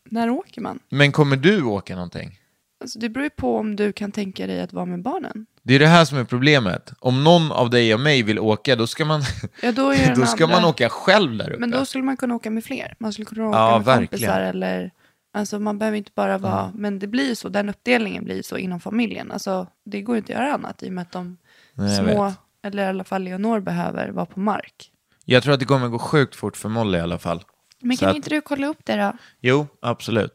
när 0.04 0.30
åker 0.30 0.60
man? 0.60 0.78
Men 0.88 1.12
kommer 1.12 1.36
du 1.36 1.62
åka 1.62 1.94
någonting? 1.94 2.37
Alltså, 2.80 2.98
det 2.98 3.08
beror 3.08 3.24
ju 3.24 3.30
på 3.30 3.56
om 3.58 3.76
du 3.76 3.92
kan 3.92 4.12
tänka 4.12 4.46
dig 4.46 4.60
att 4.60 4.72
vara 4.72 4.84
med 4.86 5.02
barnen. 5.02 5.46
Det 5.62 5.74
är 5.74 5.78
det 5.78 5.86
här 5.86 6.04
som 6.04 6.18
är 6.18 6.24
problemet. 6.24 6.92
Om 7.00 7.24
någon 7.24 7.52
av 7.52 7.70
dig 7.70 7.94
och 7.94 8.00
mig 8.00 8.22
vill 8.22 8.38
åka, 8.38 8.76
då 8.76 8.86
ska 8.86 9.04
man, 9.04 9.22
Ja, 9.62 9.72
då 9.72 9.94
då 10.16 10.26
ska 10.26 10.46
man 10.46 10.64
åka 10.64 10.88
själv 10.88 11.36
där 11.36 11.50
uppe. 11.50 11.60
Men 11.60 11.70
då 11.70 11.84
skulle 11.84 12.04
man 12.04 12.16
kunna 12.16 12.34
åka 12.34 12.50
med 12.50 12.64
fler. 12.64 12.94
Man 12.98 13.12
skulle 13.12 13.26
kunna 13.26 13.48
åka 13.48 13.58
Ja, 13.58 13.76
med 13.76 13.84
verkligen. 13.84 14.08
kompisar 14.08 14.40
eller... 14.40 14.90
Alltså 15.32 15.58
man 15.58 15.78
behöver 15.78 15.98
inte 15.98 16.10
bara 16.14 16.38
vara... 16.38 16.72
Men 16.74 16.98
det 16.98 17.06
blir 17.06 17.28
ju 17.28 17.34
så, 17.34 17.48
den 17.48 17.68
uppdelningen 17.68 18.24
blir 18.24 18.36
ju 18.36 18.42
så 18.42 18.56
inom 18.56 18.80
familjen. 18.80 19.32
Alltså 19.32 19.66
det 19.84 20.02
går 20.02 20.14
ju 20.16 20.18
inte 20.18 20.32
att 20.32 20.38
göra 20.40 20.54
annat 20.54 20.82
i 20.82 20.88
och 20.88 20.92
med 20.92 21.02
att 21.02 21.12
de 21.12 21.36
Nej, 21.74 21.96
små, 21.96 22.24
vet. 22.24 22.34
eller 22.62 22.82
i 22.82 22.86
alla 22.86 23.04
fall 23.04 23.22
Leonor 23.22 23.60
behöver 23.60 24.08
vara 24.08 24.26
på 24.26 24.40
mark. 24.40 24.90
Jag 25.24 25.42
tror 25.42 25.54
att 25.54 25.60
det 25.60 25.66
kommer 25.66 25.88
gå 25.88 25.98
sjukt 25.98 26.36
fort 26.36 26.56
för 26.56 26.68
Molly 26.68 26.98
i 26.98 27.00
alla 27.00 27.18
fall. 27.18 27.42
Men 27.80 27.96
Så 27.96 28.00
kan 28.00 28.10
att- 28.10 28.16
inte 28.16 28.30
du 28.30 28.40
kolla 28.40 28.66
upp 28.66 28.78
det 28.84 28.96
då? 28.96 29.12
Jo, 29.40 29.66
absolut. 29.82 30.34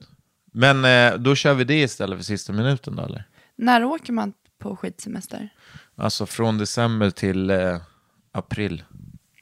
Men 0.54 0.86
eh, 0.86 1.20
då 1.20 1.36
kör 1.36 1.54
vi 1.54 1.64
det 1.64 1.82
istället 1.82 2.18
för 2.20 2.24
sista 2.24 2.54
minuten 2.54 2.96
då, 2.96 3.04
eller? 3.04 3.24
När 3.56 3.84
åker 3.84 4.14
man 4.14 4.34
på 4.60 4.76
skidsemester? 4.76 5.50
Alltså 5.96 6.26
från 6.26 6.58
december 6.58 7.10
till 7.10 7.50
eh, 7.50 7.78
april. 8.32 8.84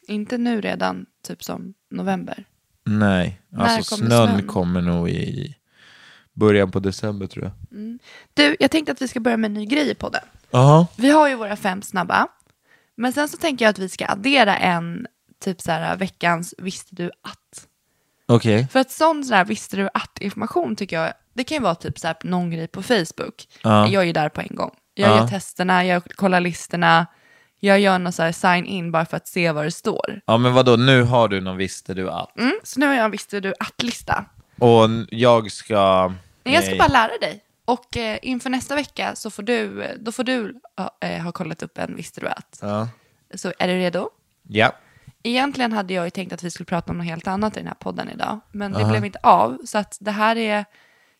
Inte 0.08 0.38
nu 0.38 0.62
redan, 0.62 1.06
typ 1.28 1.44
som 1.44 1.74
november. 1.92 2.46
Nej, 2.84 3.42
När 3.50 3.66
alltså 3.66 3.96
kommer 3.96 4.10
snön, 4.10 4.28
snön? 4.28 4.48
kommer 4.48 4.82
nog 4.82 5.10
i 5.10 5.56
början 6.34 6.72
på 6.72 6.80
december 6.80 7.28
tror 7.28 7.46
jag. 7.46 7.54
Du, 8.34 8.56
jag 8.60 8.72
tänkte 8.72 8.92
att 8.92 9.02
vi 9.02 9.08
ska 9.08 9.20
börja 9.20 9.38
med 9.38 9.48
en 9.48 9.54
ny 9.54 9.66
grej 9.66 9.96
på 9.96 10.10
den. 10.10 10.22
Jaha. 10.52 10.88
Vi 10.98 11.10
har 11.10 11.30
ju 11.30 11.36
våra 11.36 11.56
fem 11.56 11.82
snabba. 11.82 12.28
Men 12.96 13.14
sen 13.14 13.30
så 13.30 13.38
tänker 13.38 13.66
jag 13.66 13.70
att 13.70 13.80
vi 13.80 13.90
ska 13.90 14.06
addera 14.08 14.58
en, 14.58 15.08
typ 15.44 15.62
så 15.62 15.72
här 15.72 15.98
veckans 15.98 16.54
visste 16.58 16.96
du 16.96 17.06
att. 17.22 17.68
Okej. 18.36 18.68
För 18.72 18.80
att 18.80 18.92
sån 18.92 19.24
så 19.24 19.34
här 19.34 19.46
visste 19.46 19.78
du 19.78 19.90
att-information 19.94 20.76
tycker 20.76 21.02
jag, 21.02 21.14
det 21.34 21.44
kan 21.44 21.56
ju 21.58 21.62
vara 21.64 21.76
typ 21.76 22.00
så 22.00 22.08
här 22.08 22.16
någon 22.24 22.52
grej 22.52 22.68
på 22.68 22.84
Facebook. 22.84 23.48
Ja. 23.64 23.88
Jag 23.88 24.02
är 24.02 24.08
ju 24.08 24.14
där 24.14 24.30
på 24.30 24.42
en 24.42 24.56
gång. 24.56 24.72
Jag 24.94 25.10
Ja. 25.10 25.18
gör 25.18 25.28
testerna, 25.28 25.86
jag 25.86 26.04
kollar 26.16 26.40
listorna, 26.40 27.08
jag 27.60 27.80
gör 27.80 28.00
någon 28.00 28.14
så 28.14 28.24
här 28.24 28.32
sign-in 28.32 28.92
bara 28.92 29.06
för 29.06 29.18
att 29.18 29.28
se 29.28 29.52
vad 29.52 29.66
det 29.66 29.72
står. 29.72 30.22
Ja 30.26 30.38
men 30.38 30.54
vadå, 30.54 30.76
nu 30.76 31.04
har 31.04 31.28
du 31.28 31.42
någon 31.42 31.58
visste 31.58 31.94
du 31.94 32.10
att. 32.10 32.38
Mm, 32.40 32.60
så 32.64 32.80
nu 32.80 32.86
har 32.88 32.94
jag 32.94 33.06
en 33.06 33.12
visste 33.12 33.40
du 33.40 33.54
att-lista. 33.60 34.26
Och 34.60 34.90
jag 35.10 35.52
ska... 35.52 36.14
Men 36.44 36.54
jag 36.54 36.64
ska 36.64 36.70
Nej. 36.72 36.80
bara 36.80 36.88
lära 36.88 37.18
dig. 37.22 37.44
Och 37.66 37.98
eh, 37.98 38.20
inför 38.22 38.50
nästa 38.50 38.76
vecka 38.76 39.16
så 39.16 39.30
får 39.32 39.44
du, 39.44 39.88
då 40.00 40.12
får 40.12 40.24
du 40.24 40.56
eh, 41.02 41.22
ha 41.24 41.32
kollat 41.32 41.64
upp 41.64 41.78
en 41.78 41.96
visste 41.96 42.22
du 42.22 42.28
att. 42.28 42.60
Ja. 42.62 42.88
Så 43.36 43.54
är 43.60 43.68
du 43.68 43.74
redo? 43.74 44.10
Ja. 44.48 44.72
Egentligen 45.24 45.74
hade 45.74 45.94
jag 45.94 46.06
ju 46.06 46.10
tänkt 46.10 46.34
att 46.34 46.44
vi 46.44 46.52
skulle 46.52 46.66
prata 46.66 46.92
om 46.92 46.98
något 46.98 47.08
helt 47.08 47.28
annat 47.28 47.58
i 47.58 47.60
den 47.60 47.68
här 47.68 47.76
podden 47.76 48.10
idag. 48.10 48.40
Men 48.52 48.72
det 48.74 48.86
blev 48.86 49.06
inte 49.06 49.20
av. 49.24 49.58
Så 49.66 49.78
att 49.78 49.98
det 50.00 50.12
här 50.12 50.36
är 50.36 50.66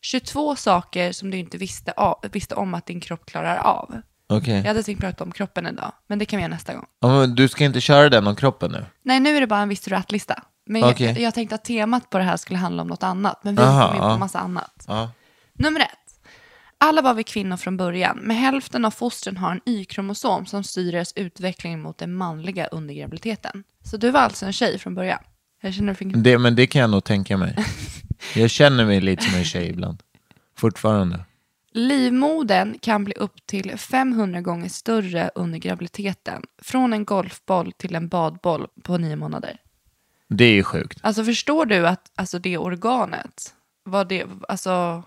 22 0.00 0.56
saker 0.56 1.12
som 1.12 1.30
du 1.30 1.38
inte 1.38 1.58
visste, 1.58 1.92
av, 1.92 2.24
visste 2.32 2.54
om 2.54 2.74
att 2.74 2.86
din 2.86 3.00
kropp 3.00 3.26
klarar 3.26 3.56
av. 3.56 3.94
Okej. 4.26 4.56
Jag 4.56 4.64
hade 4.64 4.82
tänkt 4.82 5.00
prata 5.00 5.24
om 5.24 5.32
kroppen 5.32 5.66
idag, 5.66 5.92
men 6.06 6.18
det 6.18 6.24
kan 6.24 6.36
vi 6.36 6.42
göra 6.42 6.54
nästa 6.54 6.74
gång. 6.74 6.86
Ja, 7.00 7.08
men 7.08 7.34
du 7.34 7.48
ska 7.48 7.64
inte 7.64 7.80
köra 7.80 8.08
den 8.08 8.26
om 8.26 8.36
kroppen 8.36 8.72
nu? 8.72 8.86
Nej, 9.02 9.20
nu 9.20 9.36
är 9.36 9.40
det 9.40 9.46
bara 9.46 9.60
en 9.60 9.68
visste 9.68 9.90
du 9.90 9.96
att-lista. 9.96 10.42
Men 10.66 10.84
Okej. 10.84 11.06
jag, 11.06 11.18
jag 11.20 11.34
tänkte 11.34 11.54
att 11.54 11.64
temat 11.64 12.10
på 12.10 12.18
det 12.18 12.24
här 12.24 12.36
skulle 12.36 12.58
handla 12.58 12.82
om 12.82 12.88
något 12.88 13.02
annat. 13.02 13.44
Men 13.44 13.56
vi 13.56 13.62
Aha, 13.62 13.86
kom 13.86 13.96
in 13.96 14.02
på 14.02 14.08
ja. 14.08 14.18
massa 14.18 14.38
annat. 14.38 14.84
Ja. 14.88 15.10
Nummer 15.52 15.80
ett. 15.80 16.01
Alla 16.84 17.02
var 17.02 17.14
vi 17.14 17.24
kvinnor 17.24 17.56
från 17.56 17.76
början, 17.76 18.18
men 18.22 18.36
hälften 18.36 18.84
av 18.84 18.90
fostren 18.90 19.36
har 19.36 19.52
en 19.52 19.60
Y-kromosom 19.66 20.46
som 20.46 20.64
styr 20.64 20.92
deras 20.92 21.12
utveckling 21.16 21.80
mot 21.80 21.98
den 21.98 22.14
manliga 22.14 22.66
under 22.66 22.94
graviditeten. 22.94 23.64
Så 23.84 23.96
du 23.96 24.10
var 24.10 24.20
alltså 24.20 24.46
en 24.46 24.52
tjej 24.52 24.78
från 24.78 24.94
början? 24.94 25.18
Jag 25.60 25.74
känner 25.74 25.94
fingret. 25.94 26.24
Det, 26.24 26.38
men 26.38 26.56
det 26.56 26.66
kan 26.66 26.80
jag 26.80 26.90
nog 26.90 27.04
tänka 27.04 27.36
mig. 27.36 27.56
Jag 28.34 28.50
känner 28.50 28.86
mig 28.86 29.00
lite 29.00 29.22
som 29.22 29.38
en 29.38 29.44
tjej 29.44 29.68
ibland. 29.68 30.02
Fortfarande. 30.56 31.24
Livmodern 31.72 32.78
kan 32.78 33.04
bli 33.04 33.14
upp 33.14 33.46
till 33.46 33.78
500 33.78 34.40
gånger 34.40 34.68
större 34.68 35.30
under 35.34 35.58
graviditeten. 35.58 36.42
Från 36.62 36.92
en 36.92 37.04
golfboll 37.04 37.72
till 37.72 37.94
en 37.94 38.08
badboll 38.08 38.66
på 38.82 38.98
nio 38.98 39.16
månader. 39.16 39.56
Det 40.28 40.44
är 40.44 40.54
ju 40.54 40.62
sjukt. 40.62 40.98
Alltså 41.02 41.24
förstår 41.24 41.66
du 41.66 41.86
att 41.86 42.12
alltså, 42.14 42.38
det 42.38 42.58
organet, 42.58 43.54
vad 43.84 44.08
det, 44.08 44.26
alltså, 44.48 45.02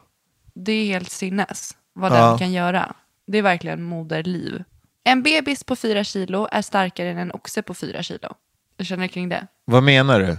det 0.56 0.72
är 0.72 0.86
helt 0.86 1.12
sinnes 1.12 1.78
vad 1.94 2.12
Ja. 2.12 2.30
den 2.30 2.38
kan 2.38 2.52
göra. 2.52 2.94
Det 3.28 3.38
är 3.38 3.42
verkligen 3.42 3.84
moderliv. 3.84 4.64
En 5.04 5.24
bebis 5.24 5.64
på 5.64 5.76
fyra 5.76 6.04
kilo 6.04 6.48
är 6.52 6.62
starkare 6.62 7.10
än 7.10 7.18
en 7.18 7.32
oxe 7.32 7.62
på 7.62 7.74
fyra 7.74 8.04
kilo. 8.04 8.36
Du 8.76 8.86
känner 8.86 9.08
kring 9.08 9.30
det? 9.30 9.48
Vad 9.66 9.84
menar 9.84 10.20
du? 10.20 10.38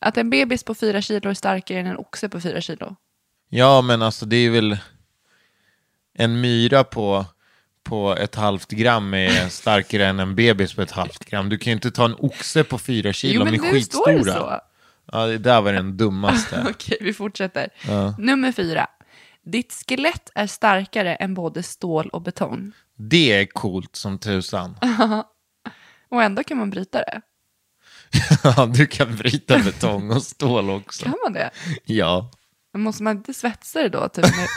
Att 0.00 0.16
en 0.16 0.30
bebis 0.30 0.64
på 0.64 0.74
fyra 0.74 1.02
kilo 1.02 1.30
är 1.30 1.34
starkare 1.34 1.78
än 1.80 1.86
en 1.86 1.96
oxe 1.96 2.28
på 2.28 2.40
fyra 2.40 2.60
kilo. 2.60 2.96
Ja, 3.48 3.82
men 3.82 4.02
alltså 4.02 4.26
det 4.26 4.36
är 4.36 4.50
väl 4.50 4.78
en 6.14 6.40
myra 6.40 6.84
på, 6.84 7.24
på 7.82 8.16
ett 8.16 8.34
halvt 8.34 8.68
gram 8.70 9.14
är 9.14 9.48
starkare 9.48 10.06
än 10.06 10.20
en 10.20 10.34
bebis 10.34 10.74
på 10.74 10.82
ett 10.82 10.90
halvt 10.90 11.24
gram. 11.24 11.48
Du 11.48 11.58
kan 11.58 11.70
ju 11.70 11.74
inte 11.74 11.90
ta 11.90 12.04
en 12.04 12.14
oxe 12.18 12.64
på 12.64 12.78
fyra 12.78 13.12
kilo, 13.12 13.44
de 13.44 13.48
är 13.48 13.52
nu 13.52 13.58
står 13.58 13.66
det 13.66 13.72
skitstora. 13.72 14.32
så. 14.32 14.60
Ja, 15.12 15.26
det 15.26 15.38
där 15.38 15.60
var 15.60 15.72
den 15.72 15.96
dummaste. 15.96 16.66
Okej, 16.70 16.98
vi 17.00 17.12
fortsätter. 17.14 17.68
Nummer 18.18 18.52
fyra. 18.52 18.86
Ditt 19.50 19.72
skelett 19.72 20.30
är 20.34 20.46
starkare 20.46 21.14
än 21.14 21.34
både 21.34 21.62
stål 21.62 22.08
och 22.08 22.22
betong. 22.22 22.72
Det 22.96 23.32
är 23.32 23.46
coolt 23.46 23.96
som 23.96 24.18
tusan. 24.18 24.76
Och 26.10 26.22
ändå 26.22 26.44
kan 26.44 26.58
man 26.58 26.70
bryta 26.70 26.98
det. 26.98 27.20
Ja, 28.44 28.66
du 28.66 28.86
kan 28.86 29.16
bryta 29.16 29.58
betong 29.58 30.10
och 30.10 30.22
stål 30.22 30.70
också. 30.70 31.04
Kan 31.04 31.14
man 31.24 31.32
det? 31.32 31.50
Ja. 31.84 32.30
Men 32.72 32.82
måste 32.82 33.02
man 33.02 33.16
inte 33.16 33.34
svetsa 33.34 33.82
det 33.82 33.88
då? 33.88 34.08
Typ 34.08 34.24
med, 34.24 34.48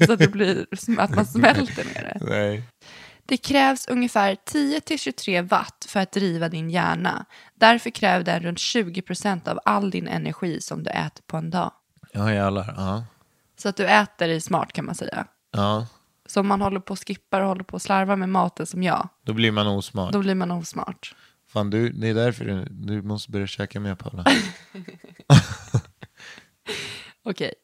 så 0.06 0.12
att, 0.12 0.18
det 0.18 0.28
blir, 0.28 0.66
att 0.98 1.14
man 1.14 1.26
smälter 1.26 1.84
med 1.94 2.04
det. 2.04 2.18
Nej. 2.20 2.62
Det 3.26 3.36
krävs 3.36 3.88
ungefär 3.88 4.36
10-23 4.50 5.48
watt 5.48 5.86
för 5.88 6.00
att 6.00 6.12
driva 6.12 6.48
din 6.48 6.70
hjärna. 6.70 7.26
Därför 7.54 7.90
kräver 7.90 8.24
den 8.24 8.42
runt 8.42 8.58
20% 8.58 9.48
av 9.48 9.60
all 9.64 9.90
din 9.90 10.08
energi 10.08 10.60
som 10.60 10.82
du 10.82 10.90
äter 10.90 11.22
på 11.26 11.36
en 11.36 11.50
dag. 11.50 11.72
Ja, 12.12 12.32
jävlar. 12.32 12.74
Ja. 12.76 13.04
Så 13.58 13.68
att 13.68 13.76
du 13.76 13.86
äter 13.86 14.28
dig 14.28 14.40
smart 14.40 14.72
kan 14.72 14.84
man 14.84 14.94
säga. 14.94 15.26
ja. 15.52 15.86
Så 16.26 16.40
om 16.40 16.46
man 16.48 16.60
håller 16.60 16.80
på 16.80 16.92
och 16.92 16.98
skippar 17.06 17.40
och 17.40 17.46
håller 17.48 17.64
på 17.64 17.74
och 17.74 17.82
slarvar 17.82 18.16
med 18.16 18.28
maten 18.28 18.66
som 18.66 18.82
jag, 18.82 19.08
Då 19.22 19.32
blir 19.32 19.52
man 19.52 19.66
osmart. 19.66 20.12
då 20.12 20.18
blir 20.20 20.34
man 20.34 20.50
osmart. 20.50 21.14
Fan, 21.52 21.70
du, 21.70 21.90
det 21.92 22.08
är 22.08 22.14
därför 22.14 22.44
du, 22.44 22.64
du 22.70 23.02
måste 23.02 23.30
börja 23.30 23.46
käka 23.46 23.80
mer 23.80 23.94
Paula. 23.94 24.24
Okej. 27.24 27.54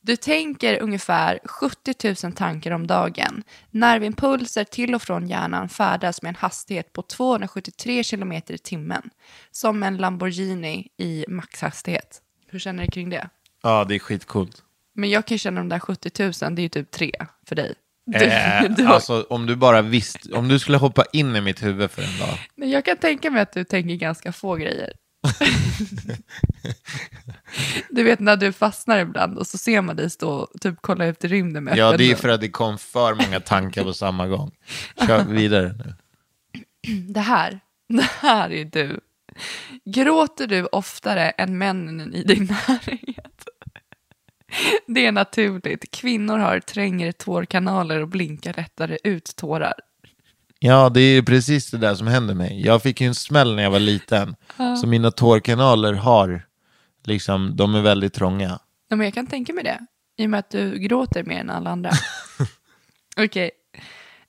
Du 0.00 0.16
tänker 0.16 0.82
ungefär 0.82 1.38
70 1.44 2.26
000 2.26 2.32
tankar 2.32 2.70
om 2.70 2.86
dagen. 2.86 3.42
Nervimpulser 3.70 4.64
till 4.64 4.94
och 4.94 5.02
från 5.02 5.28
hjärnan 5.28 5.68
färdas 5.68 6.22
med 6.22 6.28
en 6.28 6.34
hastighet 6.34 6.92
på 6.92 7.02
273 7.02 8.04
km 8.04 8.32
i 8.32 8.42
timmen. 8.62 9.10
Som 9.50 9.82
en 9.82 9.96
Lamborghini 9.96 10.88
i 10.96 11.24
maxhastighet. 11.28 12.22
Hur 12.46 12.58
känner 12.58 12.84
du 12.84 12.90
kring 12.90 13.10
det? 13.10 13.28
Ja, 13.62 13.84
det 13.84 13.94
är 13.94 13.98
skitcoolt. 13.98 14.62
Men 14.98 15.10
jag 15.10 15.26
kan 15.26 15.38
känna 15.38 15.60
de 15.60 15.68
där 15.68 15.78
70 15.78 16.10
000, 16.22 16.32
det 16.54 16.60
är 16.60 16.62
ju 16.62 16.68
typ 16.68 16.90
tre 16.90 17.12
för 17.48 17.56
dig. 17.56 17.74
Du, 18.06 18.18
Eh, 18.24 18.62
du 18.76 18.84
har- 18.86 18.94
alltså, 18.94 19.26
om 19.30 19.46
du 19.46 19.56
bara 19.56 19.82
visste, 19.82 20.32
om 20.32 20.48
du 20.48 20.58
skulle 20.58 20.78
hoppa 20.78 21.04
in 21.12 21.36
i 21.36 21.40
mitt 21.40 21.62
huvud 21.62 21.90
för 21.90 22.02
en 22.02 22.18
dag. 22.18 22.38
Men 22.56 22.70
jag 22.70 22.84
kan 22.84 22.96
tänka 22.96 23.30
mig 23.30 23.42
att 23.42 23.52
du 23.52 23.64
tänker 23.64 23.94
ganska 23.94 24.32
få 24.32 24.54
grejer. 24.56 24.92
du 27.90 28.02
vet 28.02 28.20
när 28.20 28.36
du 28.36 28.52
fastnar 28.52 28.98
ibland 28.98 29.38
och 29.38 29.46
så 29.46 29.58
ser 29.58 29.80
man 29.80 29.96
dig 29.96 30.10
stå 30.10 30.30
och 30.30 30.60
typ 30.60 30.74
kolla 30.80 31.06
ut 31.06 31.24
i 31.24 31.28
rymden 31.28 31.64
med 31.64 31.76
Ja, 31.78 31.96
det 31.96 32.10
är 32.10 32.14
för 32.16 32.28
att 32.28 32.40
det 32.40 32.48
kom 32.50 32.78
för 32.78 33.14
många 33.14 33.40
tankar 33.40 33.82
på 33.84 33.92
samma 33.94 34.26
gång. 34.26 34.50
Kör 35.06 35.24
vidare 35.24 35.72
nu. 35.78 35.94
Det 37.08 37.20
här, 37.20 37.60
det 37.88 38.08
här 38.20 38.52
är 38.52 38.64
du. 38.64 39.00
Gråter 39.84 40.46
du 40.46 40.64
oftare 40.64 41.30
än 41.30 41.58
männen 41.58 42.14
i 42.14 42.22
din 42.22 42.44
närhet? 42.68 43.27
Det 44.86 45.06
är 45.06 45.12
naturligt. 45.12 45.90
Kvinnor 45.90 46.38
har 46.38 46.60
trängre 46.60 47.12
tårkanaler 47.12 48.02
och 48.02 48.08
blinkar 48.08 48.54
lättare 48.56 48.98
ut 49.04 49.36
tårar. 49.36 49.74
Ja, 50.58 50.88
det 50.88 51.00
är 51.00 51.22
precis 51.22 51.70
det 51.70 51.78
där 51.78 51.94
som 51.94 52.06
händer 52.06 52.34
mig. 52.34 52.66
Jag 52.66 52.82
fick 52.82 53.00
ju 53.00 53.06
en 53.06 53.14
smäll 53.14 53.54
när 53.54 53.62
jag 53.62 53.70
var 53.70 53.78
liten. 53.78 54.36
Så 54.80 54.86
mina 54.86 55.10
tårkanaler 55.10 55.92
har, 55.92 56.42
liksom, 57.04 57.56
de 57.56 57.74
är 57.74 57.80
väldigt 57.80 58.14
trånga. 58.14 58.58
Ja, 58.88 58.96
men 58.96 59.04
jag 59.04 59.14
kan 59.14 59.26
tänka 59.26 59.52
mig 59.52 59.64
det. 59.64 59.78
I 60.16 60.26
och 60.26 60.30
med 60.30 60.38
att 60.38 60.50
du 60.50 60.78
gråter 60.78 61.24
mer 61.24 61.40
än 61.40 61.50
alla 61.50 61.70
andra. 61.70 61.90
Okej. 63.16 63.50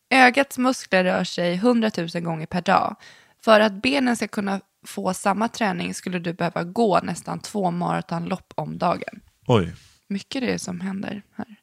Ögats 0.10 0.58
muskler 0.58 1.04
rör 1.04 1.24
sig 1.24 1.54
100 1.54 1.92
000 1.98 2.24
gånger 2.24 2.46
per 2.46 2.62
dag. 2.62 2.96
För 3.44 3.60
att 3.60 3.82
benen 3.82 4.16
ska 4.16 4.28
kunna 4.28 4.62
få 4.86 5.14
samma 5.14 5.48
träning 5.48 5.94
skulle 5.94 6.20
du 6.20 6.34
behöva 6.34 6.64
gå 6.64 7.00
nästan 7.04 7.40
två 7.40 7.72
maratonlopp 7.72 8.54
om 8.56 8.78
dagen. 8.78 9.22
Oj. 9.48 9.74
Mycket 10.10 10.42
det 10.42 10.60
som 10.60 10.80
händer 10.82 11.22
här. 11.36 11.56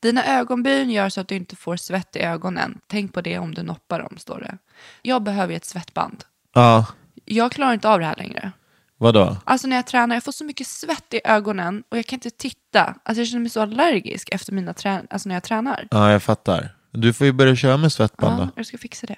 Dina 0.00 0.24
ögonbryn 0.24 0.90
gör 0.90 1.08
så 1.08 1.20
att 1.20 1.28
du 1.28 1.34
inte 1.36 1.56
får 1.56 1.76
svett 1.76 2.16
i 2.16 2.18
ögonen. 2.20 2.80
Tänk 2.86 3.12
på 3.12 3.20
det 3.20 3.38
om 3.38 3.54
du 3.54 3.62
noppar 3.62 3.98
dem, 4.02 4.16
står 4.18 4.40
det. 4.40 4.58
Jag 5.02 5.22
behöver 5.22 5.52
ju 5.52 5.56
ett 5.56 5.64
svettband. 5.64 6.24
Ja, 6.54 6.86
Jag 7.24 7.52
klarar 7.52 7.72
inte 7.74 7.88
av 7.88 7.98
det 8.00 8.06
här 8.06 8.16
längre. 8.16 8.52
vadå? 8.96 9.36
Alltså 9.44 9.66
när 9.68 9.76
jag 9.76 9.86
tränar, 9.86 10.16
jag 10.16 10.24
får 10.24 10.32
så 10.32 10.44
mycket 10.44 10.66
svett 10.66 11.14
i 11.14 11.20
ögonen 11.24 11.82
och 11.88 11.98
jag 11.98 12.06
kan 12.06 12.16
inte 12.16 12.30
titta. 12.30 12.94
Alltså 13.02 13.20
jag 13.20 13.28
känner 13.28 13.40
mig 13.40 13.50
så 13.50 13.60
allergisk 13.60 14.28
efter 14.32 14.52
mina 14.52 14.72
trän- 14.72 15.06
alltså 15.10 15.28
när 15.28 15.36
jag 15.36 15.42
tränar. 15.42 15.88
Ja, 15.90 16.12
jag 16.12 16.22
fattar. 16.22 16.76
Du 16.90 17.12
får 17.12 17.26
ju 17.26 17.32
börja 17.32 17.56
köra 17.56 17.76
med 17.76 17.92
svettband 17.92 18.40
Ja, 18.40 18.44
då. 18.44 18.50
jag 18.56 18.66
ska 18.66 18.78
fixa 18.78 19.06
det. 19.06 19.16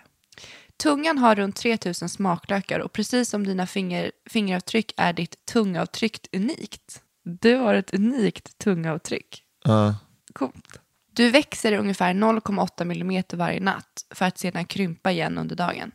Tungan 0.82 1.18
har 1.18 1.34
runt 1.34 1.56
3000 1.56 2.08
smaklökar 2.08 2.80
och 2.80 2.92
precis 2.92 3.28
som 3.30 3.46
dina 3.46 3.66
finger, 3.66 4.12
fingeravtryck 4.30 4.92
är 4.96 5.12
ditt 5.12 5.46
tungavtryck 5.46 6.28
unikt. 6.32 7.02
Du 7.28 7.56
har 7.56 7.74
ett 7.74 7.94
unikt 7.94 8.58
tungavtryck. 8.58 9.42
Ja. 9.64 9.94
Coolt. 10.32 10.80
Du 11.12 11.30
växer 11.30 11.72
ungefär 11.72 12.14
0,8 12.14 12.84
millimeter 12.84 13.36
varje 13.36 13.60
natt 13.60 14.04
för 14.14 14.24
att 14.24 14.38
sedan 14.38 14.64
krympa 14.64 15.10
igen 15.10 15.38
under 15.38 15.56
dagen. 15.56 15.92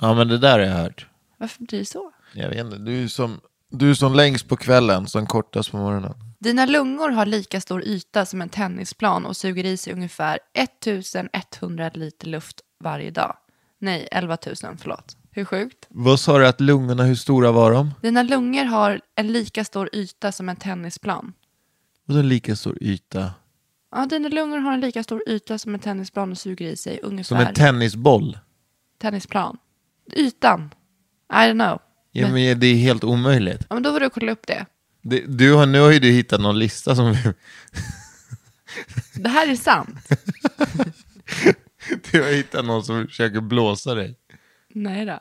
ja, 0.00 0.14
men 0.14 0.28
det 0.28 0.38
där 0.38 0.58
har 0.58 0.66
jag 0.66 0.76
hört. 0.76 1.06
Varför 1.38 1.64
blir 1.64 1.78
det 1.78 1.84
så? 1.84 2.12
Jag 2.34 2.48
vet 2.48 2.58
inte, 2.58 2.76
du 2.76 3.04
är 3.04 3.08
som, 3.08 3.40
du 3.70 3.90
är 3.90 3.94
som 3.94 4.14
längst 4.14 4.48
på 4.48 4.56
kvällen, 4.56 5.06
som 5.06 5.26
kortast 5.26 5.70
på 5.70 5.76
morgonen. 5.76 6.14
Dina 6.38 6.66
lungor 6.66 7.08
har 7.08 7.26
lika 7.26 7.60
stor 7.60 7.84
yta 7.84 8.26
som 8.26 8.42
en 8.42 8.48
tennisplan 8.48 9.26
och 9.26 9.36
suger 9.36 9.64
i 9.64 9.76
sig 9.76 9.92
ungefär 9.92 10.38
1100 10.54 11.90
liter 11.94 12.26
luft 12.26 12.60
varje 12.84 13.10
dag. 13.10 13.36
Nej, 13.78 14.08
11 14.12 14.38
000, 14.46 14.76
förlåt. 14.78 15.16
Hur 15.38 15.44
sjukt? 15.44 15.86
Vad 15.88 16.20
sa 16.20 16.38
du 16.38 16.46
att 16.46 16.60
lungorna, 16.60 17.02
hur 17.04 17.14
stora 17.14 17.52
var 17.52 17.72
de? 17.72 17.94
Dina 18.02 18.22
lungor 18.22 18.64
har 18.64 19.00
en 19.14 19.32
lika 19.32 19.64
stor 19.64 19.90
yta 19.92 20.32
som 20.32 20.48
en 20.48 20.56
tennisplan. 20.56 21.32
Vadå 22.04 22.22
lika 22.22 22.56
stor 22.56 22.78
yta? 22.80 23.30
Ja, 23.92 24.06
dina 24.06 24.28
lungor 24.28 24.58
har 24.58 24.72
en 24.72 24.80
lika 24.80 25.02
stor 25.02 25.22
yta 25.28 25.58
som 25.58 25.74
en 25.74 25.80
tennisplan 25.80 26.30
och 26.30 26.38
suger 26.38 26.66
i 26.66 26.76
sig 26.76 26.98
Som 27.02 27.10
ungefär 27.10 27.46
en 27.46 27.54
tennisboll? 27.54 28.38
tennisplan. 29.00 29.58
Ytan. 30.16 30.70
I 31.32 31.34
don't 31.34 31.52
know. 31.52 31.78
Ja, 32.12 32.28
men 32.28 32.60
det 32.60 32.66
är 32.66 32.76
helt 32.76 33.04
omöjligt. 33.04 33.66
Ja, 33.68 33.74
men 33.74 33.82
då 33.82 33.92
får 33.92 34.00
du 34.00 34.10
kolla 34.10 34.32
upp 34.32 34.46
det. 34.46 34.66
Det, 35.02 35.24
du 35.38 35.54
har, 35.54 35.66
nu 35.66 35.80
har 35.80 35.90
ju 35.90 35.98
du 35.98 36.10
hittat 36.10 36.40
någon 36.40 36.58
lista 36.58 36.96
som... 36.96 37.16
Det 39.14 39.28
här 39.28 39.48
är 39.50 39.56
sant. 39.56 40.08
du 42.10 42.22
har 42.22 42.32
hittat 42.32 42.64
någon 42.64 42.84
som 42.84 43.06
försöker 43.06 43.40
blåsa 43.40 43.94
dig. 43.94 44.16
Nej 44.74 45.06
då. 45.06 45.18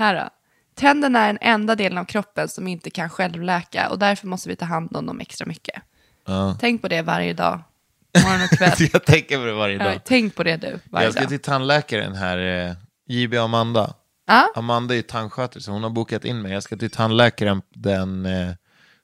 Här 0.00 0.14
då. 0.14 0.28
Tänderna 0.74 1.18
är 1.18 1.26
den 1.26 1.38
enda 1.40 1.74
delen 1.76 1.98
av 1.98 2.04
kroppen 2.04 2.48
som 2.48 2.68
inte 2.68 2.90
kan 2.90 3.10
självläka 3.10 3.88
och 3.90 3.98
därför 3.98 4.26
måste 4.26 4.48
vi 4.48 4.56
ta 4.56 4.64
hand 4.64 4.96
om 4.96 5.06
dem 5.06 5.20
extra 5.20 5.46
mycket. 5.46 5.82
Ja. 6.26 6.56
Tänk 6.60 6.82
på 6.82 6.88
det 6.88 7.02
varje 7.02 7.32
dag. 7.32 7.60
Morgon 8.24 8.42
och 8.42 8.58
kväll. 8.58 8.88
jag 8.92 9.04
tänker 9.04 9.38
på 9.38 9.44
det 9.44 9.52
varje 9.52 9.76
Ja, 9.78 9.84
dag. 9.84 10.00
tänk 10.04 10.34
på 10.34 10.42
det 10.42 10.56
du, 10.56 10.78
varje 10.84 11.06
Jag 11.06 11.12
ska 11.12 11.20
dag. 11.22 11.28
till 11.30 11.38
tandläkaren 11.40 12.14
här, 12.14 12.68
eh, 12.68 12.74
JB 13.08 13.34
Amanda. 13.34 13.94
Ja, 14.26 14.48
Amanda 14.54 14.94
är 14.96 15.02
tandsköterska, 15.02 15.72
hon 15.72 15.82
har 15.82 15.90
bokat 15.90 16.24
in 16.24 16.42
mig. 16.42 16.52
Jag 16.52 16.62
ska 16.62 16.76
till 16.76 16.90
tandläkaren 16.90 17.62
den 17.74 18.26
eh, 18.26 18.50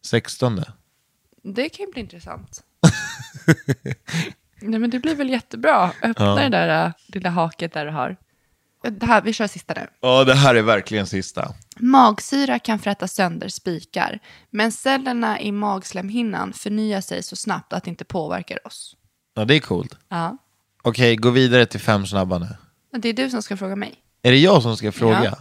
16. 0.07 0.61
det 1.43 1.69
kan 1.69 1.87
ju 1.87 1.93
bli 1.93 2.01
intressant. 2.01 2.63
Nej 4.61 4.81
men 4.81 4.91
det 4.91 4.99
blir 4.99 5.15
väl 5.15 5.31
jättebra. 5.31 5.91
Öppna 6.03 6.35
det 6.35 6.49
där 6.49 6.87
äh, 6.87 6.93
lilla 7.07 7.31
haket 7.31 7.73
där 7.73 7.85
du 7.87 7.91
har. 7.93 8.17
Det 8.91 9.07
här, 9.07 9.23
vi 9.23 9.33
kör 9.33 9.47
sista 9.47 9.75
nu. 9.75 9.87
Ja, 10.01 10.25
det 10.25 10.35
här 10.35 10.55
är 10.55 10.63
verkligen 10.63 11.07
sista. 11.07 11.55
Magsyra 11.77 12.59
kan 12.59 12.79
fräta 12.79 13.09
sönder 13.09 13.49
spikar, 13.49 14.19
men 14.51 14.73
cellerna 14.73 15.41
i 15.41 15.53
magslemhinnan 15.53 16.53
förnyar 16.53 17.01
sig 17.01 17.23
så 17.23 17.37
snabbt 17.37 17.73
att 17.73 17.85
det 17.85 17.91
inte 17.91 18.05
påverkar 18.05 18.67
oss. 18.67 18.97
Ja, 19.35 19.45
det 19.45 19.55
är 19.55 19.61
coolt. 19.61 19.97
Ja. 20.09 20.39
Okej, 20.83 21.17
gå 21.17 21.31
vidare 21.31 21.67
till 21.67 21.81
fem 21.81 22.07
snabba 22.07 22.39
nu. 22.39 22.49
Det 22.99 23.09
är 23.09 23.13
du 23.13 23.31
som 23.31 23.43
ska 23.43 23.57
fråga 23.57 23.77
mig. 23.77 23.95
Är 24.23 24.31
det 24.31 24.39
jag 24.39 24.63
som 24.63 24.77
ska 24.77 24.93
fråga? 24.93 25.25
Ja. 25.25 25.37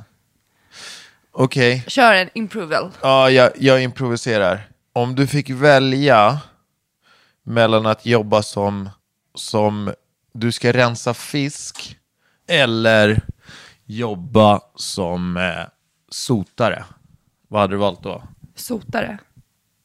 Okej. 1.31 1.83
Kör 1.87 2.13
en 2.13 2.29
improval. 2.33 2.91
Ja, 3.01 3.29
jag, 3.29 3.51
jag 3.55 3.83
improviserar. 3.83 4.67
Om 4.93 5.15
du 5.15 5.27
fick 5.27 5.49
välja 5.49 6.39
mellan 7.43 7.85
att 7.85 8.05
jobba 8.05 8.43
som, 8.43 8.89
som 9.35 9.93
du 10.33 10.51
ska 10.51 10.73
rensa 10.73 11.13
fisk 11.13 11.97
eller 12.47 13.21
jobba 13.85 14.61
som 14.75 15.37
eh, 15.37 15.65
sotare. 16.09 16.85
Vad 17.47 17.61
hade 17.61 17.73
du 17.73 17.77
valt 17.77 18.03
då? 18.03 18.23
Sotare. 18.55 19.17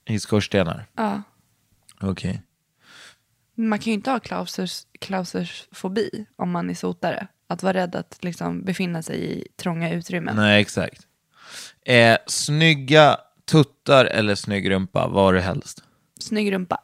I 0.05 0.19
skorstenar? 0.19 0.87
Ja. 0.95 1.23
Okej. 2.01 2.43
Man 3.55 3.79
kan 3.79 3.87
ju 3.87 3.93
inte 3.93 4.11
ha 4.11 4.21
klausers, 4.21 4.83
klausersfobi 5.01 6.27
om 6.37 6.51
man 6.51 6.71
är 6.71 6.75
sotare. 6.75 7.27
Att 7.47 7.63
vara 7.63 7.75
rädd 7.75 7.95
att 7.95 8.19
liksom 8.21 8.63
befinna 8.65 9.03
sig 9.03 9.39
i 9.39 9.47
trånga 9.57 9.91
utrymmen. 9.91 10.37
Nej, 10.37 10.61
exakt. 10.61 11.07
Eh, 11.87 12.19
snygga 12.27 13.19
tuttar 13.45 14.05
eller 14.05 14.35
snygg 14.35 14.71
rumpa, 14.71 15.09
vad 15.09 15.25
har 15.25 15.33
du 15.33 15.41
helst? 15.41 15.85
Snygg 16.21 16.53
rumpa. 16.53 16.81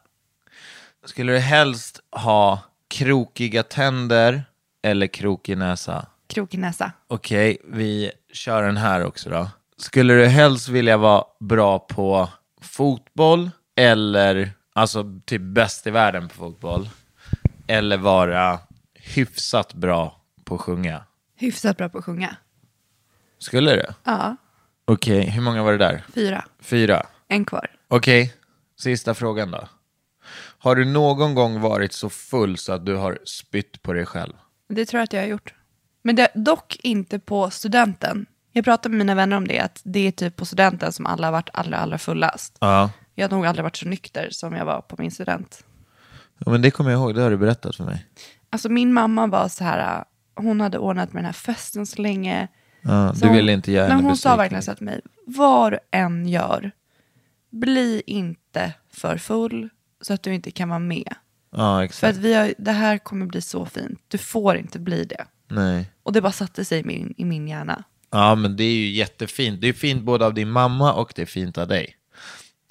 Skulle 1.05 1.33
du 1.33 1.39
helst 1.39 2.01
ha 2.11 2.61
krokiga 2.89 3.63
tänder 3.63 4.45
eller 4.83 5.07
krokig 5.07 5.59
näsa? 5.59 6.07
Krokig 6.27 6.59
näsa. 6.61 6.93
Okej, 7.09 7.59
vi 7.65 8.11
kör 8.33 8.63
den 8.63 8.77
här 8.77 9.05
också 9.05 9.31
då. 9.31 9.51
Skulle 9.79 10.15
du 10.15 10.27
helst 10.27 10.69
vilja 10.69 10.97
vara 10.97 11.25
bra 11.41 11.79
på 11.79 12.29
fotboll 12.61 13.51
eller, 13.77 14.53
alltså 14.73 15.05
typ 15.25 15.43
bäst 15.43 15.87
i 15.87 15.91
världen 15.91 16.29
på 16.29 16.35
fotboll, 16.35 16.89
eller 17.67 17.97
vara 17.97 18.59
hyfsat 18.95 19.75
bra 19.75 20.21
på 20.45 20.55
att 20.55 20.61
sjunga? 20.61 21.03
Hyfsat 21.37 21.77
bra 21.77 21.89
på 21.89 21.99
att 21.99 22.05
sjunga. 22.05 22.37
Skulle 23.39 23.71
det? 23.77 23.95
Ja, 24.05 24.37
Okej, 24.85 25.31
hur 25.31 25.43
många 25.43 25.63
var 25.63 25.73
det 25.73 25.79
där? 25.79 26.05
fyra. 26.15 26.45
Fyra. 26.61 27.07
En 27.29 27.45
kvar. 27.45 27.71
Okej, 27.89 28.35
sista 28.79 29.15
frågan 29.15 29.51
då. 29.51 29.69
Har 30.59 30.77
du 30.77 30.85
någon 30.85 31.35
gång 31.35 31.61
varit 31.61 31.93
så 31.93 32.11
full 32.11 32.59
så 32.59 32.73
att 32.73 32.87
du 32.87 32.95
har 32.97 33.19
spytt 33.25 33.83
på 33.83 33.93
dig 33.93 34.07
själv? 34.07 34.33
Det 34.69 34.87
tror 34.87 34.99
jag 34.99 35.05
att 35.05 35.13
jag 35.13 35.21
har 35.21 35.27
gjort. 35.29 35.55
Men 36.07 36.17
det, 36.17 36.29
dock 36.35 36.77
inte 36.83 37.19
på 37.19 37.51
studenten. 37.51 38.27
Jag 38.53 38.65
pratar 38.65 38.91
med 38.91 38.99
mina 38.99 39.15
vänner 39.15 39.37
om 39.37 39.49
det, 39.49 39.61
att 39.61 39.81
det 39.85 40.01
är 40.07 40.11
typ 40.11 40.37
på 40.37 40.45
studenten 40.45 40.93
som 40.93 41.07
alla 41.07 41.27
har 41.27 41.33
varit 41.33 41.51
allra, 41.53 41.77
allra 41.77 41.99
fullast. 41.99 42.57
Ja. 42.61 42.91
Jag 43.15 43.29
har 43.29 43.37
nog 43.37 43.47
aldrig 43.47 43.63
varit 43.63 43.77
så 43.77 43.89
nykter 43.89 44.29
som 44.31 44.55
jag 44.55 44.65
var 44.65 44.81
på 44.81 44.97
min 44.99 45.11
student. 45.11 45.65
ja 46.39 46.51
men 46.53 46.63
det 46.63 46.71
kommer 46.71 46.91
jag 46.91 47.01
ihåg, 47.01 47.15
det 47.15 47.23
har 47.23 47.31
du 47.31 47.37
berättat 47.37 47.77
för 47.77 47.85
mig. 47.85 48.07
Alltså 48.51 48.69
min 48.69 48.93
mamma 48.93 49.27
var 49.27 49.49
så 49.49 49.65
här, 49.65 50.05
hon 50.37 50.61
hade 50.61 50.79
ordnat 50.79 51.13
med 51.13 51.19
den 51.23 51.27
här 51.27 51.33
festen 51.33 51.87
så 51.87 52.03
länge. 52.03 52.49
Ja, 52.81 53.15
Så 53.15 53.27
du 53.27 53.33
ville 53.33 53.53
inte 53.53 53.73
göra 53.73 53.89
henne 53.89 54.03
Hon 54.03 54.17
sa 54.17 54.29
besviken. 54.29 54.39
verkligen 54.39 54.63
så 54.63 54.75
till 54.75 54.85
mig, 54.85 55.01
vad 55.27 55.73
du 55.73 55.79
än 55.91 56.29
gör, 56.29 56.71
bli 57.51 58.03
inte 58.07 58.73
för 58.93 59.17
full 59.19 59.69
så 60.01 60.15
att 60.15 60.23
du 60.23 60.35
inte 60.35 60.51
kan 60.51 60.69
vara 60.69 60.79
med. 60.79 61.15
Ja, 61.53 61.57
För 61.59 61.77
att 61.79 61.85
exakt. 61.85 62.17
vi 62.19 62.35
har, 62.35 62.55
det 62.59 62.73
här 62.73 62.99
kommer 62.99 63.27
bli 63.27 63.41
så 63.41 63.67
fint, 63.67 64.01
du 64.09 64.19
får 64.19 64.57
inte 64.57 64.79
bli 64.79 65.05
det. 65.05 65.25
Nej. 65.49 65.91
Och 66.07 66.13
det 66.13 66.21
bara 66.21 66.33
satte 66.33 66.65
sig 66.65 66.81
i 66.81 66.85
min, 66.85 67.15
i 67.17 67.25
min 67.25 67.49
hjärna. 67.49 67.85
Ja, 68.11 68.35
men 68.35 68.57
det 68.57 68.65
är 68.65 68.75
ju 68.75 68.91
jättefint. 68.91 69.61
Det 69.61 69.69
är 69.69 69.73
fint 69.73 70.03
både 70.03 70.27
av 70.27 70.35
din 70.35 70.51
mamma 70.51 70.93
och 70.93 71.13
det 71.17 71.23
är 71.23 71.27
fint 71.27 71.59
av 71.59 71.69
dig. 71.69 71.97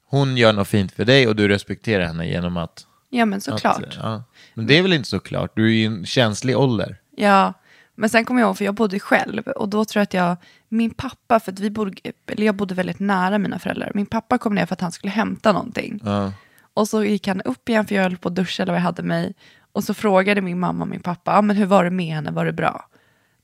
Hon 0.06 0.38
gör 0.38 0.54
något 0.54 0.68
fint 0.68 0.92
för 0.92 1.06
dig 1.06 1.28
och 1.28 1.36
du 1.36 1.48
respekterar 1.48 2.06
henne 2.06 2.28
genom 2.28 2.58
att... 2.58 2.86
Ja 3.10 3.26
men 3.26 3.42
såklart. 3.42 3.84
Att, 3.84 3.96
ja. 3.96 4.24
Men 4.54 4.68
det 4.68 4.78
är 4.78 4.82
väl 4.82 4.94
inte 4.94 5.10
så 5.10 5.20
klart? 5.20 5.52
Du 5.56 5.66
är 5.66 5.70
ju 5.70 5.82
i 5.82 5.86
en 5.86 6.06
känslig 6.06 6.58
ålder. 6.58 6.98
Ja, 7.16 7.54
men 7.96 8.10
sen 8.10 8.26
kommer 8.26 8.42
jag 8.42 8.48
ihåg, 8.48 8.58
för 8.58 8.66
jag 8.66 8.76
bodde 8.76 9.00
själv 9.00 9.48
och 9.48 9.70
då 9.70 9.86
tror 9.86 10.00
jag 10.00 10.04
att 10.04 10.14
jag, 10.14 10.38
min 10.70 10.94
pappa, 10.94 11.40
för 11.40 11.52
att 11.52 11.60
vi 11.60 11.70
bodde, 11.70 11.94
eller 12.28 12.46
jag 12.46 12.56
bodde 12.56 12.76
väldigt 12.76 13.00
nära 13.00 13.38
mina 13.38 13.60
föräldrar, 13.60 13.92
min 13.96 14.06
pappa 14.06 14.38
kom 14.38 14.56
ner 14.56 14.66
för 14.66 14.74
att 14.74 14.82
han 14.82 14.92
skulle 14.92 15.12
hämta 15.12 15.52
någonting. 15.54 16.00
Ja. 16.04 16.34
Och 16.74 16.88
så 16.88 17.04
gick 17.04 17.28
han 17.28 17.42
upp 17.42 17.70
igen 17.70 17.88
för 17.88 17.96
jag 17.96 18.04
höll 18.04 18.18
på 18.18 18.28
att 18.28 18.36
duscha 18.36 18.64
eller 18.64 18.74
vad 18.74 18.80
jag 18.80 18.86
hade 18.86 19.04
mig. 19.04 19.34
Och 19.72 19.84
så 19.84 19.94
frågade 19.94 20.42
min 20.42 20.60
mamma 20.60 20.84
och 20.84 20.90
min 20.90 21.00
pappa, 21.00 21.38
ah, 21.38 21.42
men 21.42 21.56
hur 21.56 21.66
var 21.66 21.84
det 21.84 21.90
med 21.90 22.16
henne, 22.16 22.32
var 22.32 22.46
det 22.46 22.54
bra? 22.54 22.90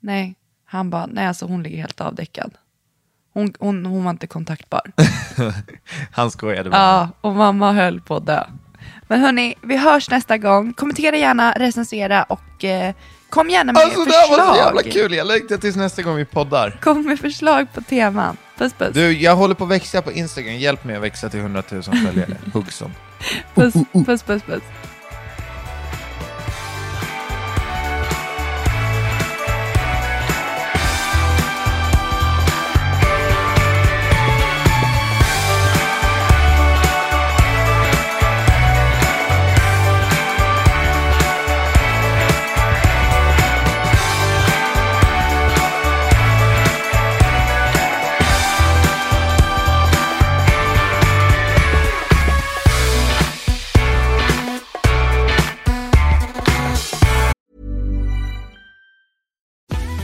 Nej, 0.01 0.35
han 0.65 0.89
bara, 0.89 1.05
nej 1.05 1.27
alltså 1.27 1.45
hon 1.45 1.63
ligger 1.63 1.77
helt 1.77 2.01
avdäckad. 2.01 2.51
Hon, 3.33 3.53
hon, 3.59 3.85
hon 3.85 4.03
var 4.03 4.11
inte 4.11 4.27
kontaktbar. 4.27 4.81
Han 6.11 6.31
skojade 6.31 6.69
bara. 6.69 6.81
Ja, 6.81 7.09
och 7.21 7.35
mamma 7.35 7.71
höll 7.71 8.01
på 8.01 8.15
att 8.15 8.25
dö. 8.25 8.43
Men 9.07 9.19
hörni, 9.19 9.55
vi 9.61 9.77
hörs 9.77 10.09
nästa 10.09 10.37
gång. 10.37 10.73
Kommentera 10.73 11.15
gärna, 11.17 11.53
recensera 11.53 12.23
och 12.23 12.63
eh, 12.63 12.95
kom 13.29 13.49
gärna 13.49 13.73
med 13.73 13.81
Alltså 13.83 13.99
det 13.99 14.11
förslag. 14.11 14.37
här 14.37 14.47
var 14.47 14.53
så 14.53 14.59
jävla 14.59 14.81
kul, 14.83 15.13
jag 15.13 15.27
längtar 15.27 15.57
tills 15.57 15.75
nästa 15.75 16.01
gång 16.01 16.15
vi 16.15 16.25
poddar. 16.25 16.79
Kom 16.81 17.05
med 17.05 17.19
förslag 17.19 17.67
på 17.73 17.81
teman. 17.81 18.37
Puss 18.57 18.73
puss. 18.73 18.93
Du, 18.93 19.11
jag 19.11 19.35
håller 19.35 19.55
på 19.55 19.63
att 19.63 19.69
växa 19.69 20.01
på 20.01 20.11
Instagram, 20.11 20.55
hjälp 20.55 20.83
mig 20.83 20.95
att 20.95 21.01
växa 21.01 21.29
till 21.29 21.39
100 21.39 21.63
000 21.71 21.83
följare. 21.83 22.37
Hugson. 22.53 22.91
Puss, 23.55 23.73
puss, 24.05 24.23
puss, 24.23 24.43
puss. 24.43 24.61